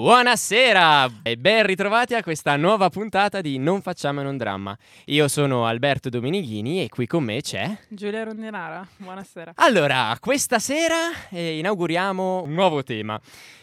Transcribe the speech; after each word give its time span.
Buonasera 0.00 1.20
e 1.22 1.36
ben 1.36 1.66
ritrovati 1.66 2.14
a 2.14 2.22
questa 2.22 2.56
nuova 2.56 2.88
puntata 2.88 3.42
di 3.42 3.58
Non 3.58 3.82
facciamo 3.82 4.26
un 4.26 4.38
dramma. 4.38 4.74
Io 5.04 5.28
sono 5.28 5.66
Alberto 5.66 6.08
Dominighini 6.08 6.82
e 6.82 6.88
qui 6.88 7.06
con 7.06 7.22
me 7.22 7.42
c'è 7.42 7.78
Giulia 7.86 8.24
Rondinara. 8.24 8.88
Buonasera. 8.96 9.52
Allora, 9.56 10.16
questa 10.18 10.58
sera 10.58 11.28
eh, 11.28 11.58
inauguriamo 11.58 12.44
un 12.44 12.54
nuovo 12.54 12.82
tema, 12.82 13.20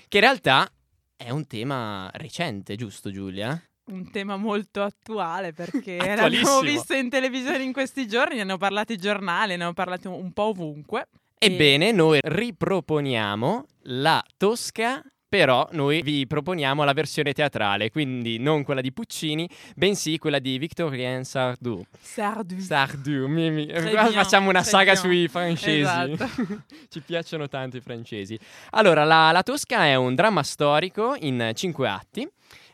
che 0.07 0.17
in 0.17 0.23
realtà 0.23 0.71
è 1.15 1.31
un 1.31 1.47
tema 1.47 2.07
recente, 2.13 2.75
giusto 2.75 3.09
Giulia? 3.09 3.59
Un 3.85 4.11
tema 4.11 4.37
molto 4.37 4.83
attuale 4.83 5.53
perché 5.53 5.97
l'abbiamo 6.15 6.59
visto 6.59 6.93
in 6.93 7.09
televisione 7.09 7.63
in 7.63 7.73
questi 7.73 8.07
giorni, 8.07 8.35
ne 8.35 8.41
hanno 8.41 8.57
parlato 8.57 8.93
i 8.93 8.97
giornali, 8.97 9.57
ne 9.57 9.63
hanno 9.63 9.73
parlato 9.73 10.13
un 10.13 10.31
po' 10.33 10.49
ovunque. 10.49 11.07
E- 11.39 11.47
Ebbene, 11.47 11.91
noi 11.91 12.19
riproponiamo 12.21 13.65
la 13.85 14.23
Tosca. 14.37 15.03
Però 15.29 15.67
noi 15.71 16.01
vi 16.01 16.25
proponiamo 16.25 16.85
la 16.85 16.93
versione 16.93 17.33
teatrale, 17.33 17.91
quindi 17.91 18.37
non 18.37 18.63
quella 18.63 18.79
di 18.79 18.93
Puccini, 18.93 19.49
bensì 19.75 20.17
quella 20.17 20.39
di 20.39 20.57
Victorien 20.57 21.25
Sardou. 21.25 21.83
Sardou. 21.99 22.59
Sardou, 22.59 23.27
mi, 23.27 23.51
mi- 23.51 23.67
qua 23.67 24.05
facciamo 24.11 24.49
una 24.49 24.63
saga 24.63 24.93
bien. 24.93 25.03
sui 25.03 25.27
francesi. 25.27 25.81
Esatto. 25.81 26.29
Ci 26.87 27.01
piacciono 27.01 27.49
tanto 27.49 27.75
i 27.75 27.81
francesi. 27.81 28.39
Allora, 28.71 29.03
la, 29.03 29.31
la 29.31 29.43
Tosca 29.43 29.85
è 29.85 29.95
un 29.95 30.15
dramma 30.15 30.43
storico 30.43 31.15
in 31.19 31.51
cinque 31.53 31.89
atti 31.89 32.29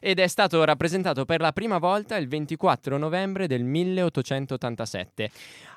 ed 0.06 0.20
è 0.20 0.28
stato 0.28 0.62
rappresentato 0.66 1.24
per 1.24 1.40
la 1.40 1.54
prima 1.54 1.78
volta 1.78 2.18
il 2.18 2.28
24 2.28 2.98
novembre 2.98 3.48
del 3.48 3.64
1887. 3.64 5.32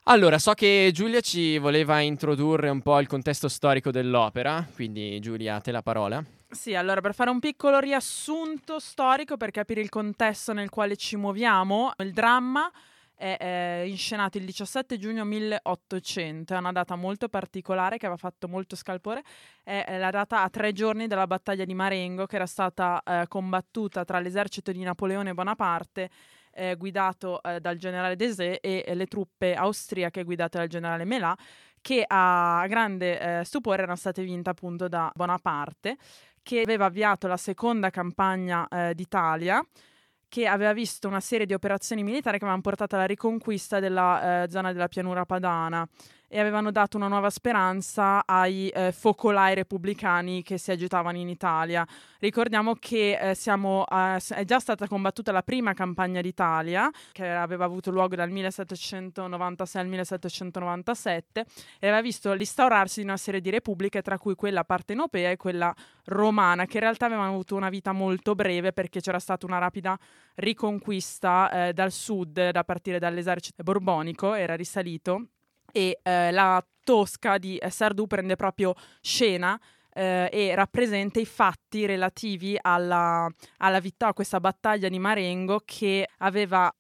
Allora, 0.09 0.41
so 0.41 0.53
che 0.55 0.91
Giulia 0.93 1.21
ci 1.21 1.59
voleva 1.59 2.01
introdurre 2.01 2.69
un 2.69 2.83
po' 2.83 2.99
il 2.99 3.07
contesto 3.07 3.47
storico 3.47 3.93
dell'opera, 3.93 4.67
quindi 4.75 5.21
Giulia, 5.21 5.55
a 5.55 5.61
te 5.61 5.71
la 5.71 5.83
parola. 5.83 6.25
Sì, 6.51 6.75
allora 6.75 7.01
per 7.01 7.15
fare 7.15 7.31
un 7.31 7.39
piccolo 7.39 7.79
riassunto 7.79 8.81
storico 8.81 9.37
per 9.37 9.53
capire 9.53 9.81
il 9.81 9.91
contesto 9.91 10.53
nel 10.53 10.71
quale 10.71 10.97
ci 10.97 11.15
muoviamo, 11.15 11.93
il 11.99 12.13
dramma 12.13 12.69
è 13.17 13.37
eh, 13.41 13.89
inscenato 13.89 14.39
il 14.39 14.45
17 14.45 14.99
giugno 14.99 15.25
1800, 15.25 16.55
è 16.55 16.59
una 16.59 16.73
data 16.73 16.95
molto 16.95 17.29
particolare 17.29 17.97
che 17.97 18.07
aveva 18.07 18.21
fatto 18.21 18.47
molto 18.47 18.77
scalpore, 18.77 19.23
è 19.65 19.99
la 19.99 20.11
data 20.11 20.43
a 20.43 20.51
tre 20.51 20.73
giorni 20.73 21.07
dalla 21.07 21.27
battaglia 21.27 21.65
di 21.65 21.75
Marengo 21.75 22.27
che 22.27 22.37
era 22.37 22.47
stata 22.47 23.03
eh, 23.03 23.25
combattuta 23.27 24.05
tra 24.05 24.21
l'esercito 24.21 24.71
di 24.71 24.83
Napoleone 24.83 25.35
Bonaparte 25.35 26.11
eh, 26.53 26.77
guidato 26.77 27.43
eh, 27.43 27.59
dal 27.61 27.77
generale 27.77 28.17
Desé 28.17 28.61
e 28.61 28.95
le 28.95 29.07
truppe 29.07 29.55
austriache 29.55 30.23
guidate 30.23 30.59
dal 30.59 30.69
generale 30.69 31.05
Melà 31.05 31.37
che 31.81 32.05
a 32.07 32.67
grande 32.69 33.41
eh, 33.41 33.45
stupore 33.45 33.83
erano 33.83 33.97
state 33.97 34.23
vinte 34.25 34.51
appunto 34.51 34.89
da 34.89 35.11
Bonaparte 35.15 35.97
che 36.43 36.61
aveva 36.61 36.87
avviato 36.87 37.27
la 37.27 37.37
seconda 37.37 37.91
campagna 37.91 38.69
eh, 38.69 38.95
d'Italia, 38.95 39.61
che 40.37 40.47
aveva 40.47 40.75
visto 40.75 41.09
una 41.09 41.21
serie 41.21 41.47
di 41.47 41.55
operazioni 41.55 42.03
militari 42.03 42.37
che 42.37 42.45
avevano 42.45 42.61
portato 42.61 42.95
alla 42.95 43.07
riconquista 43.07 43.81
della 43.81 44.43
eh, 44.43 44.51
zona 44.51 44.71
della 44.71 44.87
pianura 44.87 45.25
padana 45.25 45.89
e 46.29 46.41
avevano 46.41 46.71
dato 46.71 46.97
una 46.97 47.09
nuova 47.09 47.31
speranza 47.31 48.25
ai 48.27 48.69
eh, 48.69 48.93
focolai 48.93 49.55
repubblicani 49.55 50.43
che 50.43 50.59
si 50.59 50.71
agitavano 50.71 51.19
in 51.19 51.29
Italia. 51.29 51.87
Ricordiamo 52.19 52.75
che 52.75 53.19
eh, 53.19 53.35
siamo, 53.35 53.87
eh, 53.87 54.19
è 54.31 54.45
già 54.45 54.59
stata 54.59 54.89
combattuta 54.89 55.31
la 55.33 55.43
prima 55.43 55.73
campagna 55.73 56.21
d'Italia, 56.21 56.91
che 57.13 57.29
aveva 57.29 57.65
avuto 57.65 57.91
luogo 57.91 58.17
dal 58.17 58.31
1796 58.31 59.83
al 59.83 59.89
1797, 59.89 61.45
e 61.79 61.87
aveva 61.87 62.03
visto 62.03 62.33
l'instaurarsi 62.33 63.01
di 63.01 63.07
una 63.07 63.17
serie 63.17 63.41
di 63.41 63.51
repubbliche, 63.51 64.03
tra 64.03 64.19
cui 64.19 64.35
quella 64.35 64.65
partenopea 64.65 65.31
e 65.31 65.37
quella 65.37 65.75
romana, 66.07 66.67
che 66.67 66.79
in 66.79 66.83
realtà 66.83 67.07
avevano 67.07 67.31
avuto 67.31 67.55
una 67.55 67.69
vita 67.69 67.93
molto 67.93 68.35
breve 68.35 68.73
perché 68.73 69.01
c'era 69.01 69.19
stata 69.19 69.47
una 69.47 69.59
rapida 69.59 69.97
riconquista 70.35 71.69
eh, 71.69 71.73
dal 71.73 71.93
sud, 71.93 72.51
da 72.51 72.65
partire 72.65 72.99
dall'esercito 72.99 73.63
borbonico, 73.63 74.35
era 74.35 74.55
risalito, 74.55 75.29
e 75.73 75.99
eh, 76.03 76.31
la 76.31 76.65
Tosca 76.85 77.39
di 77.39 77.57
eh, 77.57 77.71
Sardù 77.71 78.07
prende 78.07 78.37
proprio 78.37 78.75
scena 79.01 79.59
eh, 79.93 80.29
e 80.31 80.55
rappresenta 80.55 81.19
i 81.19 81.25
fatti 81.25 81.87
relativi 81.87 82.57
alla, 82.61 83.29
alla 83.59 83.81
vittoria, 83.81 84.13
a 84.13 84.15
questa 84.15 84.41
battaglia 84.41 84.89
di 84.89 84.99
Marengo 84.99 85.63
che 85.65 86.09
aveva 86.19 86.73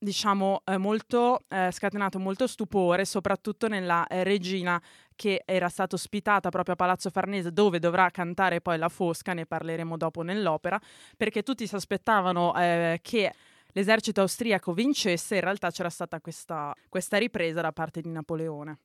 diciamo 0.00 0.62
eh, 0.64 0.76
molto 0.76 1.40
eh, 1.48 1.70
scatenato 1.72 2.20
molto 2.20 2.46
stupore 2.46 3.04
soprattutto 3.04 3.66
nella 3.66 4.06
eh, 4.06 4.22
regina 4.22 4.80
che 5.16 5.42
era 5.44 5.68
stata 5.68 5.96
ospitata 5.96 6.50
proprio 6.50 6.74
a 6.74 6.76
Palazzo 6.76 7.10
Farnese 7.10 7.52
dove 7.52 7.80
dovrà 7.80 8.08
cantare 8.10 8.60
poi 8.60 8.78
la 8.78 8.88
Fosca, 8.88 9.32
ne 9.32 9.46
parleremo 9.46 9.96
dopo 9.96 10.22
nell'opera, 10.22 10.80
perché 11.16 11.42
tutti 11.42 11.66
si 11.66 11.74
aspettavano 11.74 12.54
eh, 12.56 13.00
che 13.02 13.32
l'esercito 13.78 14.22
austriaco 14.22 14.72
vincesse, 14.72 15.36
in 15.36 15.40
realtà 15.40 15.70
c'era 15.70 15.88
stata 15.88 16.20
questa, 16.20 16.74
questa 16.88 17.16
ripresa 17.16 17.60
da 17.60 17.70
parte 17.70 18.00
di 18.00 18.10
Napoleone, 18.10 18.78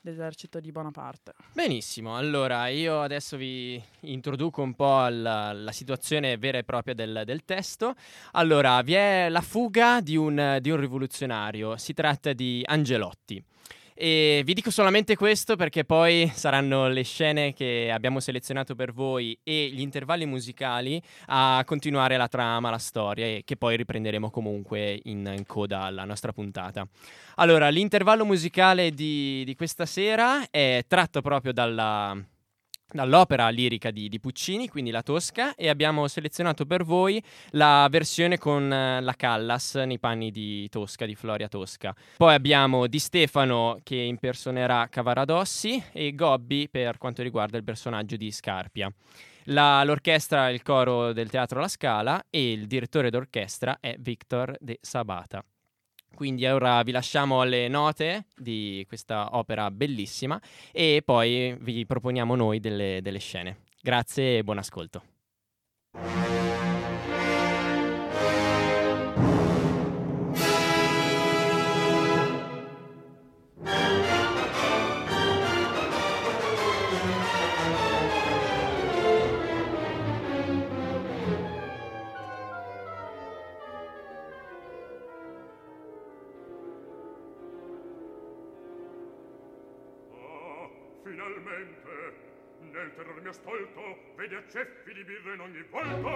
l'esercito 0.00 0.58
di 0.58 0.72
Bonaparte. 0.72 1.34
Benissimo, 1.52 2.16
allora 2.16 2.68
io 2.68 3.02
adesso 3.02 3.36
vi 3.36 3.82
introduco 4.00 4.62
un 4.62 4.72
po' 4.74 5.06
la, 5.08 5.52
la 5.52 5.72
situazione 5.72 6.38
vera 6.38 6.56
e 6.56 6.64
propria 6.64 6.94
del, 6.94 7.22
del 7.26 7.44
testo. 7.44 7.94
Allora, 8.32 8.80
vi 8.80 8.94
è 8.94 9.28
la 9.28 9.42
fuga 9.42 10.00
di 10.00 10.16
un, 10.16 10.56
di 10.62 10.70
un 10.70 10.80
rivoluzionario, 10.80 11.76
si 11.76 11.92
tratta 11.92 12.32
di 12.32 12.62
Angelotti. 12.64 13.44
E 14.00 14.42
vi 14.44 14.54
dico 14.54 14.70
solamente 14.70 15.16
questo 15.16 15.56
perché 15.56 15.84
poi 15.84 16.30
saranno 16.32 16.86
le 16.86 17.02
scene 17.02 17.52
che 17.52 17.90
abbiamo 17.92 18.20
selezionato 18.20 18.76
per 18.76 18.92
voi 18.92 19.36
e 19.42 19.70
gli 19.72 19.80
intervalli 19.80 20.24
musicali 20.24 21.02
a 21.26 21.64
continuare 21.66 22.16
la 22.16 22.28
trama, 22.28 22.70
la 22.70 22.78
storia 22.78 23.26
e 23.26 23.42
che 23.44 23.56
poi 23.56 23.76
riprenderemo 23.76 24.30
comunque 24.30 25.00
in, 25.02 25.28
in 25.36 25.44
coda 25.46 25.80
alla 25.80 26.04
nostra 26.04 26.32
puntata. 26.32 26.86
Allora, 27.38 27.70
l'intervallo 27.70 28.24
musicale 28.24 28.92
di, 28.92 29.42
di 29.44 29.56
questa 29.56 29.84
sera 29.84 30.48
è 30.48 30.84
tratto 30.86 31.20
proprio 31.20 31.52
dalla, 31.52 32.16
dall'opera 32.90 33.48
lirica 33.48 33.90
di, 33.90 34.08
di 34.08 34.18
Puccini, 34.18 34.68
quindi 34.68 34.90
La 34.90 35.02
Tosca, 35.02 35.54
e 35.54 35.68
abbiamo 35.68 36.08
selezionato 36.08 36.64
per 36.66 36.84
voi 36.84 37.22
la 37.50 37.86
versione 37.90 38.38
con 38.38 38.72
eh, 38.72 39.00
la 39.00 39.14
Callas 39.14 39.74
nei 39.74 39.98
panni 39.98 40.30
di 40.30 40.68
Tosca, 40.68 41.04
di 41.04 41.14
Floria 41.14 41.48
Tosca. 41.48 41.94
Poi 42.16 42.34
abbiamo 42.34 42.86
Di 42.86 42.98
Stefano 42.98 43.78
che 43.82 43.96
impersonerà 43.96 44.88
Cavaradossi 44.88 45.82
e 45.92 46.14
Gobbi 46.14 46.68
per 46.70 46.98
quanto 46.98 47.22
riguarda 47.22 47.56
il 47.56 47.64
personaggio 47.64 48.16
di 48.16 48.30
Scarpia. 48.30 48.92
La- 49.44 49.82
l'orchestra 49.84 50.50
il 50.50 50.62
coro 50.62 51.12
del 51.12 51.30
Teatro 51.30 51.60
La 51.60 51.68
Scala 51.68 52.26
e 52.28 52.52
il 52.52 52.66
direttore 52.66 53.10
d'orchestra 53.10 53.78
è 53.80 53.96
Victor 53.98 54.56
De 54.60 54.78
Sabata. 54.80 55.42
Quindi 56.14 56.46
ora 56.46 56.82
vi 56.82 56.90
lasciamo 56.90 57.40
alle 57.40 57.68
note 57.68 58.26
di 58.36 58.84
questa 58.88 59.36
opera 59.36 59.70
bellissima 59.70 60.40
e 60.72 61.02
poi 61.04 61.56
vi 61.60 61.86
proponiamo 61.86 62.34
noi 62.34 62.60
delle, 62.60 63.00
delle 63.02 63.18
scene. 63.18 63.58
Grazie 63.80 64.38
e 64.38 64.44
buon 64.44 64.58
ascolto. 64.58 65.02
mio 93.28 93.32
stolto 93.32 94.14
vedi 94.16 94.34
a 94.34 94.42
ceffi 94.48 94.94
di 94.94 95.04
birra 95.04 95.34
in 95.34 95.40
ogni 95.40 95.62
volto. 95.64 96.08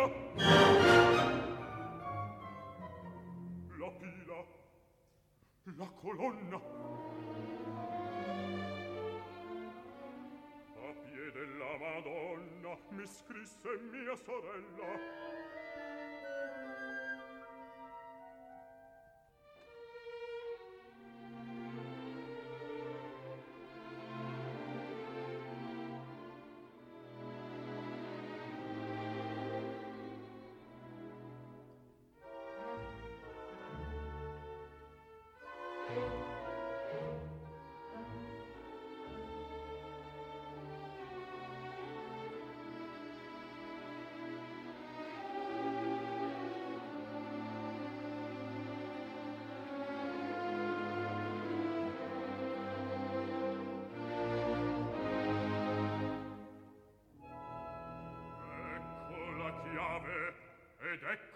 La 3.78 3.90
pila 3.90 4.46
la 5.76 5.90
colonna. 6.00 6.56
A 10.76 10.94
piede 11.04 11.32
della 11.32 11.76
Madonna 11.78 12.78
mi 12.88 13.06
scrisse 13.06 13.78
mia 13.90 14.16
sorella. 14.16 15.41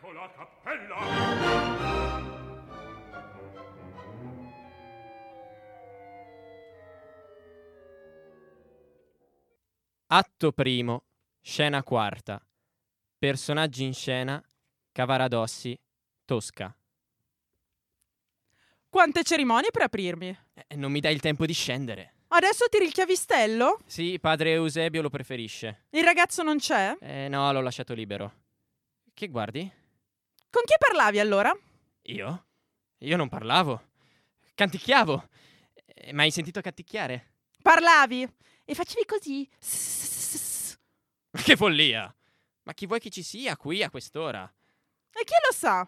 Ecco 0.07 0.13
la 0.13 0.31
cappella. 0.31 0.97
Atto 10.09 10.53
primo, 10.53 11.05
scena 11.41 11.83
quarta. 11.83 12.41
Personaggi 13.19 13.85
in 13.85 13.93
scena, 13.93 14.41
Cavaradossi, 14.93 15.77
Tosca. 16.25 16.75
Quante 18.89 19.25
cerimonie 19.25 19.71
per 19.73 19.83
aprirmi? 19.83 20.39
Eh, 20.55 20.77
non 20.77 20.93
mi 20.93 21.01
dai 21.01 21.13
il 21.13 21.21
tempo 21.21 21.45
di 21.45 21.53
scendere. 21.53 22.13
Adesso 22.29 22.67
tiri 22.69 22.85
il 22.85 22.93
chiavistello? 22.93 23.81
Sì, 23.87 24.19
padre 24.21 24.53
Eusebio 24.53 25.03
lo 25.03 25.11
preferisce. 25.11 25.87
Il 25.91 26.05
ragazzo 26.05 26.43
non 26.43 26.59
c'è? 26.59 26.97
Eh, 27.01 27.29
no, 27.29 27.51
l'ho 27.53 27.61
lasciato 27.61 27.95
libero. 27.95 28.45
Che 29.13 29.29
guardi? 29.29 29.85
Con 30.57 30.65
chi 30.65 30.75
parlavi 30.79 31.19
allora? 31.21 31.55
Io? 32.05 32.47
Io 33.01 33.17
non 33.19 33.29
parlavo. 33.29 33.89
Canticchiavo. 34.55 35.29
Eh, 35.85 36.15
Ma 36.15 36.23
hai 36.23 36.31
sentito 36.31 36.63
canticchiare? 36.63 37.33
Parlavi 37.61 38.27
e 38.65 38.75
facevi 38.75 39.05
così. 39.05 39.47
Che 41.45 41.57
follia! 41.57 42.11
Ma 42.63 42.73
chi 42.73 42.87
vuoi 42.87 43.01
che 43.01 43.11
ci 43.11 43.23
sia 43.23 43.55
qui 43.59 43.83
a 43.83 43.91
quest'ora? 43.91 44.51
E 45.11 45.25
chi 45.25 45.35
lo 45.47 45.53
sa? 45.55 45.87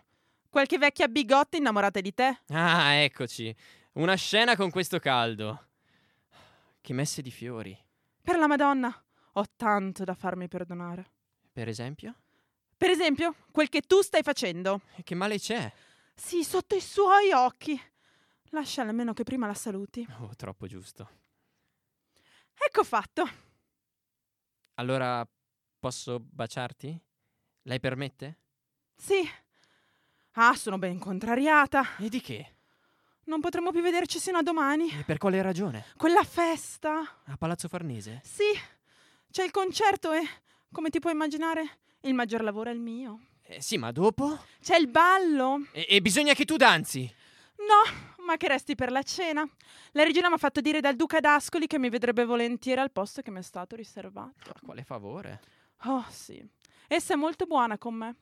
Qualche 0.50 0.76
vecchia 0.76 1.08
bigotta 1.08 1.56
innamorata 1.56 2.02
di 2.02 2.12
te? 2.12 2.40
Ah, 2.48 2.92
eccoci. 2.92 3.56
Una 3.92 4.16
scena 4.16 4.54
con 4.54 4.68
questo 4.68 4.98
caldo. 4.98 5.68
Che 6.82 6.92
messe 6.92 7.22
di 7.22 7.30
fiori. 7.30 7.74
Per 8.20 8.36
la 8.36 8.46
Madonna, 8.46 8.94
ho 9.32 9.44
tanto 9.56 10.04
da 10.04 10.12
farmi 10.12 10.46
perdonare. 10.46 11.10
Per 11.50 11.68
esempio? 11.68 12.14
Per 12.78 12.90
esempio, 12.90 13.34
quel 13.50 13.68
che 13.68 13.82
tu 13.82 14.00
stai 14.02 14.22
facendo. 14.22 14.82
E 14.94 15.02
Che 15.02 15.16
male 15.16 15.38
c'è? 15.38 15.70
Sì, 16.14 16.44
sotto 16.44 16.76
i 16.76 16.80
suoi 16.80 17.32
occhi. 17.32 17.78
Lascia 18.50 18.82
almeno 18.82 19.12
che 19.12 19.24
prima 19.24 19.46
la 19.48 19.54
saluti. 19.54 20.06
Oh, 20.20 20.30
troppo 20.36 20.66
giusto. 20.68 21.10
Ecco 22.54 22.84
fatto. 22.84 23.28
Allora, 24.74 25.26
posso 25.78 26.20
baciarti? 26.20 26.98
Lei 27.62 27.80
permette? 27.80 28.38
Sì. 28.96 29.28
Ah, 30.34 30.54
sono 30.54 30.78
ben 30.78 31.00
contrariata. 31.00 31.96
E 31.98 32.08
di 32.08 32.20
che? 32.20 32.54
Non 33.24 33.40
potremo 33.40 33.72
più 33.72 33.82
vederci 33.82 34.20
sino 34.20 34.38
a 34.38 34.42
domani. 34.42 34.88
E 34.90 35.02
per 35.02 35.18
quale 35.18 35.42
ragione? 35.42 35.84
Quella 35.96 36.22
festa. 36.22 37.22
A 37.24 37.36
Palazzo 37.36 37.66
Farnese? 37.68 38.20
Sì, 38.24 38.44
c'è 39.30 39.42
il 39.44 39.50
concerto 39.50 40.12
e, 40.12 40.22
come 40.72 40.90
ti 40.90 41.00
puoi 41.00 41.12
immaginare, 41.12 41.78
il 42.02 42.14
maggior 42.14 42.42
lavoro 42.42 42.70
è 42.70 42.72
il 42.72 42.80
mio. 42.80 43.20
Eh, 43.42 43.60
sì, 43.62 43.78
ma 43.78 43.90
dopo? 43.92 44.38
C'è 44.60 44.76
il 44.76 44.88
ballo. 44.88 45.66
E, 45.72 45.86
e 45.88 46.00
bisogna 46.00 46.34
che 46.34 46.44
tu 46.44 46.56
danzi. 46.56 47.10
No, 47.58 48.24
ma 48.24 48.36
che 48.36 48.48
resti 48.48 48.74
per 48.74 48.90
la 48.90 49.02
cena. 49.02 49.48
La 49.92 50.04
regina 50.04 50.28
mi 50.28 50.34
ha 50.34 50.38
fatto 50.38 50.60
dire 50.60 50.80
dal 50.80 50.96
duca 50.96 51.18
d'Ascoli 51.18 51.66
che 51.66 51.78
mi 51.78 51.88
vedrebbe 51.88 52.24
volentieri 52.24 52.80
al 52.80 52.92
posto 52.92 53.22
che 53.22 53.30
mi 53.30 53.38
è 53.38 53.42
stato 53.42 53.74
riservato. 53.74 54.34
Ma 54.46 54.60
quale 54.62 54.84
favore? 54.84 55.40
Oh, 55.84 56.04
sì. 56.10 56.46
Essa 56.86 57.14
è 57.14 57.16
molto 57.16 57.46
buona 57.46 57.78
con 57.78 57.94
me. 57.94 58.16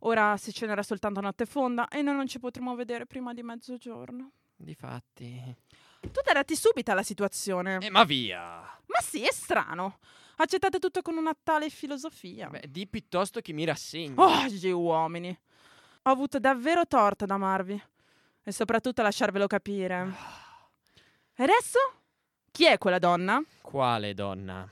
Ora 0.00 0.36
si 0.36 0.52
cenerà 0.52 0.82
soltanto 0.82 1.20
a 1.20 1.22
notte 1.22 1.46
fonda 1.46 1.88
e 1.88 2.02
noi 2.02 2.14
non 2.14 2.26
ci 2.26 2.38
potremo 2.38 2.74
vedere 2.74 3.06
prima 3.06 3.32
di 3.32 3.42
mezzogiorno. 3.42 4.32
Difatti. 4.56 5.56
Tu 6.00 6.20
t'adatti 6.22 6.54
subito 6.56 6.90
alla 6.90 7.02
situazione. 7.02 7.78
Eh, 7.80 7.90
ma 7.90 8.04
via! 8.04 8.60
Ma 8.86 9.00
sì, 9.00 9.22
è 9.22 9.32
strano. 9.32 9.98
Accettate 10.36 10.78
tutto 10.78 11.02
con 11.02 11.16
una 11.16 11.36
tale 11.40 11.70
filosofia. 11.70 12.48
Beh, 12.48 12.64
di 12.68 12.86
piuttosto 12.86 13.40
che 13.40 13.52
mi 13.52 13.64
rassegni. 13.64 14.14
Oh, 14.16 14.46
gli 14.46 14.68
uomini. 14.70 15.36
Ho 16.02 16.10
avuto 16.10 16.38
davvero 16.38 16.86
torto 16.86 17.24
ad 17.24 17.30
amarvi. 17.30 17.80
E 18.42 18.52
soprattutto 18.52 19.00
a 19.00 19.04
lasciarvelo 19.04 19.46
capire. 19.46 20.12
E 21.34 21.42
adesso? 21.42 21.78
Chi 22.50 22.66
è 22.66 22.78
quella 22.78 22.98
donna? 22.98 23.42
Quale 23.62 24.14
donna? 24.14 24.68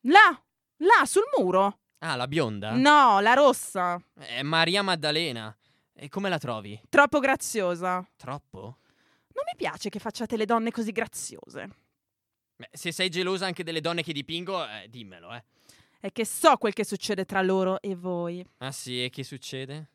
Là, 0.00 0.42
là, 0.78 1.04
sul 1.04 1.22
muro. 1.38 1.78
Ah, 1.98 2.16
la 2.16 2.26
bionda? 2.26 2.72
No, 2.72 3.20
la 3.20 3.34
rossa. 3.34 4.02
È 4.14 4.42
Maria 4.42 4.82
Maddalena. 4.82 5.56
E 5.94 6.08
come 6.08 6.28
la 6.28 6.38
trovi? 6.38 6.80
Troppo 6.88 7.20
graziosa. 7.20 8.04
Troppo? 8.16 8.58
Non 9.34 9.44
mi 9.46 9.56
piace 9.56 9.88
che 9.88 10.00
facciate 10.00 10.36
le 10.36 10.44
donne 10.44 10.72
così 10.72 10.90
graziose. 10.90 11.70
Beh, 12.62 12.68
se 12.70 12.92
sei 12.92 13.08
gelosa 13.08 13.46
anche 13.46 13.64
delle 13.64 13.80
donne 13.80 14.04
che 14.04 14.12
dipingo, 14.12 14.64
eh, 14.64 14.86
dimmelo, 14.88 15.34
eh. 15.34 15.42
È 15.98 16.12
che 16.12 16.24
so 16.24 16.56
quel 16.58 16.72
che 16.72 16.84
succede 16.84 17.24
tra 17.24 17.42
loro 17.42 17.80
e 17.80 17.96
voi. 17.96 18.44
Ah 18.58 18.70
sì, 18.70 19.02
e 19.02 19.10
che 19.10 19.24
succede? 19.24 19.88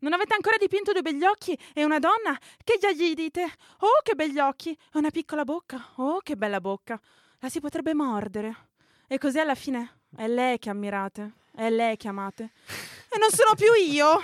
Non 0.00 0.12
avete 0.12 0.34
ancora 0.34 0.56
dipinto 0.56 0.92
due 0.92 1.02
begli 1.02 1.24
occhi 1.24 1.58
e 1.74 1.84
una 1.84 1.98
donna? 1.98 2.38
Che 2.62 2.78
già 2.80 2.92
gli 2.92 3.12
dite? 3.14 3.42
Oh, 3.78 4.02
che 4.04 4.14
begli 4.14 4.38
occhi! 4.38 4.70
E 4.70 4.98
una 4.98 5.10
piccola 5.10 5.42
bocca? 5.42 5.94
Oh, 5.96 6.20
che 6.20 6.36
bella 6.36 6.60
bocca! 6.60 7.00
La 7.40 7.48
si 7.48 7.58
potrebbe 7.58 7.92
mordere. 7.92 8.68
E 9.08 9.18
così 9.18 9.40
alla 9.40 9.56
fine 9.56 10.02
è 10.16 10.28
lei 10.28 10.58
che 10.60 10.70
ammirate, 10.70 11.32
è 11.56 11.68
lei 11.70 11.96
che 11.96 12.06
amate. 12.08 12.52
E 13.08 13.18
non 13.18 13.30
sono 13.30 13.54
più 13.54 13.72
io! 13.72 14.20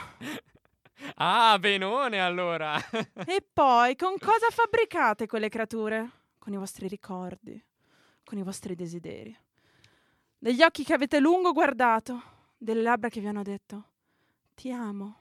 Ah, 1.15 1.59
benone 1.59 2.21
allora. 2.21 2.77
E 3.25 3.45
poi, 3.53 3.97
con 3.97 4.19
cosa 4.19 4.51
fabbricate 4.51 5.27
quelle 5.27 5.49
creature? 5.49 6.11
Con 6.39 6.53
i 6.53 6.57
vostri 6.57 6.89
ricordi, 6.89 7.65
con 8.33 8.41
i 8.41 8.45
vostri 8.45 8.75
desideri. 8.75 9.37
Degli 10.39 10.63
occhi 10.63 10.85
che 10.85 10.95
avete 10.95 11.21
lungo 11.21 11.53
guardato, 11.53 12.23
delle 12.57 12.81
labbra 12.81 13.11
che 13.11 13.21
vi 13.21 13.27
hanno 13.27 13.43
detto 13.43 13.89
ti 14.55 14.71
amo, 14.71 15.19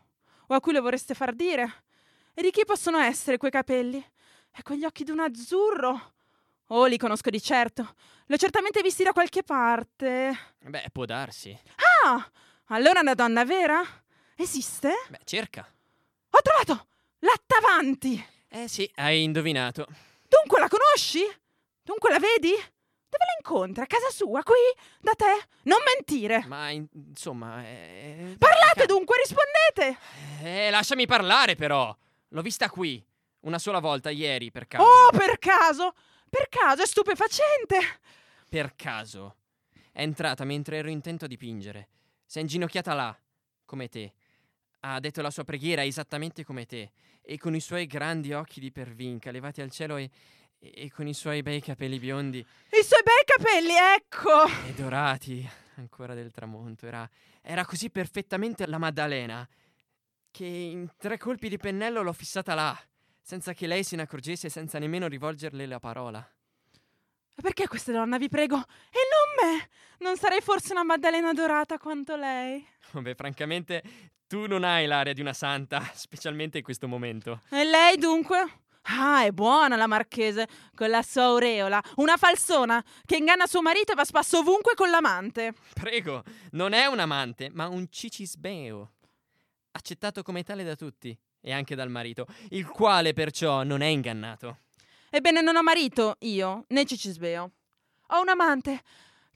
o 0.47 0.55
a 0.55 0.62
cui 0.62 0.71
le 0.71 0.79
vorreste 0.79 1.13
far 1.13 1.36
dire. 1.36 1.83
E 2.33 2.41
di 2.41 2.51
chi 2.51 2.63
possono 2.63 3.00
essere 3.00 3.36
quei 3.36 3.51
capelli? 3.51 3.97
E 3.97 4.63
quegli 4.63 4.86
occhi 4.86 5.03
d'un 5.03 5.19
azzurro? 5.19 6.13
Oh, 6.67 6.86
li 6.86 6.97
conosco 6.97 7.29
di 7.29 7.41
certo. 7.41 7.95
Li 8.27 8.36
ho 8.36 8.38
certamente 8.38 8.81
visti 8.81 9.03
da 9.03 9.12
qualche 9.12 9.43
parte. 9.43 10.53
Beh, 10.59 10.88
può 10.93 11.03
darsi. 11.03 11.57
Ah, 12.05 12.31
allora 12.67 13.01
una 13.01 13.13
donna 13.13 13.43
vera? 13.43 13.81
Esiste? 14.36 14.93
Beh, 15.09 15.19
cerca. 15.25 15.69
Ho 16.29 16.41
trovato! 16.41 16.88
L'attavanti! 17.19 18.25
Eh 18.47 18.69
sì, 18.69 18.89
hai 18.95 19.24
indovinato. 19.24 19.86
Dunque 20.29 20.59
la 20.62 20.69
conosci? 20.69 21.25
Dunque 21.83 22.09
la 22.09 22.19
vedi? 22.19 22.53
Dove 23.12 23.25
la 23.25 23.36
incontri? 23.38 23.84
A 23.84 23.88
casa 23.88 24.10
sua? 24.10 24.41
Qui? 24.41 24.56
Da 25.01 25.12
te? 25.13 25.48
Non 25.63 25.80
mentire! 25.96 26.46
Ma 26.48 26.70
in- 26.70 26.88
insomma... 26.94 27.62
eh, 27.65 28.36
Parlate 28.39 28.80
ca- 28.80 28.86
dunque, 28.86 29.18
rispondete! 29.18 29.98
Eh, 30.44 30.70
lasciami 30.70 31.06
parlare 31.06 31.56
però. 31.56 31.94
L'ho 32.30 32.41
vista 32.41 32.70
qui. 32.70 33.06
Una 33.41 33.60
sola 33.60 33.80
volta, 33.80 34.10
ieri, 34.12 34.50
per 34.51 34.68
caso. 34.68 34.84
Oh, 34.86 35.10
per 35.12 35.38
caso! 35.39 35.94
Per 36.30 36.48
caso, 36.48 36.84
è 36.84 36.86
stupefacente! 36.86 37.77
Per 38.48 38.75
caso. 38.75 39.36
È 39.91 40.01
entrata 40.01 40.46
mentre 40.46 40.77
ero 40.77 40.89
intento 40.89 41.25
a 41.25 41.27
dipingere. 41.27 41.89
Si 42.25 42.38
è 42.38 42.41
inginocchiata 42.41 42.94
là, 42.94 43.18
come 43.65 43.89
te. 43.89 44.13
Ha 44.82 45.00
detto 45.01 45.22
la 45.22 45.30
sua 45.32 45.44
preghiera 45.44 45.84
esattamente 45.84 46.46
come 46.46 46.65
te. 46.65 46.91
E 47.22 47.38
con 47.38 47.53
i 47.56 47.60
suoi 47.60 47.86
grandi 47.88 48.32
occhi 48.32 48.60
di 48.62 48.72
pervinca 48.72 49.32
levati 49.32 49.62
al 49.62 49.70
cielo 49.72 49.98
e, 49.98 50.10
e 50.63 50.91
con 50.91 51.08
i 51.08 51.13
suoi 51.13 51.41
bei 51.41 51.60
capelli 51.60 51.98
biondi 51.98 52.38
I 52.38 52.84
suoi 52.84 53.01
bei 53.03 53.24
capelli, 53.25 53.74
ecco! 53.96 54.46
e 54.68 54.74
dorati 54.74 55.50
ancora 55.75 56.13
del 56.13 56.32
tramonto. 56.32 56.86
Era, 56.86 57.10
era 57.41 57.65
così 57.65 57.89
perfettamente 57.89 58.68
la 58.68 58.77
Maddalena 58.77 59.48
che 60.30 60.46
in 60.46 60.88
tre 60.98 61.18
colpi 61.18 61.50
di 61.50 61.58
pennello 61.58 62.03
l'ho 62.03 62.13
fissata 62.13 62.53
là, 62.53 62.80
senza 63.20 63.53
che 63.53 63.65
lei 63.68 63.84
se 63.84 63.96
ne 63.96 64.03
accorgesse 64.03 64.48
e 64.48 64.50
senza 64.51 64.77
nemmeno 64.80 65.08
rivolgerle 65.08 65.65
la 65.65 65.80
parola. 65.80 66.20
Ma 66.20 67.41
Perché 67.41 67.68
questa 67.68 67.91
donna, 67.91 68.18
vi 68.18 68.30
prego? 68.30 68.56
E 68.58 69.00
non 69.10 69.50
me! 69.58 69.70
Non 70.00 70.18
sarei 70.18 70.41
forse 70.41 70.74
una 70.74 70.84
Maddalena 70.84 71.34
dorata 71.34 71.77
quanto 71.77 72.15
lei? 72.15 72.65
Beh, 72.91 73.15
francamente, 73.15 73.84
tu 74.27 74.46
non 74.48 74.63
hai 74.63 74.86
l'aria 74.86 75.13
di 75.13 75.22
una 75.22 75.34
santa, 75.34 75.82
specialmente 75.96 76.60
in 76.60 76.63
questo 76.63 76.88
momento. 76.88 77.41
E 77.50 77.63
lei 77.63 77.98
dunque? 77.98 78.60
Ah, 78.93 79.24
è 79.24 79.31
buona 79.31 79.75
la 79.75 79.88
marchese, 79.88 80.48
con 80.75 80.89
la 80.89 81.01
sua 81.01 81.24
aureola. 81.24 81.81
Una 81.95 82.17
falsona 82.17 82.83
che 83.05 83.15
inganna 83.15 83.48
suo 83.48 83.62
marito 83.62 83.93
e 83.93 83.95
va 83.95 84.03
spasso 84.03 84.39
ovunque 84.39 84.74
con 84.75 84.89
l'amante. 84.89 85.53
Prego, 85.74 86.24
non 86.51 86.74
è 86.74 86.86
un 86.88 87.00
amante, 87.00 87.50
ma 87.51 87.67
un 87.67 87.88
cicisbeo. 87.89 88.91
Accettato 89.71 90.21
come 90.24 90.43
tale 90.43 90.63
da 90.63 90.75
tutti, 90.75 91.17
e 91.39 91.51
anche 91.51 91.75
dal 91.75 91.89
marito, 91.89 92.27
il 92.50 92.67
quale 92.67 93.13
perciò 93.13 93.63
non 93.63 93.81
è 93.81 93.88
ingannato. 93.88 94.60
Ebbene, 95.10 95.41
non 95.41 95.55
ho 95.55 95.63
marito, 95.63 96.15
io, 96.19 96.65
né 96.69 96.86
Cicisbeo. 96.86 97.51
Ho 98.07 98.21
un 98.21 98.29
amante 98.29 98.81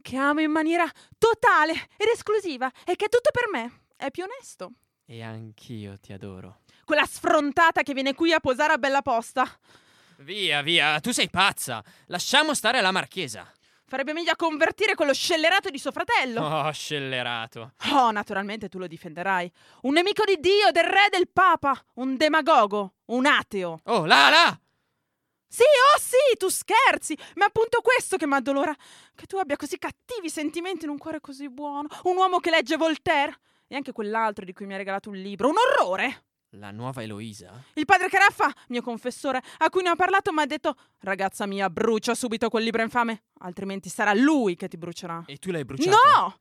che 0.01 0.17
amo 0.17 0.41
in 0.41 0.51
maniera 0.51 0.89
totale 1.17 1.74
ed 1.97 2.07
esclusiva 2.13 2.71
e 2.85 2.95
che 2.95 3.05
è 3.05 3.09
tutto 3.09 3.31
per 3.31 3.50
me. 3.51 3.81
È 3.95 4.12
più 4.12 4.24
onesto. 4.24 4.71
E 5.07 5.21
anch'io 5.21 6.00
ti 6.00 6.13
adoro. 6.13 6.62
Quella 6.83 7.05
sfrontata 7.05 7.83
che 7.83 7.93
viene 7.93 8.15
qui 8.15 8.33
a 8.33 8.39
posare 8.39 8.74
a 8.74 8.77
bella 8.77 9.01
posta. 9.01 9.47
Via, 10.17 10.62
via, 10.62 11.00
tu 11.00 11.12
sei 11.12 11.29
pazza. 11.29 11.83
Lasciamo 12.07 12.53
stare 12.55 12.81
la 12.81 12.91
marchesa. 12.91 13.50
Farebbe 13.88 14.13
meglio 14.13 14.31
a 14.31 14.35
convertire 14.35 14.95
quello 14.95 15.13
scellerato 15.13 15.69
di 15.69 15.77
suo 15.77 15.91
fratello. 15.91 16.41
Oh, 16.41 16.71
scellerato. 16.71 17.74
Oh, 17.91 18.09
naturalmente 18.09 18.67
tu 18.67 18.79
lo 18.79 18.88
difenderai. 18.88 19.51
Un 19.81 19.93
nemico 19.93 20.24
di 20.25 20.39
Dio, 20.39 20.71
del 20.71 20.85
re, 20.85 21.07
del 21.12 21.29
papa. 21.31 21.79
Un 21.95 22.17
demagogo. 22.17 22.95
Un 23.05 23.27
ateo. 23.27 23.81
Oh, 23.83 24.05
là, 24.05 24.29
là! 24.29 24.59
Sì, 25.47 25.62
oh 25.62 26.00
sì, 26.00 26.35
tu 26.38 26.50
scherzi. 26.50 27.15
Ma 27.35 27.43
è 27.45 27.47
appunto 27.47 27.81
questo 27.81 28.17
che 28.17 28.25
mi 28.25 28.33
addolora. 28.33 28.75
Che 29.13 29.27
tu 29.27 29.38
abbia 29.38 29.55
così 29.55 29.77
cattivi 29.77 30.29
sentimenti 30.29 30.85
in 30.85 30.91
un 30.91 30.97
cuore 30.97 31.21
così 31.21 31.47
buono. 31.47 31.88
Un 32.03 32.17
uomo 32.17 32.39
che 32.39 32.50
legge 32.50 32.77
Voltaire. 32.77 33.39
E 33.67 33.75
anche 33.75 33.91
quell'altro 33.91 34.45
di 34.45 34.53
cui 34.53 34.65
mi 34.65 34.74
ha 34.74 34.77
regalato 34.77 35.10
un 35.10 35.15
libro. 35.15 35.50
Un 35.50 35.55
orrore. 35.57 36.24
La 36.55 36.72
nuova 36.72 37.03
Eloisa? 37.03 37.63
Il 37.74 37.86
padre 37.86 38.07
Caraffa, 38.07 38.53
mio 38.69 38.81
confessore, 38.81 39.41
a 39.57 39.69
cui 39.69 39.81
ne 39.81 39.89
ho 39.89 39.95
parlato, 39.95 40.31
mi 40.31 40.41
ha 40.41 40.45
detto: 40.45 40.75
Ragazza 41.00 41.45
mia, 41.45 41.69
brucia 41.69 42.15
subito 42.15 42.50
quel 42.50 42.63
libro 42.63 42.81
infame, 42.81 43.24
altrimenti 43.39 43.89
sarà 43.89 44.13
lui 44.13 44.55
che 44.55 44.67
ti 44.67 44.77
brucerà. 44.77 45.24
E 45.25 45.38
tu 45.38 45.51
l'hai 45.51 45.65
bruciato? 45.65 45.98
No! 45.98 46.39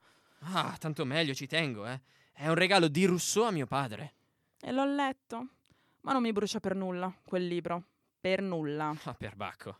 Ah, 0.52 0.76
tanto 0.78 1.04
meglio, 1.04 1.34
ci 1.34 1.46
tengo, 1.46 1.86
eh. 1.86 2.00
È 2.32 2.48
un 2.48 2.54
regalo 2.54 2.88
di 2.88 3.06
Rousseau 3.06 3.46
a 3.46 3.50
mio 3.50 3.66
padre. 3.66 4.14
E 4.60 4.70
l'ho 4.70 4.84
letto. 4.84 5.48
Ma 6.02 6.12
non 6.12 6.22
mi 6.22 6.32
brucia 6.32 6.60
per 6.60 6.74
nulla, 6.76 7.12
quel 7.24 7.46
libro. 7.46 7.84
Per 8.20 8.42
nulla. 8.42 8.94
Ah, 9.04 9.14
perbacco. 9.14 9.78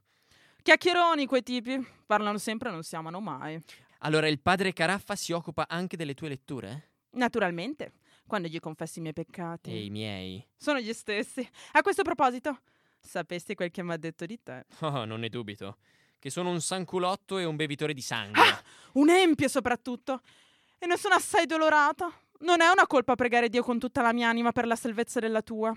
Chiacchieroni 0.62 1.26
quei 1.26 1.42
tipi. 1.42 1.86
Parlano 2.06 2.38
sempre 2.38 2.70
e 2.70 2.72
non 2.72 2.82
si 2.82 2.96
amano 2.96 3.20
mai. 3.20 3.62
Allora, 3.98 4.26
il 4.28 4.40
padre 4.40 4.72
Caraffa 4.72 5.14
si 5.14 5.32
occupa 5.32 5.66
anche 5.68 5.96
delle 5.96 6.14
tue 6.14 6.28
letture? 6.28 6.93
Naturalmente, 7.14 7.92
quando 8.26 8.48
gli 8.48 8.58
confessi 8.60 8.98
i 8.98 9.02
miei 9.02 9.14
peccati. 9.14 9.70
E 9.70 9.84
i 9.84 9.90
miei? 9.90 10.46
Sono 10.56 10.78
gli 10.80 10.92
stessi. 10.92 11.46
A 11.72 11.82
questo 11.82 12.02
proposito, 12.02 12.60
sapesti 13.00 13.54
quel 13.54 13.70
che 13.70 13.82
mi 13.82 13.92
ha 13.92 13.96
detto 13.96 14.26
di 14.26 14.40
te? 14.42 14.66
Oh, 14.80 15.04
non 15.04 15.20
ne 15.20 15.28
dubito. 15.28 15.78
Che 16.18 16.30
sono 16.30 16.50
un 16.50 16.60
sanculotto 16.60 17.38
e 17.38 17.44
un 17.44 17.56
bevitore 17.56 17.92
di 17.92 18.00
sangue. 18.00 18.40
Ah! 18.40 18.62
Un 18.94 19.10
empio 19.10 19.48
soprattutto. 19.48 20.22
E 20.78 20.86
ne 20.86 20.96
sono 20.96 21.14
assai 21.14 21.44
dolorata. 21.46 22.10
Non 22.40 22.60
è 22.60 22.68
una 22.68 22.86
colpa 22.86 23.14
pregare 23.14 23.48
Dio 23.48 23.62
con 23.62 23.78
tutta 23.78 24.02
la 24.02 24.12
mia 24.12 24.28
anima 24.28 24.52
per 24.52 24.66
la 24.66 24.76
salvezza 24.76 25.20
della 25.20 25.42
tua. 25.42 25.76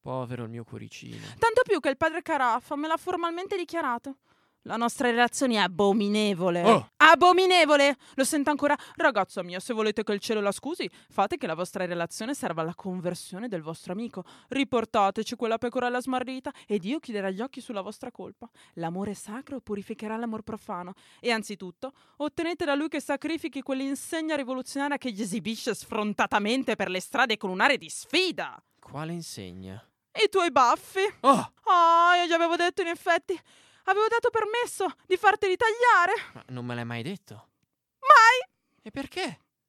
Povero 0.00 0.44
il 0.44 0.50
mio 0.50 0.64
cuoricino. 0.64 1.26
Tanto 1.38 1.62
più 1.64 1.80
che 1.80 1.88
il 1.88 1.96
padre 1.96 2.22
Caraffa 2.22 2.76
me 2.76 2.86
l'ha 2.86 2.96
formalmente 2.96 3.56
dichiarato. 3.56 4.18
La 4.62 4.76
nostra 4.76 5.08
relazione 5.08 5.54
è 5.54 5.58
abominevole. 5.58 6.62
Oh! 6.62 6.90
Abominevole! 6.96 7.96
Lo 8.14 8.24
sento 8.24 8.50
ancora. 8.50 8.76
Ragazza 8.96 9.42
mia, 9.42 9.60
se 9.60 9.72
volete 9.72 10.02
che 10.02 10.12
il 10.12 10.20
cielo 10.20 10.40
la 10.40 10.52
scusi, 10.52 10.90
fate 11.08 11.38
che 11.38 11.46
la 11.46 11.54
vostra 11.54 11.86
relazione 11.86 12.34
serva 12.34 12.62
alla 12.62 12.74
conversione 12.74 13.48
del 13.48 13.62
vostro 13.62 13.92
amico. 13.92 14.24
Riportateci 14.48 15.36
quella 15.36 15.56
pecorella 15.58 16.00
smarrita 16.00 16.52
ed 16.66 16.84
io 16.84 16.98
chiuderò 16.98 17.28
gli 17.28 17.40
occhi 17.40 17.60
sulla 17.60 17.80
vostra 17.80 18.10
colpa. 18.10 18.48
L'amore 18.74 19.14
sacro 19.14 19.60
purificherà 19.60 20.16
l'amor 20.16 20.42
profano. 20.42 20.92
E 21.20 21.30
anzitutto, 21.30 21.92
ottenete 22.16 22.64
da 22.64 22.74
lui 22.74 22.88
che 22.88 23.00
sacrifichi 23.00 23.62
quell'insegna 23.62 24.36
rivoluzionaria 24.36 24.98
che 24.98 25.12
gli 25.12 25.22
esibisce 25.22 25.74
sfrontatamente 25.74 26.76
per 26.76 26.90
le 26.90 27.00
strade 27.00 27.36
con 27.36 27.50
un'area 27.50 27.76
di 27.76 27.88
sfida. 27.88 28.62
Quale 28.80 29.12
insegna? 29.12 29.82
I 30.12 30.28
tuoi 30.28 30.50
baffi. 30.50 31.00
Oh! 31.20 31.52
Ah, 31.64 32.16
io 32.20 32.26
gli 32.26 32.32
avevo 32.32 32.56
detto 32.56 32.82
in 32.82 32.88
effetti. 32.88 33.40
Avevo 33.88 34.06
dato 34.08 34.28
permesso 34.28 34.86
di 35.06 35.16
farteli 35.16 35.56
tagliare. 35.56 36.12
Ma 36.34 36.44
non 36.48 36.66
me 36.66 36.74
l'hai 36.74 36.84
mai 36.84 37.02
detto? 37.02 37.48
Mai! 38.00 38.52
E 38.82 38.90
perché? 38.90 39.22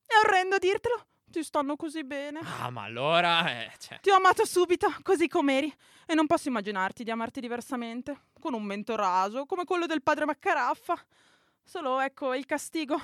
È 0.05 0.13
orrendo 0.25 0.57
dirtelo. 0.57 1.05
Ti 1.23 1.41
stanno 1.41 1.77
così 1.77 2.03
bene. 2.03 2.41
Ah, 2.43 2.69
ma 2.69 2.83
allora... 2.83 3.49
Eh, 3.49 3.71
cioè... 3.79 4.01
Ti 4.01 4.09
ho 4.09 4.15
amato 4.15 4.45
subito, 4.45 4.93
così 5.03 5.29
com'eri. 5.29 5.73
E 6.05 6.15
non 6.15 6.27
posso 6.27 6.49
immaginarti 6.49 7.05
di 7.05 7.11
amarti 7.11 7.39
diversamente. 7.39 8.23
Con 8.41 8.53
un 8.53 8.63
mento 8.63 8.97
raso, 8.97 9.45
come 9.45 9.63
quello 9.63 9.85
del 9.85 10.01
padre 10.01 10.25
Maccaraffa. 10.25 11.01
Solo, 11.63 12.01
ecco, 12.01 12.33
il 12.33 12.45
castigo. 12.45 12.99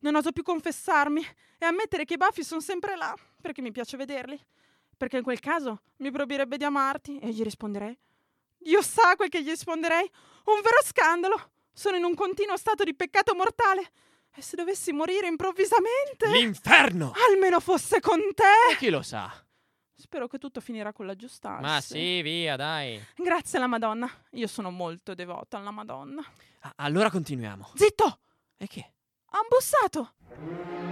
Non 0.00 0.14
oso 0.14 0.30
più 0.30 0.44
confessarmi 0.44 1.26
e 1.58 1.66
ammettere 1.66 2.04
che 2.04 2.14
i 2.14 2.16
baffi 2.16 2.44
sono 2.44 2.60
sempre 2.60 2.94
là, 2.94 3.12
perché 3.40 3.60
mi 3.60 3.72
piace 3.72 3.96
vederli. 3.96 4.40
Perché 4.96 5.16
in 5.16 5.24
quel 5.24 5.40
caso 5.40 5.82
mi 5.96 6.12
probirebbe 6.12 6.56
di 6.56 6.64
amarti 6.64 7.18
e 7.18 7.30
gli 7.30 7.42
risponderei. 7.42 7.98
Dio 8.60 8.82
sa 8.82 9.16
quel 9.16 9.28
che 9.28 9.42
gli 9.42 9.48
risponderei. 9.48 10.10
Un 10.44 10.60
vero 10.62 10.82
scandalo. 10.84 11.50
Sono 11.72 11.96
in 11.96 12.04
un 12.04 12.14
continuo 12.14 12.56
stato 12.56 12.84
di 12.84 12.94
peccato 12.94 13.34
mortale. 13.34 13.92
E 14.34 14.42
se 14.42 14.56
dovessi 14.56 14.92
morire 14.92 15.26
improvvisamente... 15.26 16.28
L'inferno! 16.30 17.12
Almeno 17.28 17.58
fosse 17.58 18.00
con 18.00 18.20
te! 18.34 18.72
E 18.72 18.76
chi 18.76 18.90
lo 18.90 19.02
sa? 19.02 19.32
Spero 19.94 20.28
che 20.28 20.38
tutto 20.38 20.60
finirà 20.60 20.92
con 20.92 21.06
l'aggiustarsi. 21.06 21.62
Ma 21.62 21.80
sì, 21.80 22.22
via, 22.22 22.56
dai. 22.56 23.02
Grazie 23.16 23.58
alla 23.58 23.66
Madonna. 23.66 24.10
Io 24.32 24.46
sono 24.46 24.70
molto 24.70 25.14
devota 25.14 25.58
alla 25.58 25.70
Madonna. 25.70 26.22
Ah, 26.60 26.72
allora 26.76 27.10
continuiamo. 27.10 27.72
Zitto! 27.74 28.20
E 28.56 28.66
che? 28.66 28.92
Han 29.30 29.46
bussato! 29.48 30.89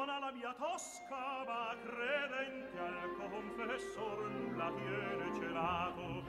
Buona 0.00 0.18
la 0.18 0.32
mia 0.32 0.54
tosca, 0.54 1.44
ma 1.44 1.76
credente 1.84 2.78
al 2.78 3.28
confessor 3.28 4.30
nulla 4.30 4.72
tiene 4.72 5.34
celato. 5.34 6.24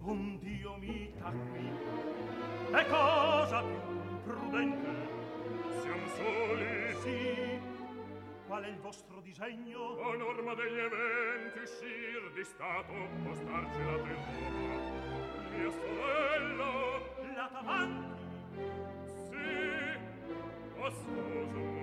Un 0.00 0.38
Dio 0.40 0.76
mi 0.76 1.10
tacqui, 1.18 1.72
è 2.70 2.86
cosa 2.86 3.62
più 3.62 4.22
prudente. 4.24 5.08
Siam 5.80 6.06
soli, 6.08 6.94
sì. 7.00 7.60
Qual 8.46 8.62
è 8.62 8.68
il 8.68 8.78
vostro 8.80 9.22
disegno? 9.22 9.98
A 10.02 10.16
norma 10.16 10.52
degli 10.52 10.78
eventi 10.80 11.60
uscir 11.60 12.30
di 12.34 12.44
stato, 12.44 12.92
o 12.92 13.34
starcela 13.36 14.02
per 14.02 14.18
Roma. 14.36 14.76
Mia 15.48 15.70
sorella, 15.70 16.72
la 17.34 17.48
t'avanti, 17.50 18.22
sì, 19.14 19.98
a 20.78 20.90
sposo 20.90 21.73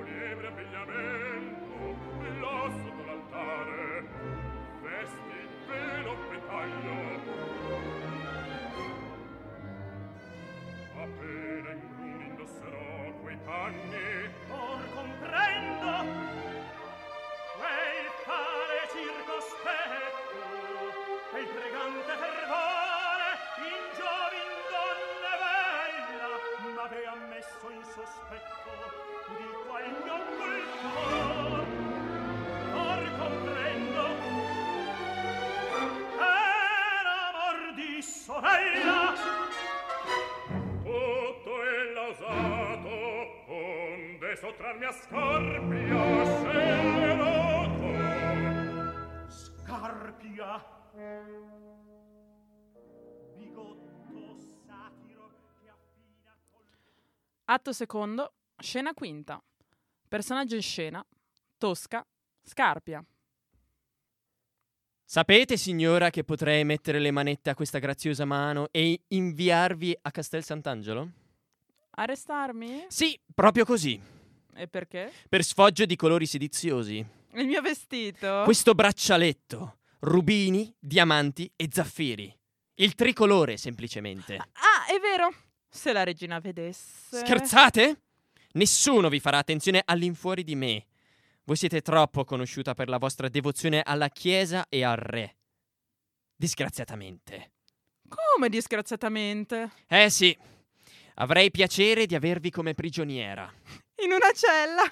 un 0.42 0.48
liebre 0.48 0.48
abbigliamento, 0.48 1.78
là 2.40 2.70
sotto 2.72 3.04
l'altare, 3.06 4.08
vesti, 4.82 5.48
velo, 5.68 6.16
ventaglio. 6.30 6.96
Appena 10.98 11.72
in 11.72 11.82
bruni 11.96 12.26
indosserò 12.26 13.12
quei 13.22 13.38
panni, 13.46 14.30
or 14.50 14.80
comprendo 14.94 15.92
quel 17.58 18.08
fare 18.26 18.80
circospetto, 18.92 20.42
quel 21.30 21.46
pregante 21.46 22.14
fervore 22.18 23.30
in 23.70 23.84
giovin 23.98 24.54
donna 24.72 25.34
bella, 25.42 26.34
m'avea 26.74 27.16
messo 27.30 27.70
in 27.70 27.84
sospetto 27.84 28.71
sorella. 38.32 39.14
Tutto 40.84 41.64
è 41.64 41.92
lausato, 41.94 42.90
onde 43.52 44.36
sottrarmi 44.38 44.86
a 44.86 44.92
Scarpia 44.94 46.26
scellerato. 46.26 47.90
Scarpia! 49.28 50.64
Bigotto 53.36 54.38
satiro 54.66 55.30
che 55.60 55.68
affina. 55.70 56.34
Atto 57.46 57.74
secondo, 57.74 58.34
scena 58.58 58.94
quinta. 58.94 59.44
Personaggio 60.08 60.56
in 60.56 60.62
scena, 60.62 61.06
Tosca, 61.58 62.06
Scarpia. 62.44 63.04
Sapete, 65.14 65.58
signora, 65.58 66.10
che 66.10 66.24
potrei 66.24 66.64
mettere 66.64 66.98
le 66.98 67.12
manette 67.12 67.50
a 67.50 67.54
questa 67.54 67.80
graziosa 67.80 68.24
mano 68.24 68.70
e 68.72 68.98
inviarvi 69.10 69.94
a 70.04 70.10
Castel 70.10 70.42
Sant'Angelo? 70.42 71.10
Arrestarmi? 71.96 72.86
Sì, 72.88 73.20
proprio 73.36 73.66
così. 73.66 74.02
E 74.56 74.68
perché? 74.70 75.12
Per 75.28 75.44
sfoggio 75.44 75.84
di 75.84 75.98
colori 75.98 76.26
sediziosi. 76.26 77.06
Il 77.34 77.46
mio 77.46 77.60
vestito. 77.60 78.44
Questo 78.46 78.74
braccialetto, 78.74 79.80
rubini, 80.00 80.74
diamanti 80.80 81.52
e 81.58 81.68
zaffiri. 81.70 82.34
Il 82.76 82.96
tricolore, 82.96 83.58
semplicemente. 83.58 84.38
Ah, 84.38 84.86
è 84.88 84.98
vero. 85.02 85.30
Se 85.68 85.92
la 85.92 86.06
regina 86.06 86.40
vedesse. 86.40 87.18
Scherzate? 87.18 88.04
Nessuno 88.54 89.10
vi 89.10 89.20
farà 89.20 89.40
attenzione 89.40 89.82
all'infuori 89.84 90.46
di 90.46 90.56
me. 90.56 90.86
Voi 91.44 91.56
siete 91.56 91.82
troppo 91.82 92.24
conosciuta 92.24 92.74
per 92.74 92.88
la 92.88 92.98
vostra 92.98 93.28
devozione 93.28 93.82
alla 93.82 94.10
Chiesa 94.10 94.68
e 94.70 94.84
al 94.84 94.98
Re. 94.98 95.38
Disgraziatamente. 96.36 97.54
Come 98.08 98.50
disgraziatamente? 98.50 99.72
Eh 99.88 100.10
sì, 100.10 100.38
avrei 101.16 101.50
piacere 101.52 102.06
di 102.06 102.16
avervi 102.16 102.50
come 102.52 102.74
prigioniera. 102.74 103.52
In 104.04 104.12
una 104.12 104.32
cella. 104.34 104.84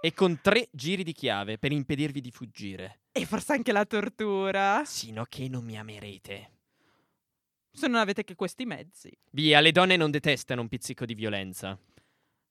e 0.00 0.12
con 0.14 0.40
tre 0.40 0.68
giri 0.72 1.02
di 1.02 1.12
chiave 1.12 1.58
per 1.58 1.72
impedirvi 1.72 2.20
di 2.20 2.30
fuggire. 2.30 3.00
E 3.12 3.26
forse 3.26 3.52
anche 3.52 3.72
la 3.72 3.84
tortura. 3.84 4.82
Sino 4.84 5.24
che 5.24 5.48
non 5.48 5.64
mi 5.64 5.78
amerete. 5.78 6.52
Se 7.72 7.86
non 7.86 8.00
avete 8.00 8.24
che 8.24 8.34
questi 8.34 8.64
mezzi. 8.64 9.10
Via, 9.30 9.60
le 9.60 9.72
donne 9.72 9.96
non 9.96 10.10
detestano 10.10 10.60
un 10.62 10.68
pizzico 10.68 11.04
di 11.04 11.14
violenza. 11.14 11.78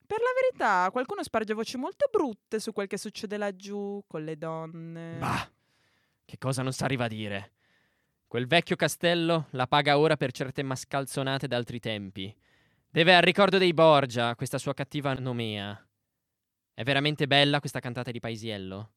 Per 0.07 0.19
la 0.19 0.31
verità, 0.41 0.89
qualcuno 0.89 1.21
sparge 1.21 1.53
voci 1.53 1.75
molto 1.75 2.07
brutte 2.09 2.61
su 2.61 2.71
quel 2.71 2.87
che 2.87 2.97
succede 2.97 3.35
laggiù 3.35 4.01
con 4.07 4.23
le 4.23 4.37
donne. 4.37 5.17
Bah, 5.17 5.51
che 6.23 6.37
cosa 6.37 6.63
non 6.63 6.71
s'arriva 6.71 7.05
a 7.05 7.09
dire? 7.09 7.51
Quel 8.25 8.47
vecchio 8.47 8.77
castello 8.77 9.47
la 9.51 9.67
paga 9.67 9.97
ora 9.97 10.15
per 10.15 10.31
certe 10.31 10.63
mascalzonate 10.63 11.47
d'altri 11.47 11.79
tempi. 11.79 12.33
Deve 12.89 13.15
al 13.15 13.21
ricordo 13.21 13.57
dei 13.57 13.73
Borgia, 13.73 14.33
questa 14.35 14.57
sua 14.57 14.73
cattiva 14.73 15.13
nomea. 15.13 15.85
È 16.73 16.83
veramente 16.83 17.27
bella 17.27 17.59
questa 17.59 17.79
cantata 17.81 18.09
di 18.09 18.19
Paisiello? 18.19 18.91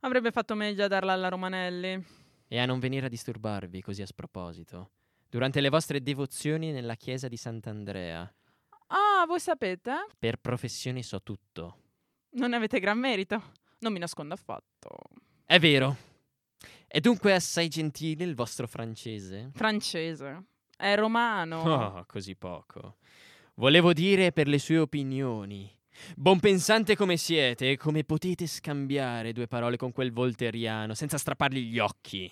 Avrebbe 0.00 0.30
fatto 0.30 0.54
meglio 0.54 0.84
a 0.84 0.88
darla 0.88 1.12
alla 1.12 1.28
Romanelli. 1.28 2.04
E 2.48 2.58
a 2.58 2.66
non 2.66 2.80
venire 2.80 3.06
a 3.06 3.08
disturbarvi 3.08 3.80
così 3.80 4.02
a 4.02 4.06
sproposito. 4.06 4.90
Durante 5.28 5.62
le 5.62 5.70
vostre 5.70 6.02
devozioni 6.02 6.70
nella 6.70 6.96
chiesa 6.96 7.28
di 7.28 7.36
Sant'Andrea. 7.38 8.30
Ah, 8.94 9.24
voi 9.26 9.40
sapete? 9.40 10.06
Per 10.18 10.36
professione 10.36 11.02
so 11.02 11.22
tutto. 11.22 11.76
Non 12.32 12.50
ne 12.50 12.56
avete 12.56 12.78
gran 12.78 12.98
merito. 12.98 13.42
Non 13.78 13.92
mi 13.92 13.98
nascondo 13.98 14.34
affatto. 14.34 14.90
È 15.46 15.58
vero. 15.58 15.96
È 16.86 17.00
dunque 17.00 17.34
assai 17.34 17.68
gentile 17.68 18.24
il 18.24 18.34
vostro 18.34 18.66
francese? 18.66 19.50
Francese. 19.54 20.44
È 20.76 20.94
romano. 20.94 21.62
Oh, 21.62 22.04
così 22.06 22.36
poco. 22.36 22.96
Volevo 23.54 23.94
dire 23.94 24.30
per 24.30 24.46
le 24.46 24.58
sue 24.58 24.78
opinioni. 24.78 25.70
Buon 26.14 26.38
pensante 26.40 26.94
come 26.94 27.16
siete, 27.16 27.78
come 27.78 28.04
potete 28.04 28.46
scambiare 28.46 29.32
due 29.32 29.46
parole 29.46 29.76
con 29.76 29.92
quel 29.92 30.12
volteriano 30.12 30.94
senza 30.94 31.16
strappargli 31.16 31.60
gli 31.70 31.78
occhi? 31.78 32.30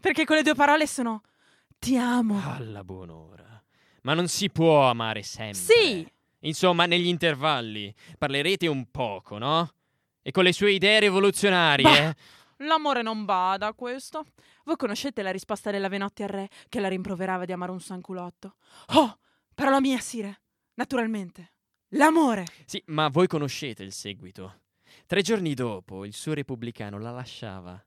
Perché 0.00 0.24
quelle 0.24 0.42
due 0.42 0.54
parole 0.54 0.86
sono 0.86 1.22
ti 1.78 1.96
amo. 1.96 2.40
Alla 2.42 2.84
buon'ora. 2.84 3.57
Ma 4.02 4.14
non 4.14 4.28
si 4.28 4.50
può 4.50 4.88
amare 4.88 5.22
sempre. 5.22 5.54
Sì. 5.54 6.06
Insomma, 6.40 6.86
negli 6.86 7.06
intervalli 7.06 7.92
parlerete 8.16 8.66
un 8.66 8.90
poco, 8.90 9.38
no? 9.38 9.72
E 10.22 10.30
con 10.30 10.44
le 10.44 10.52
sue 10.52 10.72
idee 10.72 11.00
rivoluzionarie. 11.00 11.82
Bah. 11.84 12.14
L'amore 12.66 13.02
non 13.02 13.24
bada 13.24 13.72
questo. 13.72 14.24
Voi 14.64 14.76
conoscete 14.76 15.22
la 15.22 15.30
risposta 15.30 15.70
della 15.70 15.88
Venotti 15.88 16.22
al 16.22 16.28
re 16.28 16.48
che 16.68 16.80
la 16.80 16.88
rimproverava 16.88 17.44
di 17.44 17.52
amare 17.52 17.72
un 17.72 17.80
sanculotto? 17.80 18.56
Oh, 18.94 19.18
parola 19.54 19.80
mia, 19.80 19.98
Sire. 19.98 20.40
Naturalmente. 20.74 21.52
L'amore. 21.92 22.44
Sì, 22.66 22.82
ma 22.86 23.08
voi 23.08 23.26
conoscete 23.26 23.82
il 23.82 23.92
seguito. 23.92 24.60
Tre 25.06 25.22
giorni 25.22 25.54
dopo 25.54 26.04
il 26.04 26.12
suo 26.12 26.34
repubblicano 26.34 26.98
la 26.98 27.10
lasciava. 27.10 27.82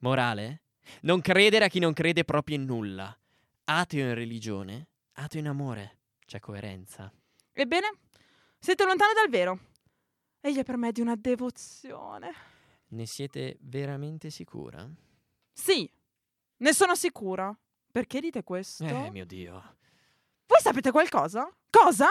Morale? 0.00 0.62
Non 1.02 1.20
credere 1.20 1.66
a 1.66 1.68
chi 1.68 1.78
non 1.78 1.92
crede 1.92 2.24
proprio 2.24 2.56
in 2.56 2.64
nulla. 2.64 3.16
Ateo 3.64 4.08
in 4.08 4.14
religione, 4.14 4.88
ateo 5.14 5.40
in 5.40 5.48
amore. 5.48 5.98
C'è 6.24 6.40
coerenza. 6.40 7.12
Ebbene, 7.52 7.98
siete 8.58 8.84
lontano 8.84 9.12
dal 9.12 9.28
vero. 9.28 9.58
Egli 10.40 10.58
è 10.58 10.64
per 10.64 10.76
me 10.76 10.92
di 10.92 11.00
una 11.00 11.16
devozione. 11.16 12.32
Ne 12.88 13.06
siete 13.06 13.56
veramente 13.60 14.30
sicura? 14.30 14.88
Sì, 15.52 15.90
ne 16.58 16.72
sono 16.72 16.94
sicura. 16.94 17.56
Perché 17.90 18.20
dite 18.20 18.42
questo? 18.42 18.84
Eh, 18.84 19.10
mio 19.10 19.24
Dio. 19.24 19.76
Voi 20.46 20.60
sapete 20.60 20.90
qualcosa? 20.90 21.48
Cosa? 21.70 22.06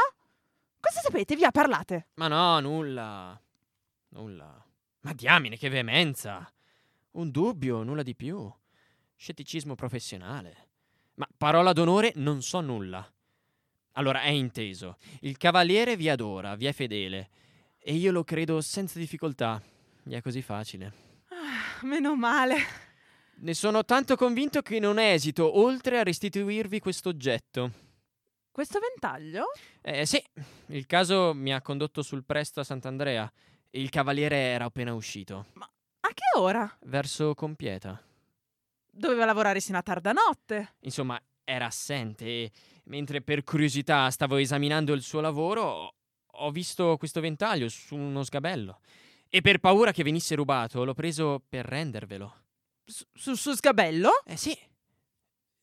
Cosa 0.80 1.02
sapete? 1.02 1.36
Via, 1.36 1.52
parlate. 1.52 2.08
Ma 2.16 2.28
no, 2.28 2.60
nulla. 2.60 3.40
Nulla. 4.10 4.66
Ma 5.02 5.14
diamine, 5.14 5.58
che 5.58 5.70
veemenza. 5.70 6.52
Un 7.12 7.32
dubbio, 7.32 7.84
nulla 7.84 8.04
di 8.04 8.16
più. 8.16 8.52
Scetticismo 9.16 9.76
professionale. 9.76 10.63
Ma 11.16 11.28
parola 11.38 11.74
d'onore, 11.74 12.14
non 12.16 12.42
so 12.42 12.62
nulla. 12.62 13.08
Allora, 13.94 14.22
è 14.22 14.30
inteso. 14.30 14.98
Il 15.22 15.38
cavaliere 15.38 15.96
vi 15.96 16.10
adora, 16.10 16.56
vi 16.56 16.66
è 16.66 16.74
fedele. 16.74 17.30
E 17.78 17.94
io 17.94 18.12
lo 18.12 18.24
credo 18.24 18.62
senza 18.62 18.98
difficoltà. 18.98 19.62
Gli 20.02 20.14
è 20.14 20.22
così 20.22 20.42
facile. 20.42 20.94
Ah, 21.30 21.86
meno 21.86 22.16
male. 22.16 22.56
Ne 23.36 23.54
sono 23.54 23.84
tanto 23.84 24.16
convinto 24.16 24.62
che 24.62 24.80
non 24.80 25.00
esito 25.00 25.60
oltre 25.60 26.00
a 26.00 26.04
restituirvi 26.04 26.80
questo 26.80 27.10
oggetto. 27.10 27.72
Questo 28.52 28.80
ventaglio? 28.80 29.46
Eh 29.82 30.06
sì, 30.06 30.24
il 30.68 30.86
caso 30.86 31.34
mi 31.34 31.54
ha 31.54 31.62
condotto 31.62 32.02
sul 32.04 32.24
presto 32.24 32.60
a 32.60 32.64
Sant'Andrea. 32.64 33.32
Il 33.72 33.90
cavaliere 33.90 34.38
era 34.38 34.66
appena 34.66 34.94
uscito. 34.94 35.48
Ma 35.54 35.70
a 36.02 36.08
che 36.10 36.38
ora? 36.38 36.78
Verso 36.82 37.34
Compieta. 37.34 38.00
Doveva 38.96 39.26
lavorare 39.26 39.60
sino 39.60 39.80
a 39.80 39.82
tarda 39.82 40.12
notte. 40.12 40.76
Insomma, 40.82 41.20
era 41.44 41.66
assente 41.66 42.26
e 42.26 42.52
mentre 42.86 43.24
per 43.24 43.44
curiosità 43.44 44.08
stavo 44.12 44.38
esaminando 44.38 44.94
il 44.94 45.02
suo 45.02 45.20
lavoro, 45.20 45.96
ho 46.26 46.52
visto 46.52 46.96
questo 46.98 47.20
ventaglio 47.20 47.70
su 47.70 47.96
uno 47.96 48.24
sgabello. 48.24 48.82
E 49.30 49.42
per 49.42 49.58
paura 49.58 49.92
che 49.92 50.04
venisse 50.04 50.36
rubato, 50.36 50.84
l'ho 50.84 50.94
preso 50.94 51.42
per 51.50 51.66
rendervelo. 51.66 52.42
Su, 52.86 53.04
su, 53.12 53.34
su 53.34 53.54
sgabello? 53.54 54.24
Eh 54.26 54.38
sì. 54.38 54.56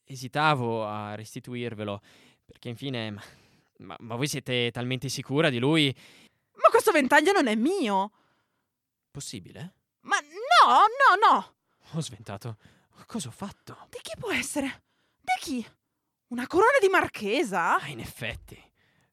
Esitavo 0.05 0.85
a 0.85 1.15
restituirvelo, 1.15 2.03
perché 2.45 2.69
infine... 2.69 3.13
Ma, 3.13 3.23
ma, 3.79 3.97
ma 4.01 4.15
voi 4.17 4.27
siete 4.27 4.73
talmente 4.73 5.09
sicura 5.09 5.51
di 5.51 5.61
lui? 5.61 5.95
Ma 6.55 6.69
questo 6.69 6.91
ventaglio 6.91 7.31
non 7.31 7.47
è 7.47 7.55
mio. 7.55 8.11
Possibile? 9.09 9.75
Ma 10.01 10.17
no, 10.19 10.67
no, 10.67 11.29
no. 11.31 11.55
Ho 11.93 12.01
sventato. 12.01 12.57
Cosa 13.07 13.29
ho 13.29 13.33
fatto? 13.33 13.87
Di 13.91 13.99
chi 14.03 14.13
può 14.19 14.31
essere? 14.31 14.83
Di 15.21 15.33
chi? 15.41 15.67
Una 16.29 16.47
corona 16.47 16.79
di 16.81 16.89
marchesa? 16.89 17.77
Ah, 17.77 17.89
in 17.89 18.01
effetti. 18.01 18.61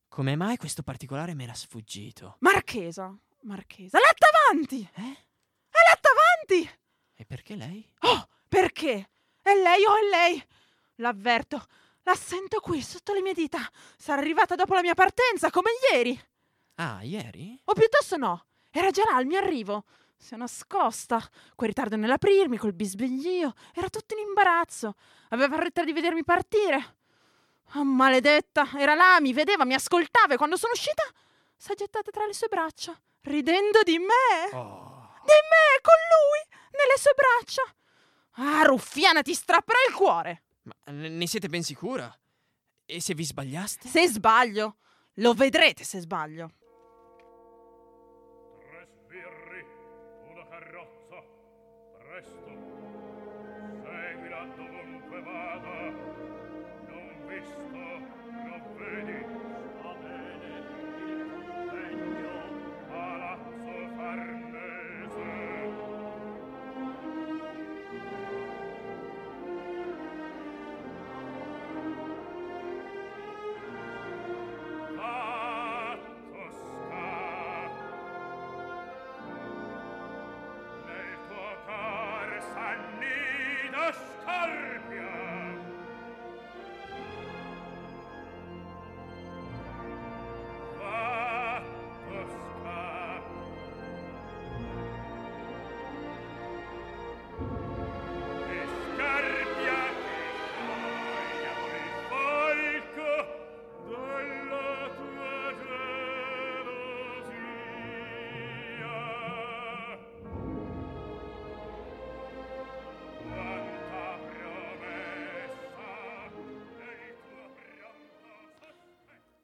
Come 0.08 0.36
mai 0.36 0.58
questo 0.58 0.84
particolare 0.84 1.34
mi 1.34 1.44
era 1.44 1.54
sfuggito? 1.54 2.38
Marchesa, 2.40 3.16
marchesa. 3.42 4.00
L'attavanti! 4.00 4.82
Eh? 4.82 5.18
È 5.70 5.78
l'attavanti! 5.90 6.80
E 7.16 7.26
perché 7.26 7.56
lei? 7.56 7.92
Oh, 8.02 8.28
perché? 8.48 9.10
È 9.42 9.54
lei, 9.54 9.84
oh, 9.84 9.96
è 9.96 10.10
lei! 10.10 10.48
L'avverto. 10.96 11.66
La 12.04 12.16
sento 12.16 12.60
qui, 12.60 12.82
sotto 12.82 13.14
le 13.14 13.22
mie 13.22 13.34
dita. 13.34 13.60
Sarà 13.98 14.22
arrivata 14.22 14.56
dopo 14.56 14.74
la 14.74 14.82
mia 14.82 14.94
partenza, 14.94 15.50
come 15.50 15.72
ieri. 15.92 16.20
Ah, 16.76 17.02
ieri? 17.04 17.60
O 17.66 17.74
piuttosto 17.74 18.18
no. 18.18 18.46
Era 18.72 18.92
già 18.92 19.04
là 19.10 19.16
al 19.18 19.26
mio 19.26 19.40
arrivo. 19.40 19.86
Si 20.18 20.34
è 20.34 20.38
nascosta. 20.38 21.22
Quel 21.56 21.70
ritardo 21.70 21.96
nell'aprirmi, 21.96 22.58
col 22.58 22.74
bisbiglio. 22.74 23.54
Era 23.74 23.90
tutto 23.90 24.14
in 24.14 24.28
imbarazzo. 24.28 24.96
Aveva 25.30 25.56
fretta 25.56 25.84
di 25.84 25.94
vedermi 25.94 26.24
partire. 26.24 26.96
Oh, 27.76 27.84
maledetta. 27.84 28.68
Era 28.78 28.96
là, 28.96 29.20
mi 29.20 29.34
vedeva, 29.34 29.66
mi 29.66 29.74
ascoltava 29.74 30.34
e 30.34 30.38
quando 30.38 30.58
sono 30.58 30.74
uscita 30.74 31.04
s'è 31.56 31.74
gettata 31.76 32.12
tra 32.12 32.26
le 32.26 32.34
sue 32.34 32.48
braccia, 32.48 32.98
ridendo 33.22 33.82
di 33.84 33.98
me. 33.98 34.56
Oh. 34.56 35.12
Di 35.24 35.34
me, 35.34 35.82
con 35.82 35.96
lui, 36.14 36.58
nelle 36.72 36.98
sue 36.98 37.14
braccia. 37.16 37.64
Ah, 38.40 38.64
ruffiana, 38.64 39.22
ti 39.22 39.34
strapperò 39.34 39.80
il 39.88 39.96
cuore. 39.96 40.44
Ma 40.64 40.74
ne 40.92 41.28
siete 41.28 41.48
ben 41.48 41.64
sicura? 41.64 42.16
E 42.86 43.02
se 43.02 43.14
vi 43.14 43.26
sbagliaste? 43.26 43.88
Se 43.88 44.08
sbaglio, 44.08 44.78
lo 45.16 45.34
vedrete 45.34 45.84
se 45.84 46.00
sbaglio. 46.00 46.52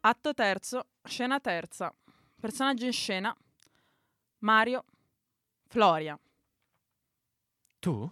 Atto 0.06 0.34
terzo, 0.34 0.88
scena 1.02 1.39
terza. 1.39 1.94
Personaggio 2.38 2.84
in 2.86 2.92
scena. 2.92 3.34
Mario. 4.39 4.84
Floria. 5.70 6.20
Tu? 7.80 8.12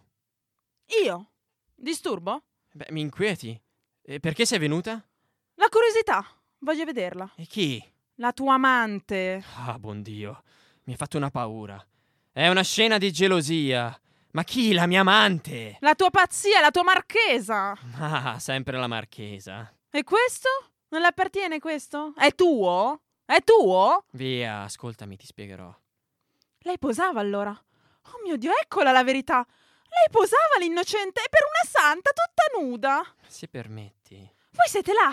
Io? 1.03 1.31
Disturbo? 1.75 2.43
Beh, 2.71 2.87
mi 2.91 3.01
inquieti. 3.01 3.61
E 4.03 4.21
perché 4.21 4.45
sei 4.45 4.57
venuta? 4.57 5.05
La 5.55 5.67
curiosità. 5.67 6.25
Voglio 6.59 6.85
vederla. 6.85 7.29
E 7.35 7.45
chi? 7.45 7.83
La 8.15 8.31
tua 8.31 8.53
amante. 8.53 9.43
Ah, 9.57 9.77
buon 9.77 10.01
Dio. 10.01 10.43
Mi 10.83 10.93
hai 10.93 10.97
fatto 10.97 11.17
una 11.17 11.29
paura. 11.29 11.85
È 12.31 12.47
una 12.47 12.63
scena 12.63 12.97
di 12.99 13.11
gelosia. 13.11 13.99
Ma 14.31 14.45
chi? 14.45 14.71
La 14.71 14.87
mia 14.87 15.01
amante? 15.01 15.75
La 15.81 15.95
tua 15.95 16.09
pazzia, 16.09 16.61
la 16.61 16.71
tua 16.71 16.83
marchesa. 16.83 17.77
Ah, 17.97 18.39
sempre 18.39 18.77
la 18.77 18.87
marchesa. 18.87 19.75
E 19.89 20.05
questo? 20.05 20.47
Non 20.91 20.99
le 21.01 21.07
appartiene 21.07 21.59
questo? 21.59 22.13
È 22.17 22.35
tuo? 22.35 23.01
È 23.23 23.41
tuo? 23.43 24.05
Via, 24.11 24.63
ascoltami, 24.63 25.15
ti 25.15 25.25
spiegherò. 25.25 25.73
Lei 26.59 26.77
posava 26.77 27.21
allora. 27.21 27.51
Oh 27.51 28.19
mio 28.23 28.35
Dio, 28.35 28.51
eccola 28.61 28.91
la 28.91 29.03
verità. 29.03 29.37
Lei 29.37 30.09
posava 30.11 30.57
l'innocente 30.59 31.21
e 31.21 31.29
per 31.29 31.41
una 31.43 31.69
santa 31.69 32.11
tutta 32.11 32.61
nuda. 32.61 33.01
Se 33.25 33.47
permetti. 33.47 34.17
Voi 34.17 34.67
siete 34.67 34.91
là. 34.91 35.09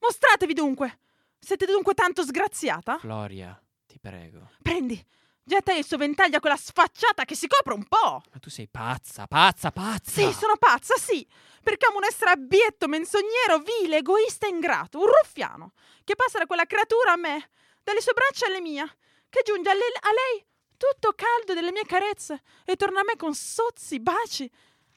Mostratevi 0.00 0.52
dunque. 0.52 0.98
Siete 1.38 1.64
dunque 1.64 1.94
tanto 1.94 2.22
sgraziata? 2.22 2.98
Floria, 2.98 3.58
ti 3.86 3.98
prego. 3.98 4.50
Prendi. 4.60 5.02
Getta 5.48 5.72
il 5.72 5.86
suo 5.86 5.96
ventaglio 5.96 6.38
a 6.38 6.40
quella 6.40 6.56
sfacciata 6.56 7.24
che 7.24 7.36
si 7.36 7.46
copre 7.46 7.72
un 7.72 7.84
po'. 7.86 8.20
Ma 8.32 8.38
tu 8.40 8.50
sei 8.50 8.66
pazza, 8.66 9.28
pazza, 9.28 9.70
pazza. 9.70 10.10
Sì, 10.10 10.32
sono 10.32 10.56
pazza, 10.56 10.96
sì. 10.96 11.24
Perché 11.62 11.86
amo 11.86 11.98
un 11.98 12.04
essere 12.04 12.32
abietto, 12.32 12.88
menzognero, 12.88 13.62
vile, 13.80 13.98
egoista 13.98 14.48
e 14.48 14.50
ingrato. 14.50 14.98
Un 14.98 15.06
ruffiano. 15.06 15.74
Che 16.02 16.16
passa 16.16 16.38
da 16.38 16.46
quella 16.46 16.64
creatura 16.64 17.12
a 17.12 17.16
me, 17.16 17.50
dalle 17.84 18.00
sue 18.00 18.12
braccia 18.12 18.46
alle 18.46 18.60
mie, 18.60 18.96
che 19.28 19.42
giunge 19.44 19.70
a 19.70 19.74
lei, 19.74 19.82
a 20.00 20.10
lei 20.10 20.46
tutto 20.76 21.14
caldo 21.14 21.54
delle 21.54 21.70
mie 21.70 21.84
carezze 21.86 22.42
e 22.64 22.74
torna 22.74 23.00
a 23.00 23.04
me 23.04 23.14
con 23.14 23.32
sozzi, 23.32 24.00
baci 24.00 24.50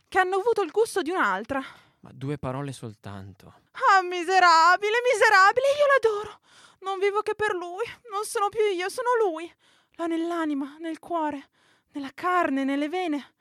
che 0.07 0.17
hanno 0.17 0.38
avuto 0.38 0.63
il 0.63 0.71
gusto 0.71 1.03
di 1.03 1.12
un'altra. 1.12 1.63
Ma 1.99 2.09
due 2.12 2.39
parole 2.39 2.71
soltanto. 2.71 3.53
Ah, 3.71 4.01
miserabile, 4.01 4.97
miserabile, 5.13 5.67
io 5.77 5.85
l'adoro. 5.93 6.39
Non 6.79 6.97
vivo 6.97 7.21
che 7.21 7.35
per 7.35 7.53
lui. 7.53 7.85
Non 8.09 8.25
sono 8.25 8.49
più 8.49 8.62
io, 8.62 8.89
sono 8.89 9.09
lui. 9.21 9.53
L'ho 9.99 10.07
nell'anima, 10.07 10.77
nel 10.79 10.97
cuore, 10.97 11.49
nella 11.91 12.12
carne, 12.13 12.63
nelle 12.63 12.88
vene. 12.88 13.33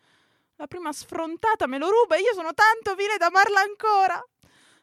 La 0.56 0.66
prima 0.66 0.92
sfrontata 0.92 1.68
me 1.68 1.78
lo 1.78 1.88
ruba 1.88 2.16
e 2.16 2.20
io 2.20 2.34
sono 2.34 2.52
tanto 2.52 2.96
vile 2.96 3.16
da 3.16 3.26
amarla 3.26 3.60
ancora. 3.60 4.20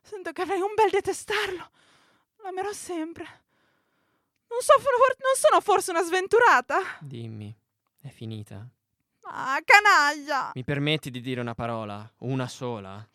Sento 0.01 0.31
che 0.31 0.43
avrei 0.43 0.61
un 0.61 0.73
bel 0.73 0.89
detestarlo. 0.89 1.69
L'amerò 2.43 2.71
sempre. 2.71 3.25
Non, 4.47 4.61
so, 4.61 4.71
non 4.77 5.35
sono 5.35 5.59
forse 5.59 5.91
una 5.91 6.01
sventurata? 6.03 6.79
Dimmi, 7.01 7.53
è 8.03 8.07
finita? 8.07 8.65
Ah, 9.23 9.59
canaglia! 9.65 10.51
Mi 10.53 10.63
permetti 10.63 11.11
di 11.11 11.19
dire 11.19 11.41
una 11.41 11.55
parola? 11.55 12.09
Una 12.19 12.47
sola? 12.47 13.05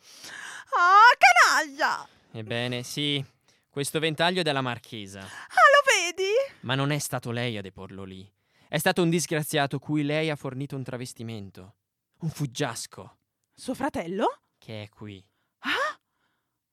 Ah, 0.76 1.16
canaglia! 1.16 2.06
Ebbene, 2.32 2.82
sì. 2.82 3.24
Questo 3.70 4.00
ventaglio 4.00 4.40
è 4.40 4.42
della 4.42 4.60
marchesa. 4.60 5.20
Ah, 5.20 5.24
lo 5.24 6.04
vedi? 6.04 6.28
Ma 6.60 6.74
non 6.74 6.90
è 6.90 6.98
stato 6.98 7.30
lei 7.30 7.56
a 7.56 7.62
deporlo 7.62 8.04
lì. 8.04 8.30
È 8.72 8.78
stato 8.78 9.02
un 9.02 9.10
disgraziato 9.10 9.80
cui 9.80 10.04
lei 10.04 10.30
ha 10.30 10.36
fornito 10.36 10.76
un 10.76 10.84
travestimento. 10.84 11.74
Un 12.20 12.30
fuggiasco. 12.30 13.16
Suo 13.52 13.74
fratello? 13.74 14.42
Che 14.58 14.84
è 14.84 14.88
qui. 14.88 15.20
Ah? 15.58 15.98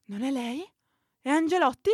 Non 0.04 0.22
è 0.22 0.30
lei? 0.30 0.64
È 1.20 1.30
Angelotti? 1.30 1.90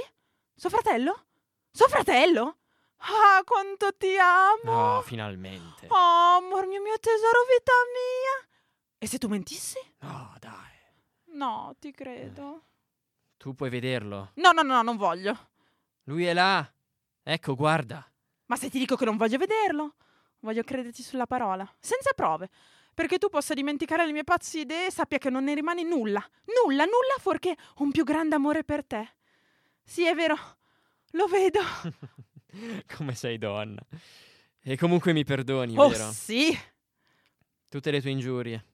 Suo 0.54 0.70
fratello? 0.70 1.28
Suo 1.72 1.88
fratello? 1.88 2.58
Ah, 2.98 3.42
quanto 3.46 3.96
ti 3.96 4.18
amo! 4.20 4.98
Oh, 4.98 5.02
finalmente. 5.04 5.88
Oh, 5.88 6.36
amor 6.36 6.68
mio, 6.68 6.82
mio 6.82 7.00
tesoro, 7.00 7.40
vita 7.58 7.72
mia! 7.94 8.50
E 8.98 9.08
se 9.08 9.18
tu 9.18 9.30
mentissi? 9.30 9.80
Oh, 10.02 10.36
dai. 10.38 11.38
No, 11.38 11.78
ti 11.80 11.92
credo. 11.92 12.66
Tu 13.38 13.56
puoi 13.56 13.70
vederlo. 13.70 14.32
No, 14.34 14.52
no, 14.52 14.64
no, 14.64 14.82
non 14.82 14.98
voglio. 14.98 15.52
Lui 16.04 16.26
è 16.26 16.34
là. 16.34 16.70
Ecco, 17.24 17.56
guarda. 17.56 18.06
Ma 18.46 18.56
se 18.56 18.70
ti 18.70 18.80
dico 18.80 18.96
che 18.96 19.06
non 19.06 19.18
voglio 19.18 19.38
vederlo, 19.38 19.96
voglio 20.40 20.64
crederti 20.64 21.02
sulla 21.02 21.26
parola, 21.26 21.68
senza 21.80 22.12
prove, 22.14 22.50
perché 22.94 23.18
tu 23.18 23.30
possa 23.30 23.54
dimenticare 23.54 24.06
le 24.06 24.12
mie 24.12 24.24
pazze 24.24 24.60
idee 24.60 24.88
e 24.88 24.92
sappia 24.92 25.18
che 25.18 25.30
non 25.30 25.44
ne 25.46 25.54
rimane 25.54 25.84
nulla, 25.84 26.24
nulla, 26.66 26.84
nulla 26.84 27.16
fuorché 27.20 27.56
un 27.78 27.92
più 27.92 28.04
grande 28.04 28.36
amore 28.36 28.64
per 28.64 28.86
te. 28.86 29.16
Sì, 29.84 30.06
è 30.06 30.14
vero, 30.14 30.38
lo 31.12 31.28
vedo. 31.28 31.60
Come 32.96 33.16
sei 33.16 33.38
donna. 33.38 33.82
E 34.62 34.78
comunque 34.78 35.14
mi 35.14 35.24
perdoni, 35.24 35.78
oh, 35.78 35.90
vero? 35.90 36.12
sì. 36.12 36.58
Tutte 37.68 37.92
le 37.92 38.02
tue 38.02 38.12
ingiurie. 38.12 38.66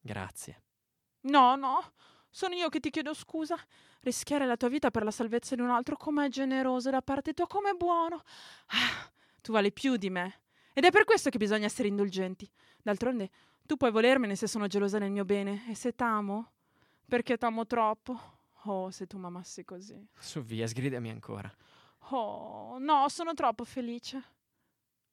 Grazie. 0.00 0.62
No, 1.22 1.56
no, 1.56 1.92
sono 2.32 2.54
io 2.54 2.70
che 2.70 2.80
ti 2.80 2.88
chiedo 2.88 3.12
scusa. 3.12 3.56
Rischiare 4.00 4.46
la 4.46 4.56
tua 4.56 4.68
vita 4.68 4.90
per 4.90 5.04
la 5.04 5.10
salvezza 5.10 5.54
di 5.54 5.60
un 5.60 5.68
altro, 5.68 5.96
com'è 5.96 6.28
generoso 6.28 6.88
da 6.88 7.02
parte 7.02 7.34
tua, 7.34 7.46
com'è 7.46 7.74
buono. 7.74 8.22
Ah, 8.68 9.12
tu 9.42 9.52
vali 9.52 9.70
più 9.70 9.96
di 9.96 10.08
me. 10.08 10.40
Ed 10.72 10.84
è 10.84 10.90
per 10.90 11.04
questo 11.04 11.28
che 11.28 11.36
bisogna 11.36 11.66
essere 11.66 11.88
indulgenti. 11.88 12.50
D'altronde, 12.82 13.30
tu 13.66 13.76
puoi 13.76 13.90
volermene 13.90 14.34
se 14.34 14.46
sono 14.46 14.66
gelosa 14.66 14.98
del 14.98 15.10
mio 15.10 15.26
bene. 15.26 15.68
E 15.68 15.74
se 15.74 15.94
t'amo? 15.94 16.52
Perché 17.06 17.36
t'amo 17.36 17.66
troppo. 17.66 18.18
Oh, 18.62 18.90
se 18.90 19.06
tu 19.06 19.18
m'amassi 19.18 19.64
così. 19.64 20.08
Su 20.18 20.40
via, 20.40 20.66
sgridami 20.66 21.10
ancora. 21.10 21.54
Oh, 22.08 22.78
no, 22.78 23.08
sono 23.10 23.34
troppo 23.34 23.64
felice. 23.64 24.22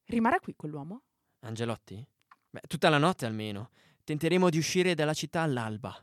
Rimarrà 0.06 0.40
qui 0.40 0.56
quell'uomo? 0.56 1.02
Angelotti? 1.42 2.04
Beh, 2.50 2.62
tutta 2.68 2.88
la 2.88 2.98
notte 2.98 3.26
almeno. 3.26 3.72
Tenteremo 4.06 4.50
di 4.50 4.58
uscire 4.58 4.96
dalla 4.96 5.14
città 5.14 5.42
all'alba. 5.42 5.94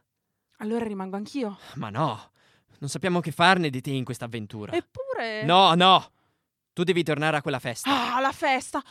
Allora 0.58 0.84
rimango 0.84 1.16
anch'io. 1.16 1.58
Ma 1.74 1.90
no, 1.90 2.30
non 2.78 2.88
sappiamo 2.88 3.20
che 3.20 3.30
farne 3.30 3.70
di 3.70 3.80
te 3.80 3.90
in 3.90 4.04
questa 4.04 4.24
avventura. 4.24 4.72
Eppure. 4.72 5.44
No, 5.44 5.74
no! 5.74 6.12
Tu 6.72 6.82
devi 6.82 7.02
tornare 7.02 7.36
a 7.36 7.42
quella 7.42 7.58
festa. 7.58 8.14
Ah, 8.14 8.20
la 8.20 8.32
festa! 8.32 8.82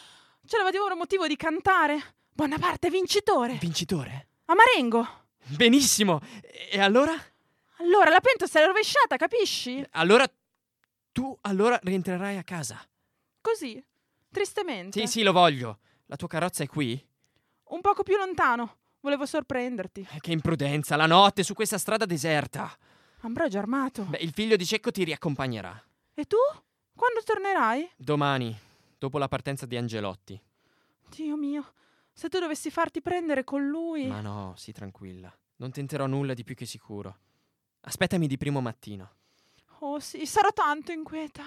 Ce 0.45 0.57
l'avevamo 0.57 0.91
un 0.91 0.97
motivo 0.97 1.27
di 1.27 1.35
cantare. 1.35 2.15
Bonaparte 2.31 2.89
vincitore. 2.89 3.53
Vincitore? 3.53 4.27
A 4.45 4.53
Marengo. 4.53 5.07
Benissimo! 5.45 6.19
E 6.71 6.79
allora? 6.79 7.13
Allora 7.77 8.09
la 8.09 8.19
pentola 8.19 8.49
si 8.49 8.57
è 8.57 8.65
rovesciata, 8.65 9.17
capisci? 9.17 9.85
Allora 9.91 10.25
tu 11.11 11.37
allora 11.41 11.79
rientrerai 11.81 12.37
a 12.37 12.43
casa. 12.43 12.79
Così, 13.41 13.83
tristemente. 14.31 14.99
Sì, 14.99 15.07
sì, 15.07 15.23
lo 15.23 15.31
voglio. 15.31 15.79
La 16.07 16.15
tua 16.15 16.27
carrozza 16.27 16.63
è 16.63 16.67
qui? 16.67 17.03
Un 17.69 17.81
poco 17.81 18.03
più 18.03 18.17
lontano. 18.17 18.77
Volevo 19.05 19.27
sorprenderti. 19.27 20.07
Che 20.19 20.31
imprudenza, 20.31 20.95
la 20.95 21.05
notte 21.05 21.43
su 21.43 21.53
questa 21.53 21.77
strada 21.77 22.05
deserta. 22.05 22.75
Ambrogio 23.19 23.59
armato. 23.59 24.01
Beh, 24.05 24.17
il 24.17 24.31
figlio 24.31 24.55
di 24.55 24.65
Cecco 24.65 24.89
ti 24.89 25.03
riaccompagnerà. 25.03 25.79
E 26.15 26.25
tu? 26.25 26.37
Quando 26.95 27.21
tornerai? 27.23 27.87
Domani, 27.97 28.57
dopo 28.97 29.19
la 29.19 29.27
partenza 29.27 29.67
di 29.67 29.77
Angelotti. 29.77 30.41
Dio 31.07 31.37
mio, 31.37 31.73
se 32.11 32.29
tu 32.29 32.39
dovessi 32.39 32.71
farti 32.71 33.03
prendere 33.03 33.43
con 33.43 33.67
lui. 33.67 34.07
Ma 34.07 34.21
no, 34.21 34.55
sii 34.57 34.73
tranquilla. 34.73 35.31
Non 35.57 35.69
tenterò 35.69 36.07
nulla 36.07 36.33
di 36.33 36.43
più 36.43 36.55
che 36.55 36.65
sicuro. 36.65 37.19
Aspettami 37.81 38.25
di 38.25 38.37
primo 38.37 38.59
mattino. 38.59 39.11
Oh 39.81 39.99
sì, 39.99 40.25
sarò 40.25 40.51
tanto 40.51 40.91
inquieta. 40.91 41.43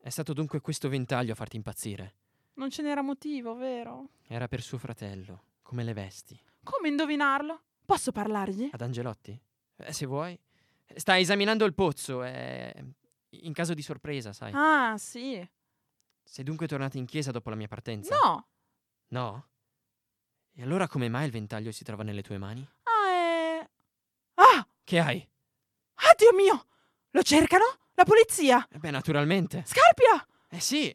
È 0.00 0.08
stato 0.08 0.32
dunque 0.32 0.60
questo 0.60 0.88
ventaglio 0.88 1.32
a 1.32 1.34
farti 1.34 1.56
impazzire? 1.56 2.14
Non 2.54 2.70
ce 2.70 2.82
n'era 2.82 3.02
motivo, 3.02 3.56
vero? 3.56 4.10
Era 4.28 4.46
per 4.46 4.62
suo 4.62 4.78
fratello, 4.78 5.42
come 5.64 5.82
le 5.82 5.94
vesti. 5.94 6.40
Come 6.62 6.88
indovinarlo? 6.88 7.62
Posso 7.84 8.12
parlargli? 8.12 8.68
Ad 8.70 8.80
Angelotti? 8.80 9.36
Eh, 9.76 9.92
se 9.92 10.06
vuoi. 10.06 10.38
Sta 10.94 11.18
esaminando 11.18 11.64
il 11.64 11.74
pozzo, 11.74 12.22
è 12.22 12.72
in 13.30 13.52
caso 13.52 13.74
di 13.74 13.82
sorpresa, 13.82 14.32
sai. 14.32 14.52
Ah, 14.54 14.96
sì. 14.96 15.44
Sei 16.22 16.44
dunque 16.44 16.68
tornata 16.68 16.96
in 16.98 17.06
chiesa 17.06 17.32
dopo 17.32 17.50
la 17.50 17.56
mia 17.56 17.66
partenza? 17.66 18.16
No. 18.22 18.46
No? 19.08 19.48
E 20.52 20.62
allora 20.62 20.86
come 20.86 21.08
mai 21.08 21.24
il 21.24 21.32
ventaglio 21.32 21.72
si 21.72 21.82
trova 21.82 22.04
nelle 22.04 22.22
tue 22.22 22.38
mani? 22.38 22.66
Ah, 22.84 23.10
è... 23.10 23.68
Ah! 24.34 24.68
Che 24.84 24.98
hai? 25.00 25.28
Ah, 25.96 26.14
Dio 26.16 26.32
mio! 26.34 26.66
Lo 27.10 27.22
cercano? 27.22 27.64
La 27.94 28.04
polizia? 28.04 28.66
Eh 28.70 28.78
beh, 28.78 28.90
naturalmente. 28.90 29.64
Scarpia! 29.66 30.26
Eh 30.48 30.60
sì. 30.60 30.94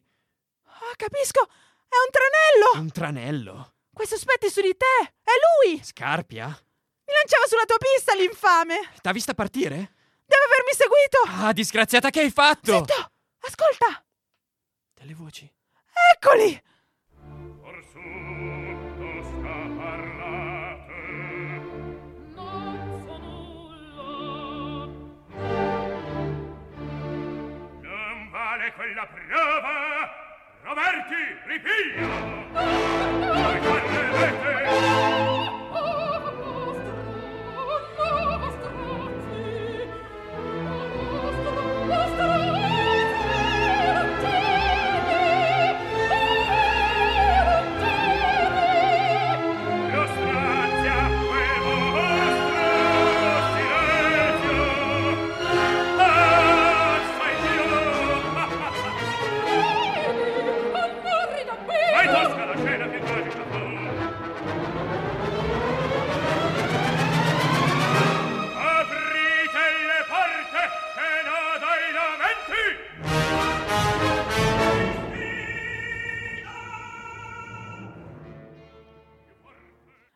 Ah, 0.64 0.96
capisco. 0.96 1.46
È 1.46 1.96
un 2.06 2.12
tranello! 2.12 2.82
Un 2.82 2.92
tranello? 2.92 3.74
Quei 4.00 4.08
sospetti 4.08 4.50
su 4.50 4.62
di 4.62 4.74
te! 4.78 5.12
È 5.22 5.32
lui! 5.68 5.84
Scarpia? 5.84 6.46
Mi 6.48 7.14
lanciava 7.14 7.46
sulla 7.48 7.66
tua 7.66 7.76
pista, 7.78 8.16
l'infame! 8.16 8.94
T'ha 9.02 9.12
vista 9.12 9.34
partire? 9.34 9.76
Deve 10.26 10.44
avermi 10.46 10.72
seguito! 10.72 11.46
Ah, 11.46 11.52
disgraziata, 11.52 12.10
che 12.10 12.22
hai 12.22 12.32
fatto? 12.32 12.78
Zitto! 12.78 13.12
Ascolta! 13.40 14.02
Delle 14.94 15.14
voci. 15.14 15.54
Eccoli! 16.16 16.64
Alla 28.82 29.08
prova 29.08 30.29
Roberti, 30.70 31.26
ripiglia! 31.48 32.06
Ricandevete! 33.58 35.39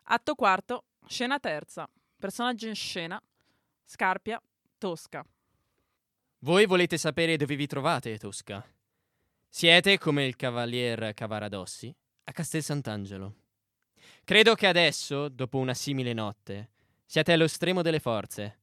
Atto 0.06 0.36
quarto, 0.36 0.84
scena 1.08 1.40
terza. 1.40 1.90
Personaggio 2.18 2.68
in 2.68 2.76
scena, 2.76 3.22
Scarpia, 3.86 4.42
Tosca. 4.78 5.26
Voi 6.40 6.66
volete 6.66 6.98
sapere 6.98 7.38
dove 7.38 7.56
vi 7.56 7.68
trovate, 7.68 8.18
Tosca? 8.18 8.66
Siete, 9.48 9.98
come 9.98 10.26
il 10.26 10.36
cavalier 10.36 11.14
Cavaradossi, 11.14 11.94
a 12.26 12.32
Castel 12.34 12.64
Sant'Angelo. 12.64 13.36
Credo 14.26 14.56
che 14.56 14.68
adesso, 14.68 15.30
dopo 15.30 15.58
una 15.58 15.74
simile 15.74 16.12
notte, 16.12 16.72
siate 17.06 17.32
allo 17.32 17.48
stremo 17.48 17.82
delle 17.82 18.00
forze. 18.00 18.60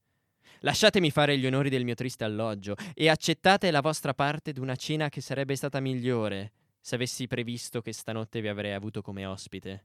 Lasciatemi 0.60 1.10
fare 1.10 1.38
gli 1.38 1.46
onori 1.46 1.70
del 1.70 1.84
mio 1.84 1.94
triste 1.94 2.24
alloggio 2.24 2.76
e 2.92 3.08
accettate 3.08 3.70
la 3.70 3.80
vostra 3.80 4.12
parte 4.12 4.52
d'una 4.52 4.76
cena 4.76 5.08
che 5.08 5.22
sarebbe 5.22 5.56
stata 5.56 5.80
migliore 5.80 6.52
se 6.80 6.96
avessi 6.96 7.26
previsto 7.26 7.80
che 7.80 7.92
stanotte 7.92 8.40
vi 8.40 8.48
avrei 8.48 8.72
avuto 8.72 9.00
come 9.00 9.24
ospite. 9.24 9.84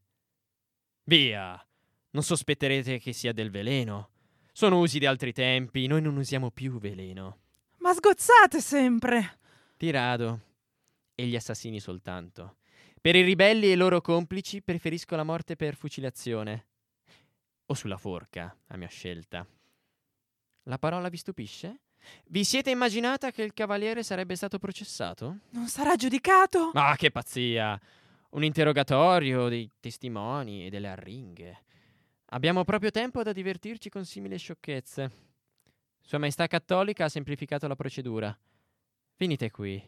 Via! 1.07 1.63
Non 2.11 2.23
sospetterete 2.23 2.97
che 2.97 3.13
sia 3.13 3.31
del 3.31 3.51
veleno. 3.51 4.09
Sono 4.51 4.79
usi 4.79 4.97
di 4.97 5.05
altri 5.05 5.33
tempi, 5.33 5.85
noi 5.85 6.01
non 6.01 6.17
usiamo 6.17 6.49
più 6.49 6.79
veleno. 6.79 7.39
Ma 7.77 7.93
sgozzate 7.93 8.59
sempre! 8.59 9.39
Ti 9.77 9.91
rado. 9.91 10.41
E 11.13 11.27
gli 11.27 11.35
assassini 11.35 11.79
soltanto. 11.79 12.57
Per 12.99 13.15
i 13.15 13.21
ribelli 13.21 13.67
e 13.67 13.73
i 13.73 13.75
loro 13.75 14.01
complici 14.01 14.63
preferisco 14.63 15.15
la 15.15 15.23
morte 15.23 15.55
per 15.55 15.75
fucilazione. 15.75 16.65
O 17.67 17.73
sulla 17.75 17.97
forca, 17.97 18.57
a 18.67 18.77
mia 18.77 18.87
scelta. 18.87 19.45
La 20.63 20.79
parola 20.79 21.09
vi 21.09 21.17
stupisce? 21.17 21.81
Vi 22.29 22.43
siete 22.43 22.71
immaginata 22.71 23.29
che 23.29 23.43
il 23.43 23.53
cavaliere 23.53 24.01
sarebbe 24.01 24.35
stato 24.35 24.57
processato? 24.57 25.41
Non 25.51 25.67
sarà 25.67 25.95
giudicato? 25.95 26.71
Ma 26.73 26.95
che 26.95 27.11
pazzia! 27.11 27.79
Un 28.35 28.43
interrogatorio, 28.43 29.47
dei 29.47 29.71
testimoni 29.79 30.65
e 30.65 30.69
delle 30.69 30.89
arringhe. 30.89 31.63
Abbiamo 32.31 32.65
proprio 32.65 32.91
tempo 32.91 33.23
da 33.23 33.31
divertirci 33.31 33.89
con 33.89 34.03
simili 34.03 34.37
sciocchezze. 34.37 35.11
Sua 36.01 36.17
Maestà 36.17 36.45
Cattolica 36.45 37.05
ha 37.05 37.09
semplificato 37.09 37.65
la 37.65 37.77
procedura. 37.77 38.37
Venite 39.15 39.51
qui 39.51 39.81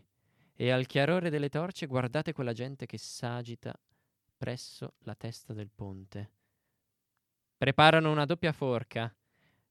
e 0.55 0.71
al 0.71 0.85
chiarore 0.85 1.29
delle 1.29 1.49
torce 1.49 1.87
guardate 1.87 2.31
quella 2.31 2.53
gente 2.53 2.85
che 2.85 2.97
s'agita 2.97 3.77
presso 4.37 4.93
la 4.99 5.15
testa 5.15 5.51
del 5.51 5.69
ponte. 5.69 6.31
Preparano 7.57 8.09
una 8.09 8.25
doppia 8.25 8.53
forca. 8.53 9.13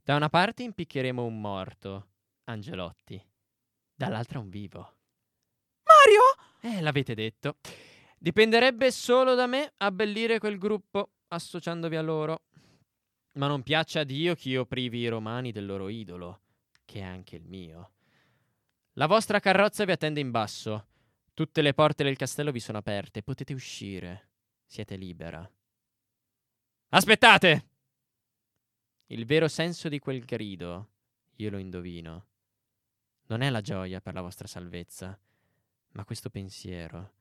Da 0.02 0.16
una 0.16 0.28
parte 0.28 0.64
impiccheremo 0.64 1.24
un 1.24 1.40
morto, 1.40 2.08
Angelotti, 2.44 3.24
dall'altra 3.94 4.38
un 4.38 4.50
vivo. 4.50 4.96
Mario! 5.82 6.76
Eh, 6.76 6.82
l'avete 6.82 7.14
detto. 7.14 7.56
Dipenderebbe 8.18 8.90
solo 8.90 9.35
da 9.35 9.46
me 9.46 9.72
abbellire 9.79 10.38
quel 10.38 10.59
gruppo, 10.59 11.11
associandovi 11.29 11.96
a 11.96 12.02
loro. 12.02 12.42
Ma 13.33 13.46
non 13.46 13.62
piaccia 13.62 14.00
a 14.00 14.05
Dio 14.05 14.35
che 14.35 14.48
io 14.48 14.64
privi 14.64 15.00
i 15.00 15.09
romani 15.09 15.52
del 15.52 15.66
loro 15.66 15.88
idolo, 15.88 16.40
che 16.85 17.00
è 17.00 17.02
anche 17.02 17.37
il 17.37 17.44
mio. 17.44 17.92
La 18.94 19.07
vostra 19.07 19.40
carrozza 19.40 19.85
vi 19.85 19.92
attende 19.92 20.20
in 20.20 20.31
basso. 20.31 20.87
Tutte 21.35 21.61
le 21.61 21.74
porte 21.74 22.02
del 22.02 22.16
castello 22.16 22.50
vi 22.50 22.61
sono 22.61 22.79
aperte. 22.79 23.22
Potete 23.22 23.52
uscire. 23.52 24.29
Siete 24.64 24.96
libera. 24.96 25.48
Aspettate! 26.88 27.68
Il 29.09 29.26
vero 29.26 29.46
senso 29.46 29.88
di 29.88 29.98
quel 29.98 30.24
grido, 30.24 30.90
io 31.37 31.50
lo 31.50 31.59
indovino. 31.59 32.26
Non 33.26 33.42
è 33.42 33.50
la 33.50 33.61
gioia 33.61 34.00
per 34.00 34.14
la 34.14 34.22
vostra 34.22 34.48
salvezza, 34.48 35.16
ma 35.92 36.05
questo 36.05 36.31
pensiero. 36.31 37.15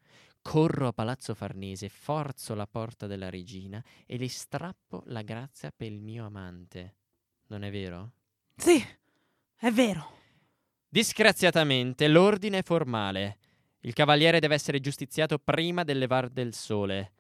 Corro 0.47 0.88
a 0.88 0.93
Palazzo 0.93 1.34
Farnese, 1.34 1.89
forzo 1.89 2.53
la 2.53 2.67
porta 2.67 3.08
della 3.08 3.31
regina 3.31 3.84
e 4.05 4.15
le 4.15 4.29
strappo 4.29 5.01
la 5.08 5.23
grazia 5.23 5.73
per 5.75 5.91
il 5.91 5.99
mio 5.99 6.23
amante. 6.23 6.95
Non 7.47 7.63
è 7.63 7.71
vero? 7.71 8.12
Sì, 8.55 8.81
è 9.55 9.71
vero. 9.71 10.19
Disgraziatamente, 10.88 12.08
l'ordine 12.08 12.60
è 12.60 12.63
formale. 12.63 13.39
Il 13.79 13.93
cavaliere 13.93 14.39
deve 14.39 14.53
essere 14.53 14.79
giustiziato 14.79 15.39
prima 15.39 15.84
del 15.84 15.97
levar 15.97 16.29
del 16.29 16.53
sole. 16.53 17.13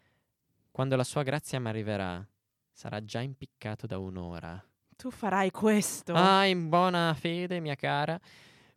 Quando 0.69 0.95
la 0.95 1.03
sua 1.03 1.23
grazia 1.23 1.59
mi 1.59 1.69
arriverà, 1.69 2.25
sarà 2.71 3.03
già 3.03 3.21
impiccato 3.21 3.87
da 3.87 3.97
un'ora. 3.97 4.63
Tu 4.95 5.09
farai 5.09 5.49
questo. 5.49 6.13
Ah, 6.13 6.45
in 6.45 6.69
buona 6.69 7.13
fede, 7.15 7.59
mia 7.59 7.75
cara. 7.75 8.17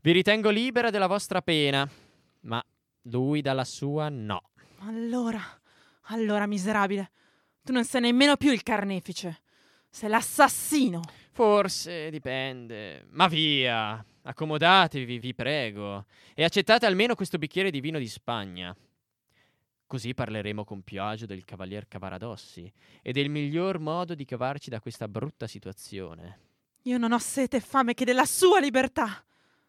Vi 0.00 0.10
ritengo 0.10 0.48
libera 0.48 0.88
della 0.88 1.06
vostra 1.06 1.42
pena, 1.42 1.88
ma 2.40 2.64
lui 3.10 3.40
dalla 3.40 3.64
sua 3.64 4.08
no. 4.08 4.50
Allora, 4.80 5.40
allora, 6.02 6.46
miserabile, 6.46 7.10
tu 7.62 7.72
non 7.72 7.84
sei 7.84 8.02
nemmeno 8.02 8.36
più 8.36 8.52
il 8.52 8.62
carnefice. 8.62 9.40
Sei 9.90 10.08
l'assassino. 10.08 11.02
Forse 11.32 12.10
dipende. 12.10 13.06
Ma 13.10 13.26
via! 13.28 14.04
Accomodatevi, 14.22 15.18
vi 15.18 15.34
prego, 15.34 16.04
e 16.34 16.44
accettate 16.44 16.84
almeno 16.84 17.14
questo 17.14 17.38
bicchiere 17.38 17.70
di 17.70 17.80
vino 17.80 17.98
di 17.98 18.08
Spagna. 18.08 18.76
Così 19.86 20.12
parleremo 20.12 20.64
con 20.64 20.82
più 20.82 21.00
agio 21.00 21.24
del 21.24 21.46
cavalier 21.46 21.88
Cavaradossi 21.88 22.70
e 23.00 23.12
del 23.12 23.30
miglior 23.30 23.78
modo 23.78 24.14
di 24.14 24.26
cavarci 24.26 24.68
da 24.68 24.80
questa 24.80 25.08
brutta 25.08 25.46
situazione. 25.46 26.40
Io 26.82 26.98
non 26.98 27.12
ho 27.12 27.18
sete 27.18 27.56
e 27.56 27.60
fame 27.60 27.94
che 27.94 28.04
della 28.04 28.26
sua 28.26 28.60
libertà. 28.60 29.24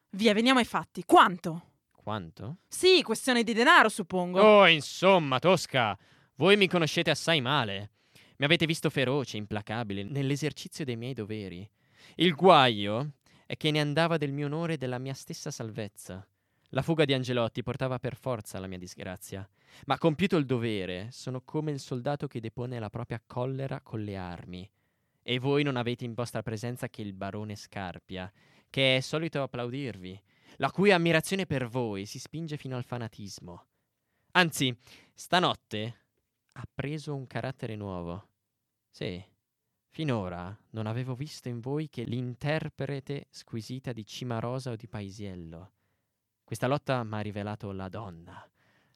Via, 0.10 0.34
veniamo 0.34 0.60
ai 0.60 0.66
fatti. 0.66 1.04
Quanto? 1.06 1.69
Quanto? 2.02 2.60
Sì, 2.70 3.02
questione 3.04 3.44
di 3.44 3.54
denaro, 3.54 3.90
suppongo. 3.90 4.42
Oh, 4.42 4.68
insomma, 4.68 5.38
Tosca, 5.38 5.98
voi 6.36 6.56
mi 6.56 6.70
conoscete 6.70 7.10
assai 7.10 7.42
male. 7.42 7.92
Mi 8.38 8.46
avete 8.46 8.66
visto 8.66 8.90
feroce, 8.90 9.36
implacabile, 9.36 10.04
nell'esercizio 10.04 10.86
dei 10.86 10.96
miei 10.96 11.14
doveri. 11.14 11.70
Il 12.16 12.36
guaio 12.36 13.16
è 13.46 13.58
che 13.58 13.70
ne 13.70 13.82
andava 13.82 14.16
del 14.16 14.32
mio 14.32 14.46
onore 14.46 14.74
e 14.74 14.78
della 14.78 14.98
mia 14.98 15.14
stessa 15.14 15.52
salvezza. 15.52 16.26
La 16.70 16.82
fuga 16.82 17.04
di 17.04 17.14
Angelotti 17.14 17.64
portava 17.64 18.00
per 18.00 18.16
forza 18.16 18.58
alla 18.58 18.68
mia 18.68 18.78
disgrazia. 18.78 19.48
Ma 19.86 19.98
compiuto 19.98 20.38
il 20.38 20.46
dovere, 20.46 21.10
sono 21.12 21.42
come 21.42 21.72
il 21.72 21.80
soldato 21.80 22.28
che 22.28 22.40
depone 22.40 22.80
la 22.80 22.90
propria 22.90 23.22
collera 23.28 23.82
con 23.82 24.02
le 24.02 24.16
armi. 24.16 24.70
E 25.22 25.38
voi 25.38 25.64
non 25.64 25.76
avete 25.76 26.06
in 26.06 26.14
vostra 26.14 26.42
presenza 26.42 26.88
che 26.88 27.02
il 27.02 27.14
barone 27.14 27.58
Scarpia, 27.58 28.32
che 28.70 28.96
è 28.96 29.00
solito 29.02 29.42
applaudirvi, 29.42 30.22
la 30.58 30.72
cui 30.72 30.92
ammirazione 30.92 31.46
per 31.46 31.68
voi 31.68 32.06
si 32.06 32.20
spinge 32.20 32.58
fino 32.58 32.76
al 32.76 32.84
fanatismo. 32.84 33.68
Anzi, 34.32 34.76
stanotte 35.14 36.06
ha 36.54 36.68
preso 36.74 37.16
un 37.16 37.28
carattere 37.28 37.76
nuovo. 37.76 38.28
Sì, 38.90 39.24
finora 39.88 40.56
non 40.72 40.88
avevo 40.88 41.16
visto 41.16 41.48
in 41.50 41.60
voi 41.60 41.90
che 41.90 42.04
l'interprete 42.04 43.28
squisita 43.30 43.94
di 43.94 44.06
Cimarosa 44.06 44.72
o 44.72 44.76
di 44.76 44.88
Paisiello. 44.88 45.74
Questa 46.44 46.68
lotta 46.68 47.04
mi 47.04 47.16
ha 47.16 47.20
rivelato 47.22 47.72
la 47.72 47.90
donna, 47.90 48.50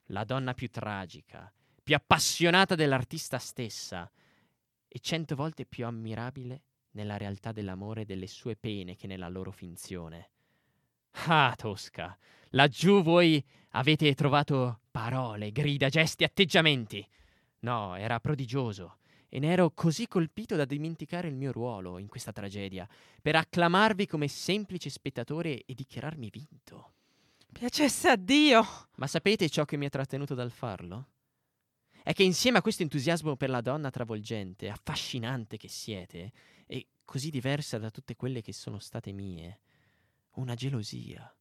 la 0.08 0.24
donna 0.24 0.54
più 0.54 0.70
tragica, 0.70 1.54
più 1.84 1.96
appassionata 1.96 2.76
dell'artista 2.76 3.38
stessa 3.38 4.12
e 4.88 5.00
cento 5.00 5.36
volte 5.36 5.66
più 5.66 5.86
ammirabile 5.86 6.64
nella 6.92 7.18
realtà 7.18 7.52
dell'amore 7.52 8.02
e 8.02 8.06
delle 8.06 8.28
sue 8.28 8.56
pene 8.56 8.96
che 8.96 9.08
nella 9.08 9.30
loro 9.30 9.52
finzione. 9.52 10.33
Ah, 11.26 11.54
Tosca, 11.56 12.18
laggiù 12.50 13.02
voi 13.02 13.44
avete 13.72 14.14
trovato 14.14 14.82
parole, 14.92 15.52
grida, 15.52 15.90
gesti, 15.90 16.24
atteggiamenti. 16.24 17.06
No, 17.60 17.96
era 17.96 18.20
prodigioso 18.20 18.98
e 19.30 19.40
ne 19.40 19.52
ero 19.52 19.72
così 19.72 20.08
colpito 20.08 20.56
da 20.56 20.64
dimenticare 20.64 21.28
il 21.28 21.36
mio 21.36 21.52
ruolo 21.52 21.98
in 21.98 22.08
questa 22.08 22.32
tragedia, 22.32 22.88
per 23.20 23.36
acclamarvi 23.36 24.06
come 24.06 24.28
semplice 24.28 24.92
spettatore 24.92 25.64
e 25.66 25.74
dichiararmi 25.74 26.30
vinto. 26.30 26.94
Piacesse 27.52 28.10
a 28.10 28.16
Dio. 28.16 28.64
Ma 28.98 29.08
sapete 29.08 29.50
ciò 29.50 29.66
che 29.66 29.76
mi 29.76 29.86
ha 29.86 29.90
trattenuto 29.90 30.36
dal 30.36 30.52
farlo? 30.52 31.08
È 32.04 32.14
che 32.14 32.22
insieme 32.22 32.60
a 32.60 32.62
questo 32.62 32.84
entusiasmo 32.84 33.36
per 33.36 33.50
la 33.50 33.62
donna 33.62 33.90
travolgente, 33.90 34.70
affascinante 34.70 35.58
che 35.58 35.68
siete, 35.68 36.32
e 36.68 36.90
così 37.04 37.32
diversa 37.32 37.80
da 37.80 37.90
tutte 37.90 38.16
quelle 38.16 38.42
che 38.42 38.54
sono 38.54 38.78
state 38.78 39.12
mie, 39.14 39.62
una 40.36 40.56
gelosia, 40.56 41.32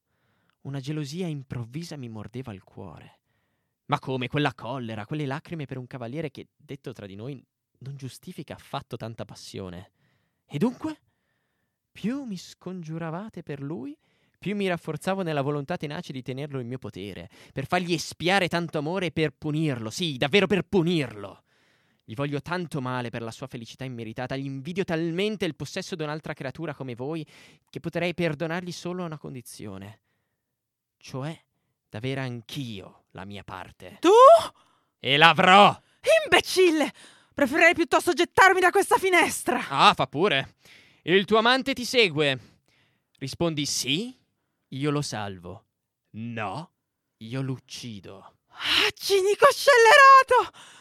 una 0.62 0.80
gelosia 0.80 1.26
improvvisa 1.26 1.96
mi 1.96 2.08
mordeva 2.08 2.52
il 2.52 2.62
cuore. 2.62 3.20
Ma 3.86 3.98
come 3.98 4.28
quella 4.28 4.54
collera, 4.54 5.06
quelle 5.06 5.26
lacrime 5.26 5.66
per 5.66 5.78
un 5.78 5.86
cavaliere 5.86 6.30
che, 6.30 6.48
detto 6.56 6.92
tra 6.92 7.06
di 7.06 7.14
noi, 7.14 7.44
non 7.78 7.96
giustifica 7.96 8.54
affatto 8.54 8.96
tanta 8.96 9.24
passione. 9.24 9.92
E 10.46 10.58
dunque? 10.58 11.00
Più 11.90 12.22
mi 12.24 12.36
scongiuravate 12.36 13.42
per 13.42 13.60
lui, 13.60 13.96
più 14.38 14.56
mi 14.56 14.68
rafforzavo 14.68 15.22
nella 15.22 15.42
volontà 15.42 15.76
tenace 15.76 16.12
di 16.12 16.22
tenerlo 16.22 16.60
in 16.60 16.68
mio 16.68 16.78
potere, 16.78 17.28
per 17.52 17.66
fargli 17.66 17.92
espiare 17.92 18.48
tanto 18.48 18.78
amore 18.78 19.06
e 19.06 19.12
per 19.12 19.32
punirlo, 19.32 19.90
sì, 19.90 20.16
davvero 20.16 20.46
per 20.46 20.62
punirlo. 20.62 21.42
Gli 22.04 22.14
voglio 22.14 22.42
tanto 22.42 22.80
male 22.80 23.10
per 23.10 23.22
la 23.22 23.30
sua 23.30 23.46
felicità 23.46 23.84
immeritata, 23.84 24.36
gli 24.36 24.44
invidio 24.44 24.84
talmente 24.84 25.44
il 25.44 25.54
possesso 25.54 25.94
di 25.94 26.02
un'altra 26.02 26.34
creatura 26.34 26.74
come 26.74 26.94
voi, 26.94 27.24
che 27.70 27.80
potrei 27.80 28.12
perdonargli 28.12 28.72
solo 28.72 29.02
a 29.02 29.06
una 29.06 29.18
condizione, 29.18 30.00
cioè 30.98 31.38
d'avere 31.88 32.20
anch'io 32.20 33.04
la 33.12 33.24
mia 33.24 33.44
parte. 33.44 33.98
Tu? 34.00 34.10
E 34.98 35.16
l'avrò! 35.16 35.80
Imbecille! 36.24 36.92
Preferirei 37.34 37.74
piuttosto 37.74 38.12
gettarmi 38.12 38.60
da 38.60 38.70
questa 38.70 38.98
finestra. 38.98 39.68
Ah, 39.68 39.94
fa 39.94 40.06
pure. 40.06 40.56
Il 41.02 41.24
tuo 41.24 41.38
amante 41.38 41.72
ti 41.72 41.84
segue. 41.84 42.38
Rispondi 43.18 43.64
sì, 43.64 44.14
io 44.68 44.90
lo 44.90 45.02
salvo. 45.02 45.66
No, 46.10 46.72
io 47.18 47.40
lo 47.42 47.52
uccido. 47.52 48.38
Ah, 48.48 48.90
cinico 48.94 49.46
scellerato! 49.50 50.80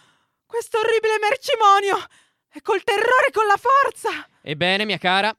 Questo 0.51 0.79
orribile 0.79 1.17
mercimonio! 1.17 1.95
E 2.51 2.61
col 2.61 2.83
terrore 2.83 3.27
e 3.29 3.31
con 3.31 3.45
la 3.45 3.55
forza! 3.55 4.27
Ebbene, 4.41 4.83
mia 4.83 4.97
cara, 4.97 5.33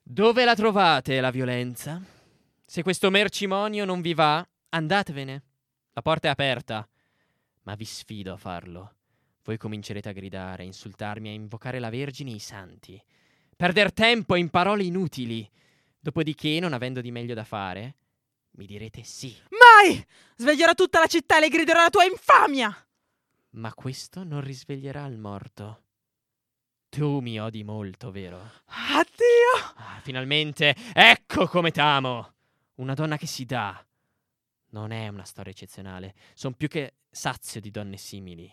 dove 0.00 0.44
la 0.44 0.54
trovate 0.54 1.20
la 1.20 1.32
violenza? 1.32 2.00
Se 2.64 2.84
questo 2.84 3.10
mercimonio 3.10 3.84
non 3.84 4.00
vi 4.00 4.14
va, 4.14 4.46
andatevene. 4.68 5.42
La 5.92 6.02
porta 6.02 6.28
è 6.28 6.30
aperta. 6.30 6.88
Ma 7.62 7.74
vi 7.74 7.84
sfido 7.84 8.32
a 8.32 8.36
farlo. 8.36 8.94
Voi 9.42 9.56
comincerete 9.56 10.08
a 10.08 10.12
gridare, 10.12 10.62
a 10.62 10.66
insultarmi, 10.66 11.30
a 11.30 11.32
invocare 11.32 11.80
la 11.80 11.90
Vergine 11.90 12.30
e 12.30 12.34
i 12.34 12.38
santi. 12.38 13.02
Perder 13.56 13.92
tempo 13.92 14.36
in 14.36 14.50
parole 14.50 14.84
inutili. 14.84 15.50
Dopodiché, 15.98 16.60
non 16.60 16.74
avendo 16.74 17.00
di 17.00 17.10
meglio 17.10 17.34
da 17.34 17.44
fare, 17.44 17.96
mi 18.52 18.66
direte 18.66 19.02
sì. 19.02 19.36
Mai! 19.50 20.06
Sveglierò 20.36 20.74
tutta 20.74 21.00
la 21.00 21.06
città 21.06 21.38
e 21.38 21.40
le 21.40 21.48
griderò 21.48 21.80
la 21.80 21.90
tua 21.90 22.04
infamia! 22.04 22.87
Ma 23.50 23.72
questo 23.74 24.24
non 24.24 24.40
risveglierà 24.40 25.06
il 25.06 25.18
morto. 25.18 25.82
Tu 26.88 27.20
mi 27.20 27.38
odi 27.40 27.64
molto, 27.64 28.10
vero? 28.10 28.38
Addio! 28.66 29.74
Ah, 29.76 30.00
finalmente, 30.00 30.74
ecco 30.92 31.46
come 31.46 31.70
t'amo! 31.70 32.34
Una 32.76 32.94
donna 32.94 33.16
che 33.16 33.26
si 33.26 33.44
dà. 33.44 33.84
Non 34.70 34.90
è 34.90 35.08
una 35.08 35.24
storia 35.24 35.52
eccezionale. 35.52 36.14
Son 36.34 36.54
più 36.54 36.68
che 36.68 36.94
sazio 37.10 37.60
di 37.60 37.70
donne 37.70 37.96
simili. 37.96 38.50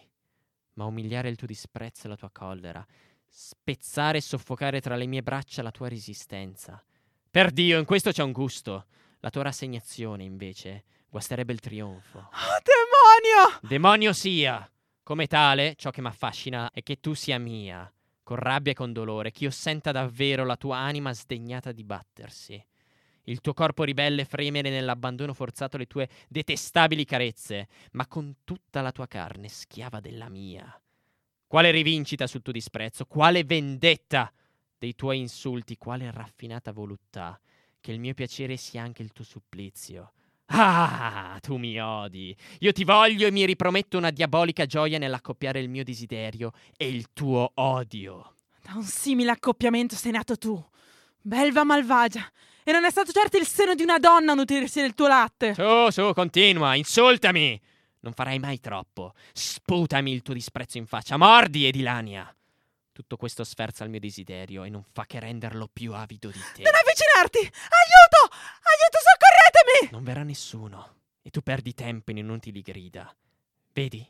Ma 0.73 0.86
umiliare 0.86 1.29
il 1.29 1.36
tuo 1.36 1.47
disprezzo 1.47 2.08
e 2.08 2.10
la 2.10 2.17
tua 2.17 2.29
collera, 2.31 2.86
spezzare 3.27 4.17
e 4.17 4.21
soffocare 4.21 4.81
tra 4.81 4.95
le 4.95 5.05
mie 5.05 5.23
braccia 5.23 5.62
la 5.62 5.71
tua 5.71 5.88
resistenza. 5.88 6.84
Per 7.29 7.51
Dio, 7.51 7.79
in 7.79 7.86
questo 7.86 8.12
c'è 8.12 8.23
un 8.23 8.31
gusto. 8.31 8.88
La 9.19 9.29
tua 9.29 9.43
rassegnazione, 9.43 10.23
invece, 10.23 10.84
guasterebbe 11.10 11.53
il 11.53 11.60
trionfo. 11.60 12.17
Oh, 12.19 12.62
demonio! 12.63 13.60
Demonio 13.62 14.13
sia! 14.13 14.69
Come 15.05 15.27
tale, 15.27 15.75
ciò 15.75 15.91
che 15.91 16.01
mi 16.01 16.07
affascina 16.07 16.71
è 16.71 16.81
che 16.81 16.99
tu 16.99 17.13
sia 17.13 17.37
mia, 17.37 17.93
con 18.23 18.37
rabbia 18.37 18.71
e 18.71 18.75
con 18.75 18.91
dolore, 18.91 19.29
che 19.29 19.43
io 19.43 19.51
senta 19.51 19.91
davvero 19.91 20.43
la 20.45 20.57
tua 20.57 20.77
anima 20.77 21.13
sdegnata 21.13 21.71
di 21.71 21.83
battersi. 21.83 22.65
Il 23.25 23.39
tuo 23.39 23.53
corpo 23.53 23.83
ribelle 23.83 24.25
fremere 24.25 24.71
nell'abbandono 24.71 25.35
forzato 25.35 25.75
alle 25.75 25.85
tue 25.85 26.09
detestabili 26.27 27.05
carezze, 27.05 27.67
ma 27.91 28.07
con 28.07 28.37
tutta 28.43 28.81
la 28.81 28.91
tua 28.91 29.05
carne 29.05 29.47
schiava 29.47 29.99
della 29.99 30.27
mia. 30.27 30.81
Quale 31.45 31.69
rivincita 31.69 32.25
sul 32.25 32.41
tuo 32.41 32.51
disprezzo, 32.51 33.05
quale 33.05 33.43
vendetta 33.43 34.33
dei 34.75 34.95
tuoi 34.95 35.19
insulti, 35.19 35.77
quale 35.77 36.09
raffinata 36.09 36.71
voluttà, 36.71 37.39
che 37.79 37.91
il 37.91 37.99
mio 37.99 38.15
piacere 38.15 38.57
sia 38.57 38.81
anche 38.81 39.03
il 39.03 39.11
tuo 39.11 39.23
supplizio. 39.23 40.13
Ah, 40.47 41.38
tu 41.41 41.58
mi 41.58 41.79
odi. 41.79 42.36
Io 42.60 42.71
ti 42.71 42.84
voglio 42.84 43.27
e 43.27 43.31
mi 43.31 43.45
riprometto 43.45 43.97
una 43.97 44.12
diabolica 44.12 44.65
gioia 44.65 44.97
nell'accoppiare 44.97 45.60
il 45.60 45.69
mio 45.69 45.84
desiderio 45.84 46.51
e 46.77 46.88
il 46.88 47.08
tuo 47.13 47.51
odio. 47.55 48.36
Da 48.62 48.73
un 48.75 48.84
simile 48.84 49.31
accoppiamento 49.31 49.95
sei 49.95 50.12
nato 50.12 50.38
tu, 50.38 50.63
belva 51.21 51.63
malvagia, 51.63 52.29
e 52.63 52.71
non 52.71 52.84
è 52.84 52.89
stato 52.89 53.12
certo 53.12 53.38
il 53.38 53.45
seno 53.45 53.75
di 53.75 53.84
una 53.84 53.99
donna 53.99 54.31
a 54.31 54.36
nutrirsi 54.36 54.81
del 54.81 54.95
tuo 54.95 55.08
latte. 55.08 55.53
Su, 55.53 55.89
su, 55.91 56.13
continua, 56.13 56.75
insultami. 56.75 57.62
Non 57.99 58.13
farai 58.13 58.39
mai 58.39 58.60
troppo. 58.60 59.13
Sputami 59.34 60.12
il 60.12 60.21
tuo 60.21 60.34
disprezzo 60.34 60.77
in 60.77 60.86
faccia, 60.86 61.17
mordi, 61.17 61.65
Edilania. 61.65 62.31
Tutto 62.91 63.17
questo 63.17 63.43
sferza 63.43 63.84
il 63.84 63.89
mio 63.89 63.99
desiderio 63.99 64.63
e 64.63 64.69
non 64.69 64.84
fa 64.93 65.05
che 65.05 65.19
renderlo 65.19 65.67
più 65.71 65.93
avido 65.93 66.29
di 66.29 66.39
te. 66.39 66.62
Non 66.62 66.71
avvicinarti! 66.73 67.39
Aiuto! 67.39 68.23
Aiuto, 68.31 68.99
soccorretemi! 69.65 69.89
Non 69.91 70.04
verrà 70.04 70.23
nessuno 70.23 70.95
e 71.21 71.30
tu 71.30 71.41
perdi 71.41 71.73
tempo 71.73 72.12
in 72.12 72.17
inutili 72.17 72.62
grida. 72.62 73.13
Vedi? 73.73 74.08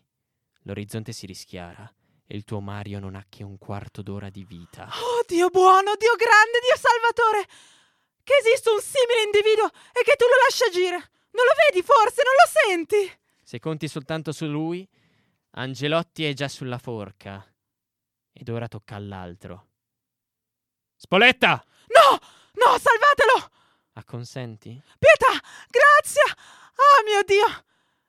L'orizzonte 0.64 1.12
si 1.12 1.26
rischiara 1.26 1.92
e 2.28 2.36
il 2.36 2.44
tuo 2.44 2.60
Mario 2.60 3.00
non 3.00 3.16
ha 3.16 3.26
che 3.30 3.44
un 3.44 3.58
quarto 3.58 4.02
d'ora 4.02 4.30
di 4.30 4.44
vita. 4.44 4.86
Oh, 4.86 5.24
Dio 5.28 5.50
buono, 5.50 5.96
Dio 5.96 6.16
grande, 6.16 6.60
Dio 6.60 6.78
salvatore! 6.78 7.48
Che 8.24 8.34
esiste 8.44 8.70
un 8.72 8.82
simile 8.82 9.24
individuo 9.24 9.68
e 9.68 10.04
che 10.04 10.16
tu 10.16 10.26
lo 10.26 10.36
lasci 10.44 10.64
agire! 10.64 11.12
Non 11.36 11.44
lo 11.46 11.52
vedi 11.70 11.86
forse? 11.86 12.24
Non 12.24 12.34
lo 12.34 12.50
senti? 12.50 13.20
Se 13.44 13.60
conti 13.60 13.88
soltanto 13.88 14.32
su 14.32 14.46
lui, 14.46 14.88
Angelotti 15.52 16.26
è 16.26 16.34
già 16.34 16.48
sulla 16.48 16.80
forca. 16.80 17.46
Ed 18.34 18.50
ora 18.50 18.68
tocca 18.68 18.96
all'altro. 18.96 19.68
Spoletta! 20.96 21.64
No! 21.88 22.20
No, 22.54 22.78
salvatelo! 22.80 23.52
Acconsenti? 23.98 24.80
Pietà! 25.00 25.32
Grazie! 25.70 26.24
Oh 26.76 27.04
mio 27.06 27.24
Dio! 27.24 27.48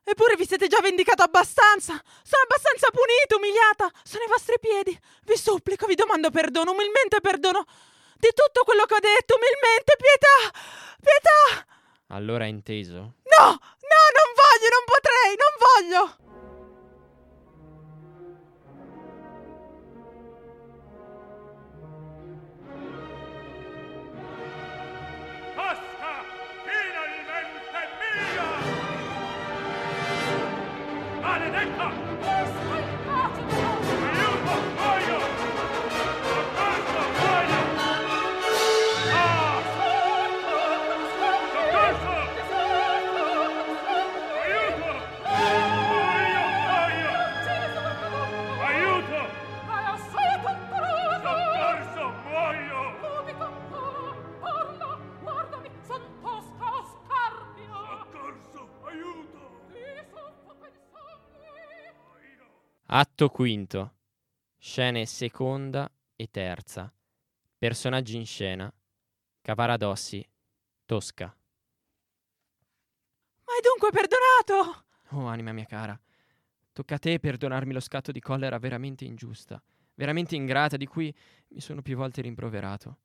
Eppure 0.02 0.34
vi 0.36 0.46
siete 0.46 0.66
già 0.66 0.80
vendicato 0.80 1.22
abbastanza! 1.22 1.94
Sono 2.22 2.42
abbastanza 2.42 2.90
punita, 2.90 3.36
umiliata! 3.36 3.90
Sono 4.02 4.24
ai 4.24 4.28
vostri 4.28 4.58
piedi! 4.58 4.98
Vi 5.24 5.36
supplico, 5.36 5.86
vi 5.86 5.94
domando 5.94 6.30
perdono, 6.30 6.72
umilmente 6.72 7.20
perdono 7.20 7.64
di 8.18 8.30
tutto 8.34 8.64
quello 8.64 8.84
che 8.84 8.94
ho 8.94 9.00
detto, 9.00 9.38
umilmente, 9.38 9.96
pietà! 9.96 10.58
Pietà! 10.98 11.66
Allora 12.08 12.44
è 12.44 12.48
inteso? 12.48 13.22
No! 13.22 13.46
No, 13.46 14.02
non 14.18 14.28
voglio, 14.34 14.68
non 14.74 14.84
potrei, 14.90 15.36
non 15.38 15.54
voglio! 15.62 16.25
Yes, 31.76 31.92
I'm 32.70 32.94
part 33.04 33.28
of 33.28 33.88
the 33.88 34.12
house. 34.80 35.05
Atto 63.18 63.30
quinto. 63.30 63.94
Scene 64.58 65.06
seconda 65.06 65.90
e 66.16 66.28
terza. 66.30 66.92
Personaggi 67.56 68.14
in 68.16 68.26
scena. 68.26 68.70
Cavaradossi. 69.40 70.22
Tosca. 70.84 71.24
Ma 73.44 73.52
hai 73.54 73.60
dunque 73.62 73.88
perdonato? 73.90 74.84
Oh, 75.12 75.24
anima 75.24 75.52
mia 75.52 75.64
cara. 75.64 75.98
Tocca 76.74 76.96
a 76.96 76.98
te 76.98 77.18
perdonarmi 77.18 77.72
lo 77.72 77.80
scatto 77.80 78.12
di 78.12 78.20
collera 78.20 78.58
veramente 78.58 79.06
ingiusta, 79.06 79.62
veramente 79.94 80.36
ingrata, 80.36 80.76
di 80.76 80.84
cui 80.84 81.10
mi 81.48 81.60
sono 81.62 81.80
più 81.80 81.96
volte 81.96 82.20
rimproverato. 82.20 82.98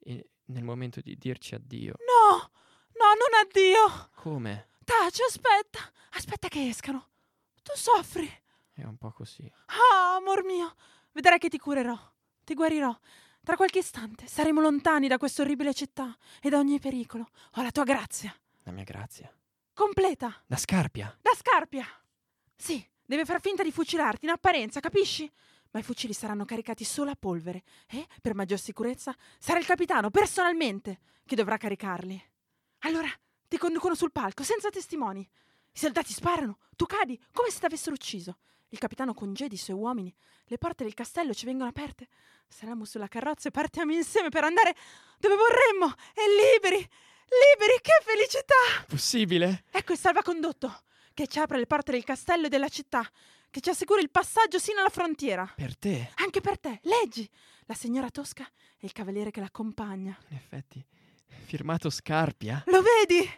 E 0.00 0.30
nel 0.46 0.64
momento 0.64 1.00
di 1.00 1.16
dirci 1.16 1.54
addio. 1.54 1.94
No! 1.98 2.50
No, 2.94 3.06
non 3.14 3.40
addio. 3.40 4.10
Come? 4.16 4.70
Taci, 4.84 5.22
aspetta. 5.22 5.78
Aspetta 6.10 6.48
che 6.48 6.66
escano. 6.66 7.10
Tu 7.62 7.70
soffri. 7.76 8.28
È 8.82 8.84
un 8.84 8.96
po' 8.96 9.12
così. 9.12 9.48
Ah, 9.66 10.16
amor 10.16 10.42
mio. 10.42 10.74
Vedrai 11.12 11.38
che 11.38 11.48
ti 11.48 11.56
curerò. 11.56 11.96
Ti 12.42 12.52
guarirò. 12.54 12.92
Tra 13.44 13.54
qualche 13.54 13.78
istante 13.78 14.26
saremo 14.26 14.60
lontani 14.60 15.06
da 15.06 15.18
questa 15.18 15.42
orribile 15.42 15.72
città 15.72 16.16
e 16.40 16.50
da 16.50 16.58
ogni 16.58 16.80
pericolo. 16.80 17.28
Ho 17.54 17.62
la 17.62 17.70
tua 17.70 17.84
grazia. 17.84 18.34
La 18.64 18.72
mia 18.72 18.82
grazia. 18.82 19.32
Completa. 19.72 20.42
Da 20.48 20.56
Scarpia. 20.56 21.16
Da 21.22 21.30
Scarpia. 21.32 21.86
Sì, 22.56 22.84
deve 23.06 23.24
far 23.24 23.40
finta 23.40 23.62
di 23.62 23.70
fucilarti 23.70 24.24
in 24.24 24.32
apparenza, 24.32 24.80
capisci? 24.80 25.30
Ma 25.70 25.78
i 25.78 25.84
fucili 25.84 26.12
saranno 26.12 26.44
caricati 26.44 26.82
solo 26.82 27.10
a 27.10 27.16
polvere 27.16 27.62
e, 27.86 28.08
per 28.20 28.34
maggior 28.34 28.58
sicurezza, 28.58 29.14
sarà 29.38 29.60
il 29.60 29.64
capitano 29.64 30.10
personalmente 30.10 30.98
che 31.24 31.36
dovrà 31.36 31.56
caricarli. 31.56 32.20
Allora 32.80 33.08
ti 33.46 33.58
conducono 33.58 33.94
sul 33.94 34.10
palco 34.10 34.42
senza 34.42 34.70
testimoni. 34.70 35.20
I 35.20 35.78
soldati 35.78 36.12
sparano, 36.12 36.58
tu 36.74 36.84
cadi 36.84 37.16
come 37.32 37.48
se 37.48 37.60
t'avessero 37.60 37.94
ucciso. 37.94 38.38
Il 38.72 38.78
capitano 38.78 39.12
congedi 39.12 39.54
i 39.54 39.58
suoi 39.58 39.76
uomini. 39.76 40.14
Le 40.46 40.56
porte 40.56 40.82
del 40.82 40.94
castello 40.94 41.34
ci 41.34 41.44
vengono 41.44 41.68
aperte. 41.68 42.08
Saliamo 42.48 42.86
sulla 42.86 43.06
carrozza 43.06 43.48
e 43.48 43.50
partiamo 43.50 43.92
insieme 43.92 44.30
per 44.30 44.44
andare 44.44 44.74
dove 45.18 45.34
vorremmo. 45.34 45.94
E 46.14 46.22
liberi, 46.54 46.78
liberi, 46.78 47.80
che 47.82 47.92
felicità! 48.02 48.86
Possibile? 48.88 49.64
Ecco 49.70 49.92
il 49.92 49.98
salvacondotto 49.98 50.84
che 51.12 51.26
ci 51.26 51.38
apre 51.38 51.58
le 51.58 51.66
porte 51.66 51.92
del 51.92 52.02
castello 52.02 52.46
e 52.46 52.48
della 52.48 52.70
città, 52.70 53.06
che 53.50 53.60
ci 53.60 53.68
assicura 53.68 54.00
il 54.00 54.10
passaggio 54.10 54.58
sino 54.58 54.80
alla 54.80 54.88
frontiera. 54.88 55.52
Per 55.54 55.76
te? 55.76 56.10
Anche 56.14 56.40
per 56.40 56.58
te, 56.58 56.80
leggi! 56.84 57.28
La 57.66 57.74
signora 57.74 58.08
Tosca 58.08 58.44
e 58.78 58.86
il 58.86 58.92
cavaliere 58.92 59.30
che 59.30 59.40
l'accompagna. 59.40 60.18
In 60.28 60.36
effetti, 60.36 60.82
firmato 61.26 61.90
Scarpia. 61.90 62.62
Lo 62.68 62.80
vedi? 62.80 63.30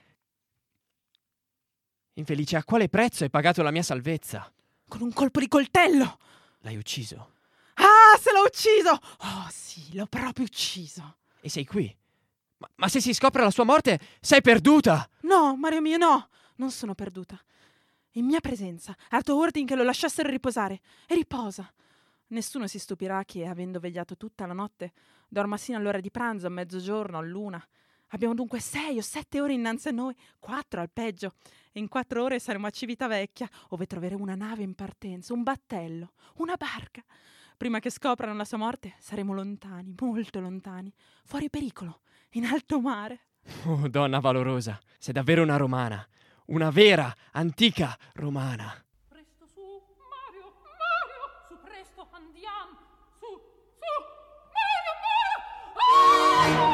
Infelice, 2.12 2.57
a 2.57 2.62
quale 2.62 2.89
prezzo 2.89 3.24
hai 3.24 3.30
pagato 3.30 3.62
la 3.62 3.72
mia 3.72 3.82
salvezza? 3.82 4.49
Con 4.89 5.03
un 5.03 5.12
colpo 5.12 5.41
di 5.41 5.49
coltello! 5.49 6.18
L'hai 6.61 6.76
ucciso. 6.76 7.32
Ah, 7.74 8.18
se 8.20 8.32
l'ho 8.32 8.43
ucciso! 8.43 8.91
Oh 8.91 9.49
sì, 9.51 9.95
l'ho 9.95 10.07
proprio 10.07 10.45
ucciso. 10.45 11.16
E 11.41 11.49
sei 11.49 11.64
qui. 11.64 11.95
Ma, 12.59 12.70
ma 12.76 12.89
se 12.89 13.01
si 13.01 13.12
scopre 13.12 13.43
la 13.43 13.51
sua 13.51 13.64
morte, 13.64 13.99
sei 14.20 14.41
perduta! 14.41 15.09
No, 15.22 15.57
Mario 15.57 15.80
mio, 15.80 15.97
no! 15.97 16.28
Non 16.57 16.70
sono 16.70 16.95
perduta. 16.95 17.39
In 18.12 18.26
mia 18.26 18.41
presenza, 18.41 18.93
ha 18.93 19.16
dato 19.16 19.37
ordine 19.37 19.66
che 19.66 19.74
lo 19.74 19.82
lasciassero 19.82 20.28
riposare. 20.28 20.80
E 21.07 21.14
riposa. 21.14 21.70
Nessuno 22.28 22.66
si 22.66 22.78
stupirà 22.78 23.24
che, 23.24 23.47
avendo 23.47 23.80
vegliato 23.80 24.16
tutta 24.16 24.47
la 24.47 24.53
notte, 24.53 24.93
dorma 25.28 25.57
sino 25.57 25.78
all'ora 25.78 26.01
di 26.01 26.11
pranzo, 26.11 26.47
a 26.47 26.51
mezzogiorno, 26.51 27.18
a 27.18 27.22
luna. 27.22 27.68
Abbiamo 28.09 28.34
dunque 28.34 28.61
sei 28.61 28.98
o 28.98 29.02
sette 29.02 29.40
ore 29.40 29.55
innanzi 29.55 29.88
a 29.88 29.92
noi, 29.92 30.14
quattro 30.38 30.80
al 30.80 30.90
peggio. 30.90 31.34
E 31.72 31.80
in 31.80 31.88
quattro 31.88 32.22
ore 32.22 32.38
saremo 32.38 32.66
a 32.66 32.70
Civitavecchia, 32.70 33.48
dove 33.68 33.86
troveremo 33.86 34.22
una 34.22 34.36
nave 34.36 34.62
in 34.62 34.74
partenza, 34.74 35.32
un 35.32 35.42
battello, 35.42 36.12
una 36.36 36.55
barca. 36.57 37.02
Prima 37.57 37.80
che 37.80 37.90
scoprano 37.90 38.34
la 38.34 38.44
sua 38.44 38.59
morte, 38.59 38.94
saremo 38.98 39.32
lontani, 39.32 39.94
molto 40.00 40.40
lontani, 40.40 40.92
fuori 41.24 41.48
pericolo, 41.50 42.00
in 42.30 42.44
alto 42.44 42.80
mare. 42.80 43.26
Oh, 43.64 43.88
donna 43.88 44.20
valorosa, 44.20 44.78
sei 44.98 45.12
davvero 45.12 45.42
una 45.42 45.57
romana. 45.57 46.07
Una 46.46 46.70
vera, 46.70 47.14
antica 47.32 47.96
romana. 48.14 48.84
Presto 49.09 49.46
su, 49.46 49.61
Mario, 49.61 50.52
Mario, 50.62 51.22
su 51.48 51.59
presto, 51.61 52.09
andiamo. 52.12 52.78
Su, 53.18 53.26
su, 53.80 53.92
Mario, 54.52 54.92
Mario. 56.44 56.70
A 56.70 56.74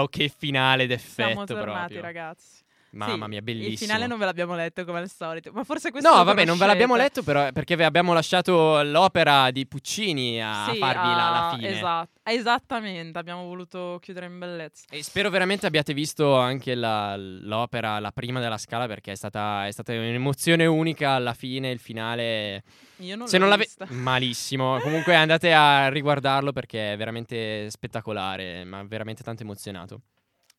wow, 0.00 0.08
che 0.08 0.32
finale 0.36 0.86
d'effetto 0.86 1.28
Siamo 1.28 1.44
tornati, 1.44 1.94
proprio. 1.94 2.00
ragazzi. 2.00 2.68
Mamma 2.92 3.24
Sì, 3.24 3.30
mia, 3.30 3.40
bellissimo. 3.42 3.70
Il 3.72 3.78
finale 3.78 4.06
non 4.08 4.18
ve 4.18 4.24
l'abbiamo 4.24 4.56
letto 4.56 4.84
come 4.84 4.98
al 4.98 5.08
solito, 5.08 5.52
ma 5.52 5.62
forse 5.62 5.90
questo 5.92 6.12
No, 6.12 6.24
vabbè, 6.24 6.44
non 6.44 6.58
ve 6.58 6.66
l'abbiamo 6.66 6.96
letto 6.96 7.22
però 7.22 7.52
perché 7.52 7.76
vi 7.76 7.84
abbiamo 7.84 8.12
lasciato 8.12 8.82
l'opera 8.82 9.50
di 9.52 9.64
Puccini 9.66 10.42
a 10.42 10.70
Sì, 10.72 10.78
farvi 10.78 11.06
la, 11.08 11.14
la 11.30 11.48
ah, 11.50 11.54
fine. 11.54 11.68
Esatto, 11.68 12.10
esattamente, 12.24 13.16
abbiamo 13.18 13.44
voluto 13.44 13.98
chiudere 14.02 14.26
in 14.26 14.38
bellezza. 14.38 14.84
E 14.90 15.02
spero 15.04 15.30
veramente 15.30 15.66
abbiate 15.66 15.94
visto 15.94 16.36
anche 16.36 16.74
la- 16.74 17.16
l'opera, 17.16 18.00
la 18.00 18.10
prima 18.10 18.40
della 18.40 18.58
scala, 18.58 18.86
perché 18.88 19.12
è 19.12 19.14
stata, 19.14 19.66
è 19.66 19.70
stata 19.70 19.92
un'emozione 19.92 20.66
unica 20.66 21.10
alla 21.12 21.34
fine, 21.34 21.70
il 21.70 21.78
finale. 21.78 22.62
Io 22.96 23.14
non 23.16 23.28
Se 23.28 23.36
l'ho 23.36 23.42
non 23.44 23.50
l'avete. 23.50 23.68
vista. 23.78 23.86
Malissimo. 23.94 24.78
Comunque 24.80 25.14
andate 25.14 25.52
a 25.54 25.88
riguardarlo 25.88 26.52
perché 26.52 26.92
è 26.92 26.96
veramente 26.96 27.70
spettacolare, 27.70 28.64
ma 28.64 28.82
veramente 28.82 29.22
tanto 29.22 29.42
emozionato. 29.44 30.00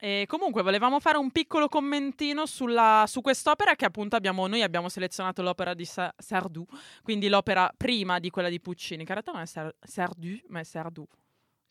E 0.03 0.25
comunque 0.27 0.63
volevamo 0.63 0.99
fare 0.99 1.19
un 1.19 1.29
piccolo 1.29 1.67
commentino 1.67 2.47
sulla- 2.47 3.03
su 3.05 3.21
quest'opera 3.21 3.75
che 3.75 3.85
appunto 3.85 4.15
abbiamo, 4.15 4.47
noi 4.47 4.63
abbiamo 4.63 4.89
selezionato 4.89 5.43
l'opera 5.43 5.75
di 5.75 5.85
Sa- 5.85 6.11
Sardou, 6.17 6.65
quindi 7.03 7.27
l'opera 7.29 7.71
prima 7.77 8.17
di 8.17 8.31
quella 8.31 8.49
di 8.49 8.59
Puccini, 8.59 9.01
in 9.01 9.07
realtà 9.07 9.31
non 9.31 9.41
è 9.41 9.45
Sar- 9.45 9.75
Sardou, 9.79 10.39
ma 10.47 10.59
è 10.59 10.63
Sardou. 10.63 11.07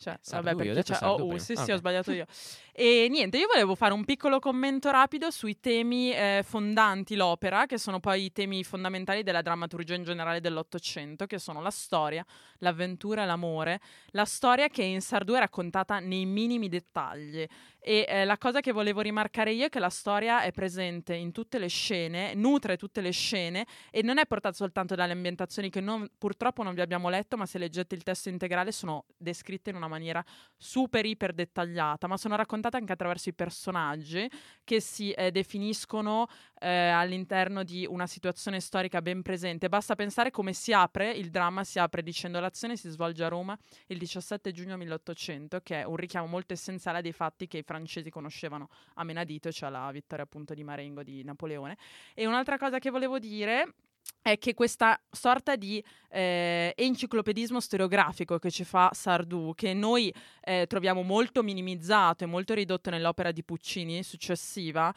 Cioè, 0.01 0.19
Sardou, 0.23 0.53
vabbè, 0.53 0.65
io 0.65 0.71
ho 0.71 0.75
perché 0.77 0.95
Sardou 0.95 1.31
oh, 1.31 1.35
uh, 1.35 1.37
sì, 1.37 1.53
Ah, 1.53 1.57
sì, 1.57 1.63
ok. 1.63 1.69
ho 1.69 1.77
sbagliato 1.77 2.13
io. 2.13 2.25
E 2.73 3.09
niente, 3.11 3.37
io 3.37 3.47
volevo 3.47 3.75
fare 3.75 3.93
un 3.93 4.07
piccolo 4.07 4.39
commento 4.39 4.91
rapido 4.91 5.31
sui 5.31 5.61
temi 5.61 6.13
eh, 6.15 6.43
fondanti 6.43 7.15
l'opera, 7.15 7.67
che 7.67 7.77
sono 7.77 8.01
poi 8.01 8.25
i 8.25 8.33
temi 8.33 8.65
fondamentali 8.65 9.23
della 9.23 9.43
drammaturgia 9.43 9.95
in 9.97 10.03
generale 10.05 10.41
dell'Ottocento, 10.41 11.27
che 11.27 11.39
sono 11.39 11.61
la 11.61 11.71
storia, 11.71 12.25
l'avventura 12.59 13.27
l'amore. 13.27 13.81
La 14.13 14.25
storia 14.25 14.69
che 14.69 14.83
in 14.83 15.03
Sardou 15.03 15.37
è 15.37 15.41
raccontata 15.41 15.99
nei 15.99 16.25
minimi 16.25 16.71
dettagli. 16.71 17.47
E 17.83 18.07
eh, 18.09 18.25
la 18.25 18.39
cosa 18.39 18.61
che 18.61 18.73
volevo 18.73 19.01
rimarcare 19.01 19.53
io 19.53 19.67
è 19.67 19.69
che 19.69 19.79
la 19.79 19.89
storia 19.91 20.43
è 20.43 20.53
presente 20.53 21.15
in 21.15 21.33
tutte 21.33 21.59
le 21.59 21.69
scene, 21.69 22.33
nutre 22.35 22.77
tutte 22.79 23.01
le 23.03 23.11
scene 23.11 23.67
e 23.91 24.03
non 24.03 24.19
è 24.19 24.27
portata 24.27 24.55
soltanto 24.55 24.95
dalle 24.95 25.13
ambientazioni 25.13 25.69
che 25.71 25.81
non- 25.81 26.09
purtroppo 26.17 26.63
non 26.63 26.75
vi 26.75 26.81
abbiamo 26.83 27.09
letto, 27.11 27.37
ma 27.37 27.45
se 27.47 27.59
leggete 27.59 27.95
il 27.95 28.03
testo 28.03 28.29
integrale 28.31 28.71
sono 28.73 29.05
descritte 29.17 29.71
in 29.71 29.77
una 29.77 29.89
maniera 29.91 30.25
super 30.57 31.05
iper 31.05 31.35
dettagliata, 31.35 32.07
ma 32.07 32.17
sono 32.17 32.37
raccontate 32.37 32.79
anche 32.79 32.93
attraverso 32.93 33.29
i 33.29 33.35
personaggi 33.35 34.31
che 34.65 34.81
si 34.81 35.11
eh, 35.13 35.31
definiscono 35.31 36.27
eh, 36.59 36.69
all'interno 36.69 37.63
di 37.63 37.87
una 37.89 38.07
situazione 38.07 38.61
storica 38.61 39.03
ben 39.03 39.23
presente. 39.23 39.69
Basta 39.69 39.95
pensare 39.95 40.31
come 40.31 40.53
si 40.53 40.73
apre, 40.73 41.11
il 41.11 41.31
dramma 41.31 41.65
si 41.65 41.79
apre 41.79 42.03
dicendo 42.03 42.41
l'azione 42.41 42.77
si 42.77 42.89
svolge 42.89 43.25
a 43.25 43.29
Roma 43.29 43.57
il 43.89 43.99
17 43.99 44.53
giugno 44.53 44.77
1800, 44.77 45.61
che 45.61 45.81
è 45.81 45.85
un 45.85 45.97
richiamo 45.97 46.27
molto 46.27 46.53
essenziale 46.53 47.03
dei 47.03 47.13
fatti 47.13 47.47
che 47.47 47.59
i 47.59 47.63
francesi 47.63 48.11
conoscevano 48.11 48.69
a 48.95 49.05
menadito, 49.05 49.51
cioè 49.51 49.71
la 49.71 49.91
vittoria 49.91 50.25
appunto 50.25 50.55
di 50.55 50.65
Marengo 50.65 51.03
di 51.03 51.23
Napoleone. 51.25 51.77
E 52.15 52.27
un'altra 52.27 52.57
cosa 52.57 52.79
che 52.79 52.91
volevo 52.91 53.19
dire 53.19 53.75
è 54.23 54.39
che 54.39 54.55
questa 54.55 55.01
sorta 55.11 55.57
di 55.57 55.83
eh, 56.11 56.73
enciclopedismo 56.77 57.61
storiografico 57.61 58.39
che 58.39 58.51
ci 58.51 58.65
fa 58.65 58.91
Sardou, 58.93 59.55
che 59.55 59.73
noi 59.75 60.13
eh, 60.43 60.67
troviamo 60.67 61.03
molto 61.03 61.43
minimizzato 61.43 62.25
e 62.25 62.27
molto 62.27 62.55
ridotto 62.55 62.91
nell'opera 62.91 63.33
di 63.33 63.43
Puccini 63.43 64.03
successiva, 64.03 64.93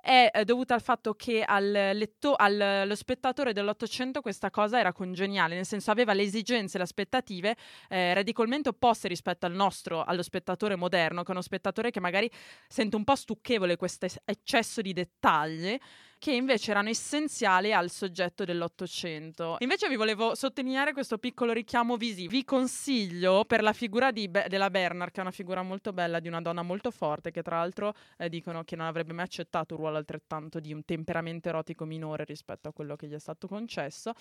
è 0.00 0.30
eh, 0.32 0.44
dovuta 0.44 0.74
al 0.74 0.80
fatto 0.80 1.14
che 1.14 1.42
al 1.42 1.70
letto- 1.70 2.34
al- 2.34 2.60
allo 2.60 2.94
spettatore 2.94 3.52
dell'Ottocento 3.52 4.20
questa 4.20 4.50
cosa 4.50 4.78
era 4.78 4.92
congeniale, 4.92 5.56
nel 5.56 5.66
senso 5.66 5.90
aveva 5.90 6.12
le 6.12 6.22
esigenze 6.22 6.76
e 6.76 6.78
le 6.78 6.84
aspettative 6.84 7.56
eh, 7.88 8.14
radicolmente 8.14 8.68
opposte 8.68 9.08
rispetto 9.08 9.46
al 9.46 9.52
nostro, 9.52 10.04
allo 10.04 10.22
spettatore 10.22 10.76
moderno, 10.76 11.22
che 11.22 11.28
è 11.28 11.32
uno 11.32 11.42
spettatore 11.42 11.90
che 11.90 12.00
magari 12.00 12.30
sente 12.68 12.96
un 12.96 13.04
po' 13.04 13.16
stucchevole 13.16 13.76
questo 13.76 14.06
es- 14.06 14.20
eccesso 14.24 14.80
di 14.80 14.92
dettagli 14.92 15.78
che 16.18 16.32
invece 16.32 16.70
erano 16.70 16.88
essenziali 16.88 17.72
al 17.72 17.90
soggetto 17.90 18.44
dell'Ottocento. 18.44 19.56
Invece 19.60 19.88
vi 19.88 19.96
volevo 19.96 20.34
sottolineare 20.34 20.92
questo 20.92 21.18
piccolo 21.18 21.52
richiamo 21.52 21.96
visivo. 21.96 22.30
Vi 22.30 22.44
consiglio 22.44 23.44
per 23.44 23.62
la 23.62 23.72
figura 23.72 24.12
Be- 24.12 24.46
della 24.48 24.70
Bernard, 24.70 25.12
che 25.12 25.18
è 25.18 25.22
una 25.22 25.30
figura 25.30 25.62
molto 25.62 25.92
bella, 25.92 26.20
di 26.20 26.28
una 26.28 26.40
donna 26.40 26.62
molto 26.62 26.90
forte, 26.90 27.30
che 27.30 27.42
tra 27.42 27.58
l'altro 27.58 27.94
eh, 28.16 28.28
dicono 28.28 28.64
che 28.64 28.76
non 28.76 28.86
avrebbe 28.86 29.12
mai 29.12 29.24
accettato 29.24 29.74
un 29.74 29.80
ruolo 29.80 29.96
altrettanto 29.96 30.60
di 30.60 30.72
un 30.72 30.84
temperamento 30.84 31.48
erotico 31.48 31.84
minore 31.84 32.24
rispetto 32.24 32.68
a 32.68 32.72
quello 32.72 32.96
che 32.96 33.06
gli 33.06 33.14
è 33.14 33.18
stato 33.18 33.46
concesso 33.46 34.12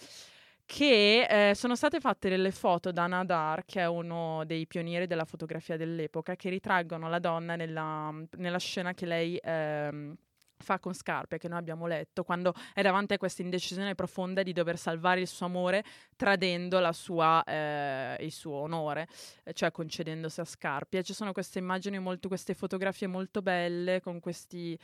che 0.68 1.50
eh, 1.50 1.56
sono 1.56 1.78
state 1.78 2.02
fatte 2.02 2.28
delle 2.28 2.52
foto 2.52 2.92
da 2.92 3.08
Nadar, 3.08 3.64
che 3.64 3.80
è 3.80 3.88
uno 3.88 4.44
dei 4.46 4.68
pionieri 4.68 5.08
della 5.08 5.24
fotografia 5.24 5.78
dell'epoca, 5.78 6.36
che 6.36 6.50
ritraggono 6.50 7.08
la 7.08 7.20
donna 7.20 7.56
nella, 7.56 8.14
nella 8.36 8.60
scena 8.60 8.94
che 8.94 9.06
lei 9.06 9.40
ehm, 9.42 10.14
fa 10.60 10.80
con 10.80 10.94
Scarpe, 10.94 11.38
che 11.38 11.48
noi 11.48 11.60
abbiamo 11.60 11.88
letto, 11.88 12.24
quando 12.24 12.54
è 12.74 12.82
davanti 12.82 13.14
a 13.14 13.18
questa 13.18 13.42
indecisione 13.42 13.96
profonda 13.96 14.44
di 14.44 14.54
dover 14.54 14.78
salvare 14.78 15.22
il 15.22 15.28
suo 15.28 15.46
amore 15.46 15.84
tradendo 16.16 16.80
sua, 16.92 17.44
eh, 17.44 18.18
il 18.22 18.32
suo 18.32 18.56
onore, 18.56 19.08
eh, 19.44 19.54
cioè 19.54 19.72
concedendosi 19.72 20.40
a 20.40 20.46
Scarpia. 20.46 21.02
Ci 21.02 21.14
sono 21.14 21.32
queste 21.32 21.60
immagini, 21.60 22.00
molto, 22.00 22.28
queste 22.28 22.54
fotografie 22.54 23.08
molto 23.08 23.42
belle 23.42 24.02
con 24.02 24.20
questi 24.20 24.78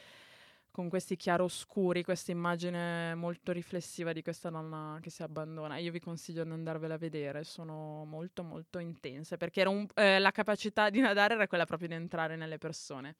con 0.73 0.89
questi 0.89 1.15
chiaroscuri, 1.15 2.01
questa 2.01 2.31
immagine 2.31 3.13
molto 3.13 3.51
riflessiva 3.51 4.11
di 4.11 4.23
questa 4.23 4.49
donna 4.49 4.97
che 5.03 5.11
si 5.11 5.21
abbandona. 5.21 5.77
Io 5.77 5.91
vi 5.91 5.99
consiglio 5.99 6.43
di 6.43 6.49
andarvela 6.49 6.95
a 6.95 6.97
vedere, 6.97 7.43
sono 7.43 8.05
molto 8.05 8.41
molto 8.41 8.79
intense, 8.79 9.37
perché 9.37 9.61
un, 9.65 9.85
eh, 9.93 10.17
la 10.17 10.31
capacità 10.31 10.89
di 10.89 10.97
nadare 10.99 11.35
era 11.35 11.45
quella 11.45 11.65
proprio 11.65 11.89
di 11.89 11.93
entrare 11.93 12.35
nelle 12.35 12.57
persone. 12.57 13.17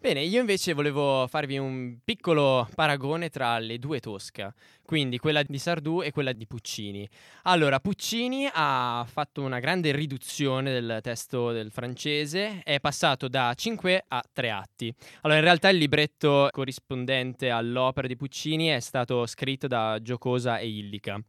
Bene, 0.00 0.22
io 0.22 0.38
invece 0.38 0.74
volevo 0.74 1.26
farvi 1.26 1.58
un 1.58 1.98
piccolo 2.04 2.68
paragone 2.72 3.30
tra 3.30 3.58
le 3.58 3.80
due 3.80 3.98
Tosca, 3.98 4.54
quindi 4.84 5.18
quella 5.18 5.42
di 5.42 5.58
Sardù 5.58 6.02
e 6.02 6.12
quella 6.12 6.32
di 6.32 6.46
Puccini. 6.46 7.06
Allora, 7.42 7.80
Puccini 7.80 8.48
ha 8.50 9.04
fatto 9.10 9.42
una 9.42 9.58
grande 9.58 9.90
riduzione 9.90 10.70
del 10.70 11.00
testo 11.02 11.50
del 11.50 11.72
francese, 11.72 12.62
è 12.62 12.78
passato 12.78 13.26
da 13.26 13.52
5 13.52 14.04
a 14.06 14.22
3 14.32 14.50
atti. 14.50 14.94
Allora, 15.22 15.40
in 15.40 15.44
realtà 15.44 15.68
il 15.68 15.78
libretto 15.78 16.48
corrispondente 16.52 17.50
all'opera 17.50 18.06
di 18.06 18.14
Puccini 18.14 18.68
è 18.68 18.78
stato 18.78 19.26
scritto 19.26 19.66
da 19.66 19.98
Giocosa 20.00 20.58
e 20.58 20.68
Illica. 20.68 21.20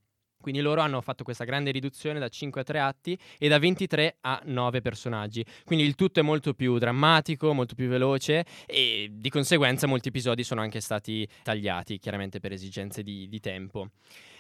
Quindi 0.42 0.62
loro 0.62 0.82
hanno 0.82 1.02
fatto 1.02 1.24
questa 1.24 1.44
grande 1.44 1.72
riduzione 1.72 2.18
da 2.18 2.30
5 2.30 2.62
a 2.62 2.64
3 2.64 2.80
atti 2.80 3.20
e 3.38 3.48
da 3.48 3.60
23 3.60 4.18
a 4.22 4.42
9 4.46 4.82
personaggi. 4.82 5.46
Quindi 5.66 5.86
il 5.86 5.96
tutto 5.96 6.20
è 6.20 6.24
molto 6.24 6.54
più 6.54 6.78
drammatico, 6.78 7.54
molto 7.54 7.76
più 7.76 7.88
veloce 7.88 8.46
e 8.66 9.10
di 9.12 9.30
conseguenza 9.30 9.88
molti 9.88 10.08
episodi 10.08 10.44
sono 10.44 10.62
anche 10.62 10.80
stati 10.80 11.28
tagliati, 11.44 12.00
chiaramente 12.00 12.40
per 12.40 12.54
esigenze 12.54 13.04
di, 13.04 13.28
di 13.28 13.40
tempo. 13.40 13.90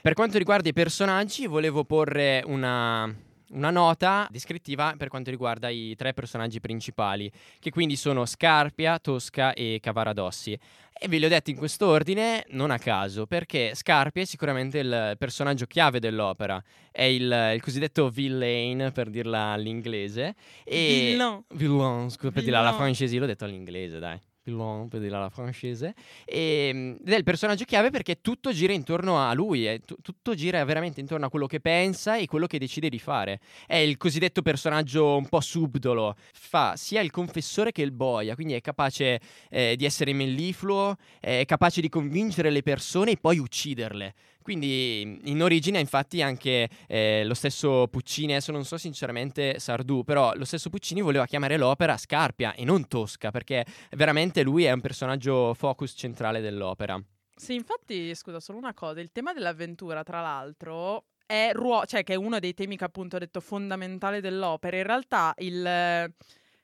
Per 0.01 0.13
quanto 0.13 0.37
riguarda 0.37 0.69
i 0.69 0.73
personaggi, 0.73 1.45
volevo 1.45 1.83
porre 1.83 2.41
una, 2.45 3.13
una 3.51 3.69
nota 3.69 4.27
descrittiva 4.29 4.93
per 4.97 5.07
quanto 5.07 5.29
riguarda 5.29 5.69
i 5.69 5.95
tre 5.95 6.13
personaggi 6.13 6.59
principali, 6.59 7.31
che 7.59 7.71
quindi 7.71 7.95
sono 7.95 8.25
Scarpia, 8.25 8.99
Tosca 8.99 9.53
e 9.53 9.79
Cavaradossi. 9.81 10.57
E 11.01 11.07
ve 11.07 11.17
li 11.17 11.25
ho 11.25 11.29
detti 11.29 11.51
in 11.51 11.57
questo 11.57 11.87
ordine 11.87 12.45
non 12.49 12.71
a 12.71 12.77
caso, 12.77 13.25
perché 13.25 13.73
Scarpia 13.73 14.21
è 14.21 14.25
sicuramente 14.25 14.79
il 14.79 15.15
personaggio 15.17 15.65
chiave 15.65 15.99
dell'opera, 15.99 16.61
è 16.91 17.03
il, 17.03 17.51
il 17.53 17.61
cosiddetto 17.61 18.09
villain, 18.09 18.91
per 18.93 19.09
dirla 19.09 19.51
all'inglese. 19.53 20.35
E... 20.65 21.11
Villain. 21.11 21.43
Villain, 21.53 22.09
scusa, 22.09 22.31
per 22.31 22.43
dirla 22.43 22.59
alla 22.59 22.73
francese, 22.73 23.17
l'ho 23.17 23.25
detto 23.25 23.45
all'inglese, 23.45 23.99
dai. 23.99 24.19
Dirla 24.49 25.17
alla 25.17 25.29
francese. 25.29 25.93
E, 26.25 26.97
ed 26.99 27.11
è 27.11 27.15
il 27.15 27.23
personaggio 27.23 27.65
chiave 27.65 27.89
perché 27.89 28.21
tutto 28.21 28.51
gira 28.51 28.73
intorno 28.73 29.19
a 29.19 29.33
lui, 29.33 29.65
è 29.65 29.79
tu- 29.79 29.97
tutto 30.01 30.33
gira 30.33 30.63
veramente 30.63 30.99
intorno 30.99 31.25
a 31.25 31.29
quello 31.29 31.47
che 31.47 31.59
pensa 31.59 32.17
e 32.17 32.25
quello 32.25 32.47
che 32.47 32.59
decide 32.59 32.89
di 32.89 32.99
fare. 32.99 33.39
È 33.65 33.75
il 33.75 33.97
cosiddetto 33.97 34.41
personaggio 34.41 35.15
un 35.15 35.27
po' 35.27 35.41
subdolo, 35.41 36.15
fa 36.33 36.75
sia 36.75 37.01
il 37.01 37.11
confessore 37.11 37.71
che 37.71 37.81
il 37.81 37.91
boia, 37.91 38.35
quindi 38.35 38.53
è 38.53 38.61
capace 38.61 39.19
eh, 39.49 39.75
di 39.75 39.85
essere 39.85 40.13
mellifluo, 40.13 40.95
è 41.19 41.43
capace 41.45 41.81
di 41.81 41.89
convincere 41.89 42.49
le 42.49 42.61
persone 42.61 43.11
e 43.11 43.17
poi 43.17 43.37
ucciderle. 43.37 44.13
Quindi 44.49 45.19
in 45.25 45.43
origine 45.43 45.79
infatti 45.79 46.23
anche 46.23 46.67
eh, 46.87 47.23
lo 47.23 47.35
stesso 47.35 47.87
Puccini, 47.87 48.31
adesso 48.31 48.51
non 48.51 48.65
so 48.65 48.79
sinceramente 48.79 49.59
Sardù, 49.59 50.03
però 50.03 50.33
lo 50.33 50.43
stesso 50.43 50.71
Puccini 50.71 51.01
voleva 51.01 51.27
chiamare 51.27 51.55
l'opera 51.55 51.95
Scarpia 51.97 52.55
e 52.55 52.65
non 52.65 52.87
Tosca, 52.87 53.29
perché 53.29 53.63
veramente 53.91 54.41
lui 54.41 54.63
è 54.63 54.71
un 54.71 54.81
personaggio 54.81 55.53
focus 55.53 55.93
centrale 55.95 56.41
dell'opera. 56.41 56.99
Sì, 57.35 57.53
infatti, 57.53 58.15
scusa, 58.15 58.39
solo 58.39 58.57
una 58.57 58.73
cosa, 58.73 59.01
il 59.01 59.11
tema 59.11 59.33
dell'avventura, 59.33 60.01
tra 60.01 60.19
l'altro, 60.19 61.03
è 61.27 61.51
ruo- 61.53 61.85
cioè 61.85 62.01
che 62.01 62.13
è 62.13 62.17
uno 62.17 62.39
dei 62.39 62.55
temi 62.55 62.75
che 62.75 62.85
appunto 62.85 63.17
ho 63.17 63.19
detto 63.19 63.41
fondamentale 63.41 64.19
dell'opera. 64.19 64.77
In 64.77 64.83
realtà 64.83 65.31
il, 65.37 66.11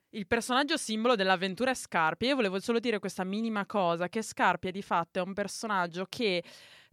il 0.09 0.25
personaggio 0.25 0.75
simbolo 0.75 1.15
dell'avventura 1.15 1.69
è 1.69 1.75
Scarpia. 1.75 2.29
Io 2.29 2.35
volevo 2.35 2.59
solo 2.59 2.79
dire 2.79 2.97
questa 2.97 3.23
minima 3.23 3.67
cosa, 3.67 4.09
che 4.09 4.23
Scarpia 4.23 4.71
di 4.71 4.81
fatto 4.81 5.19
è 5.19 5.21
un 5.21 5.33
personaggio 5.33 6.07
che 6.09 6.43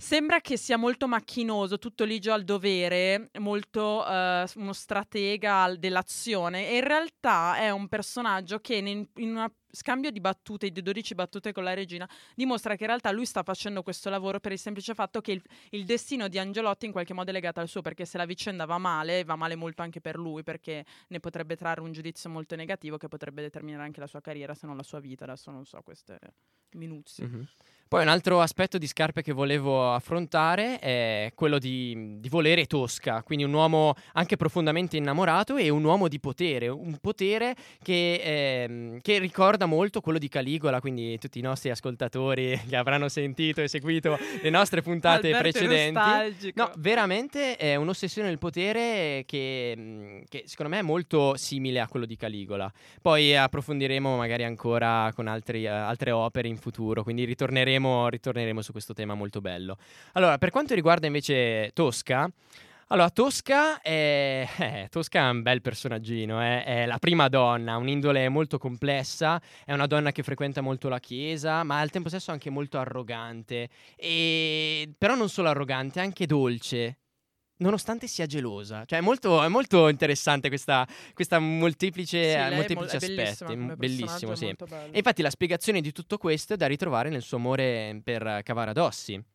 sembra 0.03 0.41
che 0.41 0.57
sia 0.57 0.77
molto 0.77 1.07
macchinoso, 1.07 1.79
tutto 1.79 2.03
ligio 2.03 2.33
al 2.33 2.43
dovere, 2.43 3.31
molto 3.39 4.05
eh, 4.05 4.45
uno 4.57 4.73
stratega 4.73 5.77
dell'azione 5.79 6.69
e 6.69 6.79
in 6.79 6.85
realtà 6.85 7.57
è 7.57 7.71
un 7.71 7.87
personaggio 7.87 8.59
che 8.59 8.75
in, 8.75 9.07
in 9.15 9.31
una 9.31 9.51
scambio 9.73 10.11
di 10.11 10.21
battute, 10.21 10.71
di 10.71 10.83
12 10.83 11.15
battute 11.15 11.53
con 11.53 11.65
la 11.65 11.75
regina, 11.75 12.09
dimostra 12.35 12.77
che 12.77 12.83
in 12.83 12.89
realtà 12.89 13.11
lui 13.11 13.25
sta 13.25 13.43
facendo 13.43 13.83
questo 13.83 14.11
lavoro 14.11 14.39
per 14.39 14.53
il 14.53 14.59
semplice 14.59 14.95
fatto 14.95 15.21
che 15.21 15.33
il, 15.33 15.43
il 15.71 15.85
destino 15.85 16.29
di 16.29 16.39
Angelotti 16.39 16.87
in 16.87 16.93
qualche 16.93 17.15
modo 17.15 17.31
è 17.31 17.33
legato 17.33 17.61
al 17.61 17.69
suo, 17.69 17.81
perché 17.81 18.05
se 18.05 18.19
la 18.19 18.27
vicenda 18.27 18.67
va 18.67 18.79
male, 18.79 19.25
va 19.25 19.37
male 19.37 19.57
molto 19.57 19.83
anche 19.83 20.01
per 20.01 20.17
lui, 20.17 20.43
perché 20.43 20.85
ne 21.09 21.21
potrebbe 21.21 21.57
trarre 21.57 21.81
un 21.81 21.93
giudizio 21.93 22.31
molto 22.31 22.55
negativo 22.55 22.99
che 22.99 23.09
potrebbe 23.09 23.43
determinare 23.43 23.85
anche 23.85 24.01
la 24.01 24.07
sua 24.07 24.21
carriera, 24.21 24.55
se 24.55 24.67
non 24.67 24.77
la 24.77 24.83
sua 24.83 25.01
vita. 25.01 25.25
Adesso 25.25 25.51
non 25.51 25.65
so 25.65 25.81
queste 25.83 26.19
minuzie. 26.75 27.27
Mhm. 27.27 27.47
Poi 27.93 28.01
un 28.01 28.09
altro 28.09 28.41
aspetto 28.41 28.79
di 28.79 28.87
Scarpe 28.87 29.21
che 29.21 29.35
volevo 29.35 29.93
affrontare 29.93 30.79
è 30.79 31.33
quello 31.35 31.59
di, 31.59 32.21
di 32.21 32.29
volere 32.31 32.65
Tosca, 32.65 33.23
quindi 33.23 33.45
un 33.45 33.53
uomo 33.53 33.93
anche 34.15 34.37
profondamente 34.37 34.97
innamorato 34.97 35.59
e 35.59 35.69
un 35.69 35.85
uomo 35.85 36.09
di 36.09 36.19
potere, 36.19 36.69
un 36.69 36.97
potere 37.03 37.55
che, 37.83 38.15
ehm, 38.15 39.01
che 39.03 39.19
ricorda 39.19 39.62
molto 39.67 40.01
quello 40.01 40.19
di 40.19 40.29
Caligola, 40.29 40.81
quindi 40.81 41.19
tutti 41.19 41.39
i 41.39 41.43
nostri 41.43 41.71
ascoltatori 41.71 42.61
che 42.69 42.77
avranno 42.77 43.09
sentito 43.09 43.61
e 43.61 43.69
seguito 43.69 44.19
le 44.41 44.51
nostre 44.51 44.83
puntate 44.83 45.31
precedenti. 45.31 45.93
nostalgico. 45.93 46.63
No, 46.63 46.73
veramente 46.79 47.57
è 47.57 47.77
un'ossessione 47.77 48.29
del 48.29 48.39
potere 48.39 49.25
che, 49.27 49.75
mh, 49.77 50.25
che 50.29 50.45
secondo 50.47 50.73
me 50.73 50.81
è 50.81 50.83
molto 50.83 51.37
simile 51.37 51.81
a 51.81 51.89
quello 51.89 52.07
di 52.07 52.17
Caligola. 52.17 52.73
Poi 53.01 53.37
approfondiremo 53.37 54.17
magari 54.17 54.45
ancora 54.45 55.11
con 55.15 55.27
altri, 55.27 55.65
eh, 55.65 55.69
altre 55.69 56.11
opere 56.11 56.49
in 56.49 56.57
futuro, 56.57 57.03
quindi 57.03 57.25
ritorneremo, 57.25 58.09
ritorneremo 58.09 58.63
su 58.63 58.73
questo 58.73 58.93
tema 58.95 59.15
molto 59.15 59.41
bello. 59.41 59.77
Allora, 60.13 60.39
per 60.39 60.51
quanto 60.51 60.75
riguarda 60.75 61.07
invece 61.07 61.71
Tosca, 61.73 62.31
allora, 62.93 63.09
Tosca 63.11 63.81
è, 63.81 64.47
eh, 64.59 64.87
Tosca 64.91 65.27
è 65.27 65.31
un 65.31 65.43
bel 65.43 65.63
personaggino, 65.63 66.43
eh, 66.43 66.63
è 66.63 66.87
la 66.87 66.99
prima 66.99 67.29
donna, 67.29 67.77
un'indole 67.77 68.29
molto 68.29 68.59
complessa, 68.59 69.41
è 69.65 69.73
una 69.73 69.87
donna 69.87 70.13
che 70.13 70.23
frequenta 70.23 70.61
molto 70.61 70.89
la 70.89 71.01
chiesa, 71.01 71.65
ma 71.65 71.81
al 71.81 71.91
tempo 71.91 72.09
stesso 72.09 72.31
anche 72.33 72.51
molto 72.51 72.79
arrogante, 72.79 73.71
e... 73.97 74.93
però 74.99 75.15
non 75.15 75.31
solo 75.31 75.49
arrogante, 75.49 76.01
anche 76.01 76.27
dolce. 76.27 76.99
Nonostante 77.63 78.09
sia 78.09 78.27
gelosa, 78.27 78.85
cioè 78.85 78.99
è 78.99 79.03
molto, 79.03 79.41
è 79.41 79.47
molto 79.47 79.87
interessante 79.89 80.49
questa, 80.49 80.87
questa 81.15 81.39
molteplice, 81.39 82.19
Sì, 82.19 82.37
lei 82.37 82.51
è 82.51 82.55
molteplici 82.57 82.97
mol- 82.97 83.71
è 83.71 83.77
bellissima 83.77 84.13
aspetti. 84.13 84.35
Bellissimo, 84.35 84.35
sì. 84.35 84.47
E 84.47 84.97
infatti 84.97 85.23
la 85.23 85.31
spiegazione 85.31 85.81
di 85.81 85.93
tutto 85.93 86.19
questo 86.19 86.55
è 86.55 86.57
da 86.57 86.67
ritrovare 86.67 87.09
nel 87.09 87.23
suo 87.23 87.37
amore 87.37 88.01
per 88.03 88.41
Cavaradossi. 88.43 89.32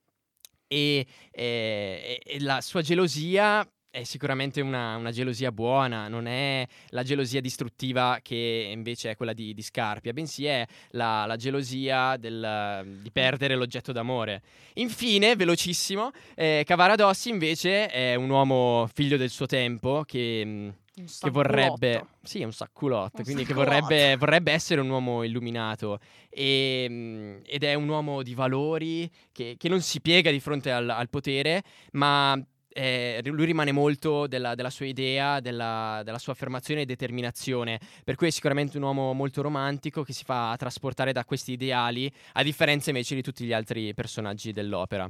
E, 0.68 1.05
e- 1.32 2.22
e 2.24 2.39
la 2.41 2.61
sua 2.61 2.82
gelosia 2.82 3.68
è 3.89 4.03
sicuramente 4.03 4.61
una, 4.61 4.95
una 4.95 5.11
gelosia 5.11 5.51
buona, 5.51 6.07
non 6.07 6.28
è 6.28 6.68
la 6.89 7.03
gelosia 7.03 7.41
distruttiva 7.41 8.20
che 8.22 8.70
invece 8.72 9.11
è 9.11 9.15
quella 9.15 9.34
di, 9.34 9.53
di 9.53 9.61
Scarpia, 9.63 10.13
bensì 10.13 10.45
è 10.45 10.65
la, 10.91 11.26
la 11.26 11.36
gelosia 11.36 12.15
del- 12.18 12.99
di 13.01 13.11
perdere 13.11 13.55
l'oggetto 13.55 13.91
d'amore. 13.91 14.41
Infine, 14.76 15.36
velocissimo, 15.36 16.11
eh, 16.36 16.63
Cavaradossi 16.65 17.30
invece 17.30 17.88
è 17.88 18.13
un 18.15 18.30
uomo 18.30 18.88
figlio 18.93 19.18
del 19.18 19.30
suo 19.30 19.45
tempo 19.47 20.03
che... 20.05 20.45
mh, 20.45 20.76
che 21.19 21.29
vorrebbe, 21.29 22.05
sì, 22.23 22.41
è 22.41 22.45
un 22.45 22.53
sacculotto, 22.53 23.17
Un 23.17 23.23
quindi 23.23 23.43
che 23.43 23.53
sacculotto. 23.53 23.81
vorrebbe, 23.81 24.15
vorrebbe 24.17 24.51
essere 24.51 24.81
un 24.81 24.89
uomo 24.89 25.23
illuminato 25.23 25.99
e, 26.29 26.87
mm, 26.89 27.37
ed 27.45 27.63
è 27.63 27.73
un 27.75 27.87
uomo 27.87 28.23
di 28.23 28.33
valori 28.33 29.09
che, 29.31 29.55
che 29.57 29.69
non 29.69 29.81
si 29.81 30.01
piega 30.01 30.31
di 30.31 30.39
fronte 30.39 30.71
al, 30.71 30.89
al 30.89 31.09
potere, 31.09 31.63
ma 31.91 32.39
eh, 32.77 33.21
lui 33.25 33.45
rimane 33.45 33.71
molto 33.71 34.27
della, 34.27 34.53
della 34.53 34.69
sua 34.69 34.85
idea, 34.85 35.39
della, 35.39 36.01
della 36.03 36.19
sua 36.19 36.33
affermazione 36.33 36.81
e 36.81 36.85
determinazione, 36.85 37.79
per 38.03 38.15
cui 38.15 38.27
è 38.27 38.29
sicuramente 38.29 38.77
un 38.77 38.83
uomo 38.83 39.13
molto 39.13 39.41
romantico 39.41 40.03
che 40.03 40.13
si 40.13 40.23
fa 40.23 40.53
trasportare 40.57 41.11
da 41.11 41.25
questi 41.25 41.53
ideali, 41.53 42.11
a 42.33 42.43
differenza 42.43 42.91
invece 42.91 43.15
di 43.15 43.23
tutti 43.23 43.45
gli 43.45 43.53
altri 43.53 43.93
personaggi 43.95 44.51
dell'opera. 44.51 45.09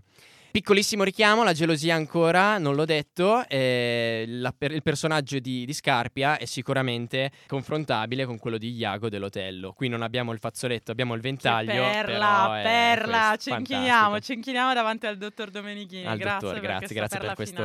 Piccolissimo 0.58 1.04
richiamo, 1.04 1.44
la 1.44 1.54
gelosia 1.54 1.94
ancora, 1.94 2.58
non 2.58 2.74
l'ho 2.74 2.84
detto, 2.86 3.48
eh, 3.48 4.26
la 4.28 4.52
per- 4.58 4.72
il 4.72 4.82
personaggio 4.82 5.38
di, 5.38 5.66
di 5.66 5.74
Scarpia 5.74 6.40
è 6.40 6.46
sicuramente 6.46 7.30
confrontabile 7.46 8.26
con 8.26 8.40
quello 8.40 8.58
di 8.58 8.72
Iago 8.72 9.08
dell'Otello. 9.08 9.72
Qui 9.74 9.88
non 9.88 10.02
abbiamo 10.02 10.32
il 10.32 10.40
fazzoletto, 10.40 10.90
abbiamo 10.90 11.14
il 11.14 11.22
Che 11.22 11.28
ventaglio. 11.28 11.84
perla, 11.84 12.60
è 12.60 12.64
perla, 12.64 13.28
questo, 13.36 13.52
ci 13.52 13.56
inchiniamo, 13.56 14.20
ci 14.20 14.34
inchiniamo 14.34 14.74
davanti 14.74 15.06
al 15.06 15.18
dottor 15.18 15.52
Domenichini. 15.52 16.06
Al 16.08 16.18
grazie 16.18 16.40
dottore, 16.40 16.60
per 16.60 16.70
grazie, 16.70 16.96
grazie 16.96 17.20
per 17.20 17.20
perla 17.20 17.36
questo 17.36 17.62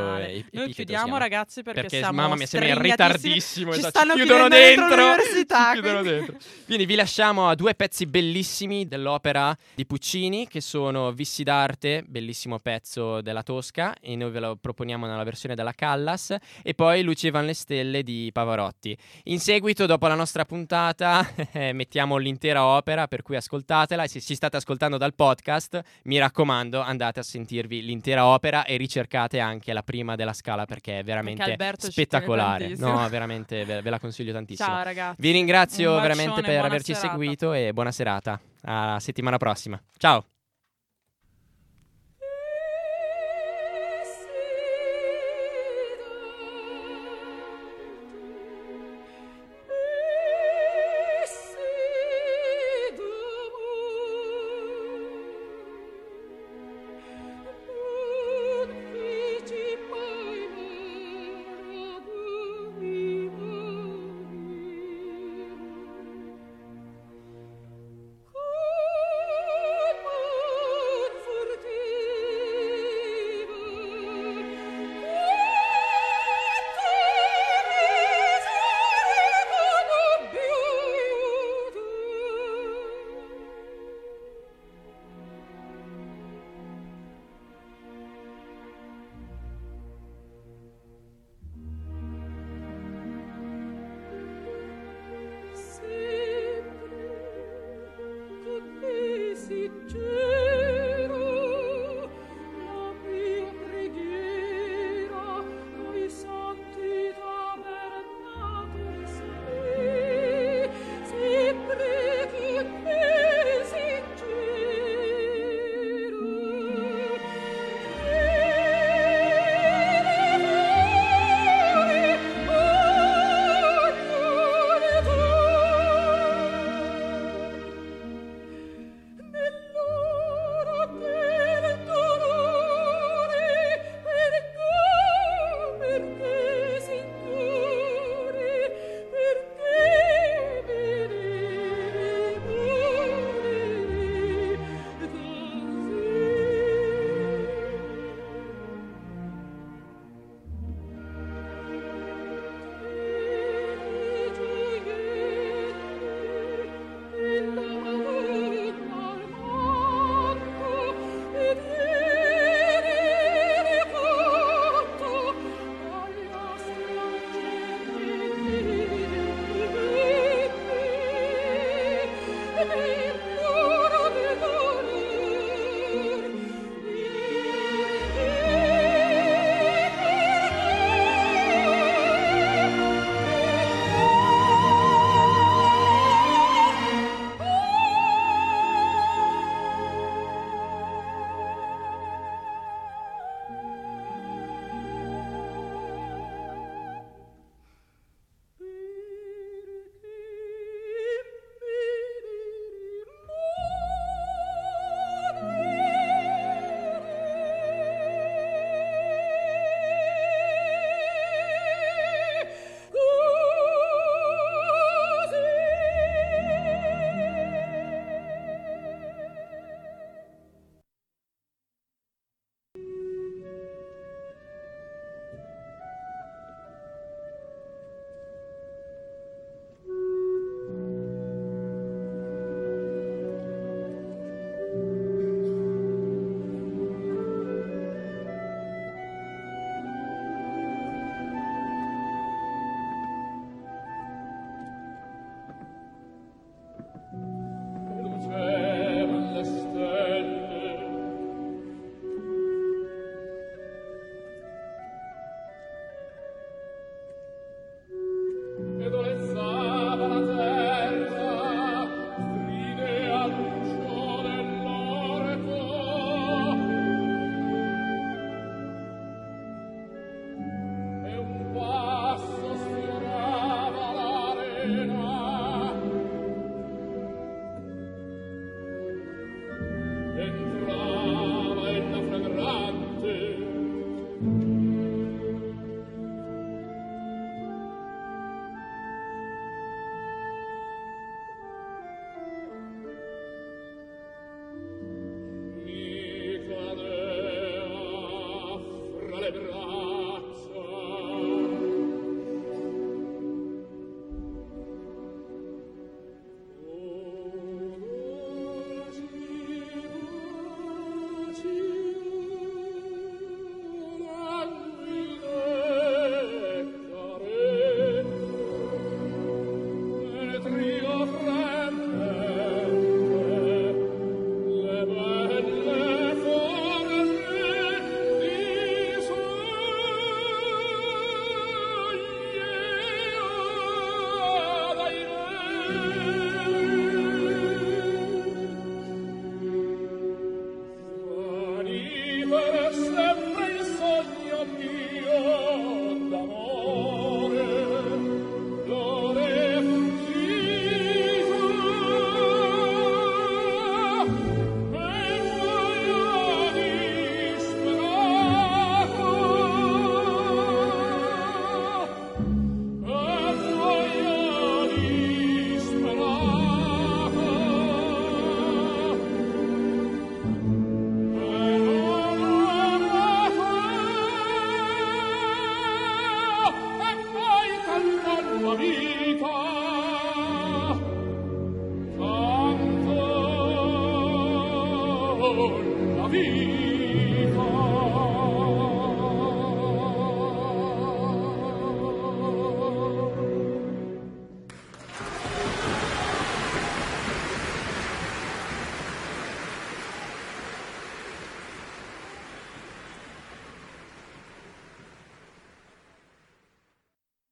Noi 0.53 0.73
chiudiamo 0.75 1.03
siamo. 1.05 1.17
ragazzi 1.19 1.63
perché, 1.63 1.81
Perché, 1.81 1.97
siamo 1.97 2.21
mamma 2.21 2.35
mia, 2.37 2.45
siamo 2.47 2.67
in 2.67 2.79
ritardissimo. 2.79 3.73
Ci 3.73 3.79
esatto, 3.79 3.99
stanno 4.01 4.15
chiudono 4.17 4.49
chiudendo 4.49 4.67
dentro 4.67 4.97
dentro. 4.97 5.05
l'università, 5.13 5.73
Ci 5.73 5.81
chiudono 5.81 6.01
quindi- 6.01 6.19
dentro. 6.27 6.37
Quindi 6.67 6.85
vi 6.85 6.95
lasciamo 6.95 7.49
a 7.49 7.55
due 7.55 7.75
pezzi 7.75 8.05
bellissimi 8.05 8.87
dell'opera 8.87 9.57
di 9.75 9.87
Puccini, 9.87 10.47
che 10.47 10.61
sono 10.61 11.11
Vissi 11.13 11.43
d'arte, 11.43 12.05
bellissimo 12.07 12.59
pezzo 12.59 12.81
della 13.23 13.43
Tosca, 13.43 13.95
e 14.01 14.17
noi 14.17 14.31
ve 14.31 14.41
lo 14.41 14.57
proponiamo 14.57 15.07
nella 15.07 15.25
versione 15.25 15.55
della 15.55 15.73
Callas, 15.73 16.37
e 16.63 16.75
poi 16.75 17.03
Lucevano 17.03 17.47
le 17.47 17.55
stelle 17.55 18.03
di 18.03 18.31
Pavarotti. 18.33 18.97
In 19.25 19.41
seguito, 19.41 19.87
dopo 19.87 20.07
la 20.07 20.15
nostra 20.15 20.45
puntata, 20.45 21.27
eh, 21.53 21.73
mettiamo 21.73 22.17
l'intera 22.17 22.65
opera, 22.65 23.09
per 23.09 23.23
cui 23.23 23.37
ascoltatela. 23.37 24.05
E 24.05 24.09
se 24.09 24.21
ci 24.21 24.35
state 24.35 24.57
ascoltando 24.57 24.97
dal 24.97 25.15
podcast, 25.15 25.81
mi 26.05 26.19
raccomando, 26.19 26.81
andate 26.81 27.21
a 27.21 27.23
sentirvi 27.23 27.83
l'intera 27.83 28.27
opera 28.27 28.65
e 28.65 28.77
ricercate 28.77 29.39
anche 29.41 29.73
la 29.73 29.83
prima 29.83 30.17
della 30.17 30.33
scala 30.33 30.65
perché 30.65 31.01
è 31.01 31.05
veramente 31.05 31.45
tiene 31.45 31.75
spettacolare. 31.79 32.75
No, 32.77 33.09
veramente 33.09 33.65
ve, 33.65 33.83
ve 33.83 33.91
la 33.91 33.99
consiglio 33.99 34.33
tantissimo. 34.33 34.69
Ciao 34.69 34.83
ragazzi. 34.83 35.21
Vi 35.21 35.31
ringrazio 35.31 35.93
bacione, 35.95 36.09
veramente 36.09 36.43
per 36.43 36.65
averci 36.65 36.95
serata. 36.95 37.11
seguito 37.11 37.53
e 37.53 37.73
buona 37.73 37.93
serata. 37.93 38.41
A 38.65 38.99
settimana 39.01 39.39
prossima. 39.39 39.81
Ciao. 39.97 40.25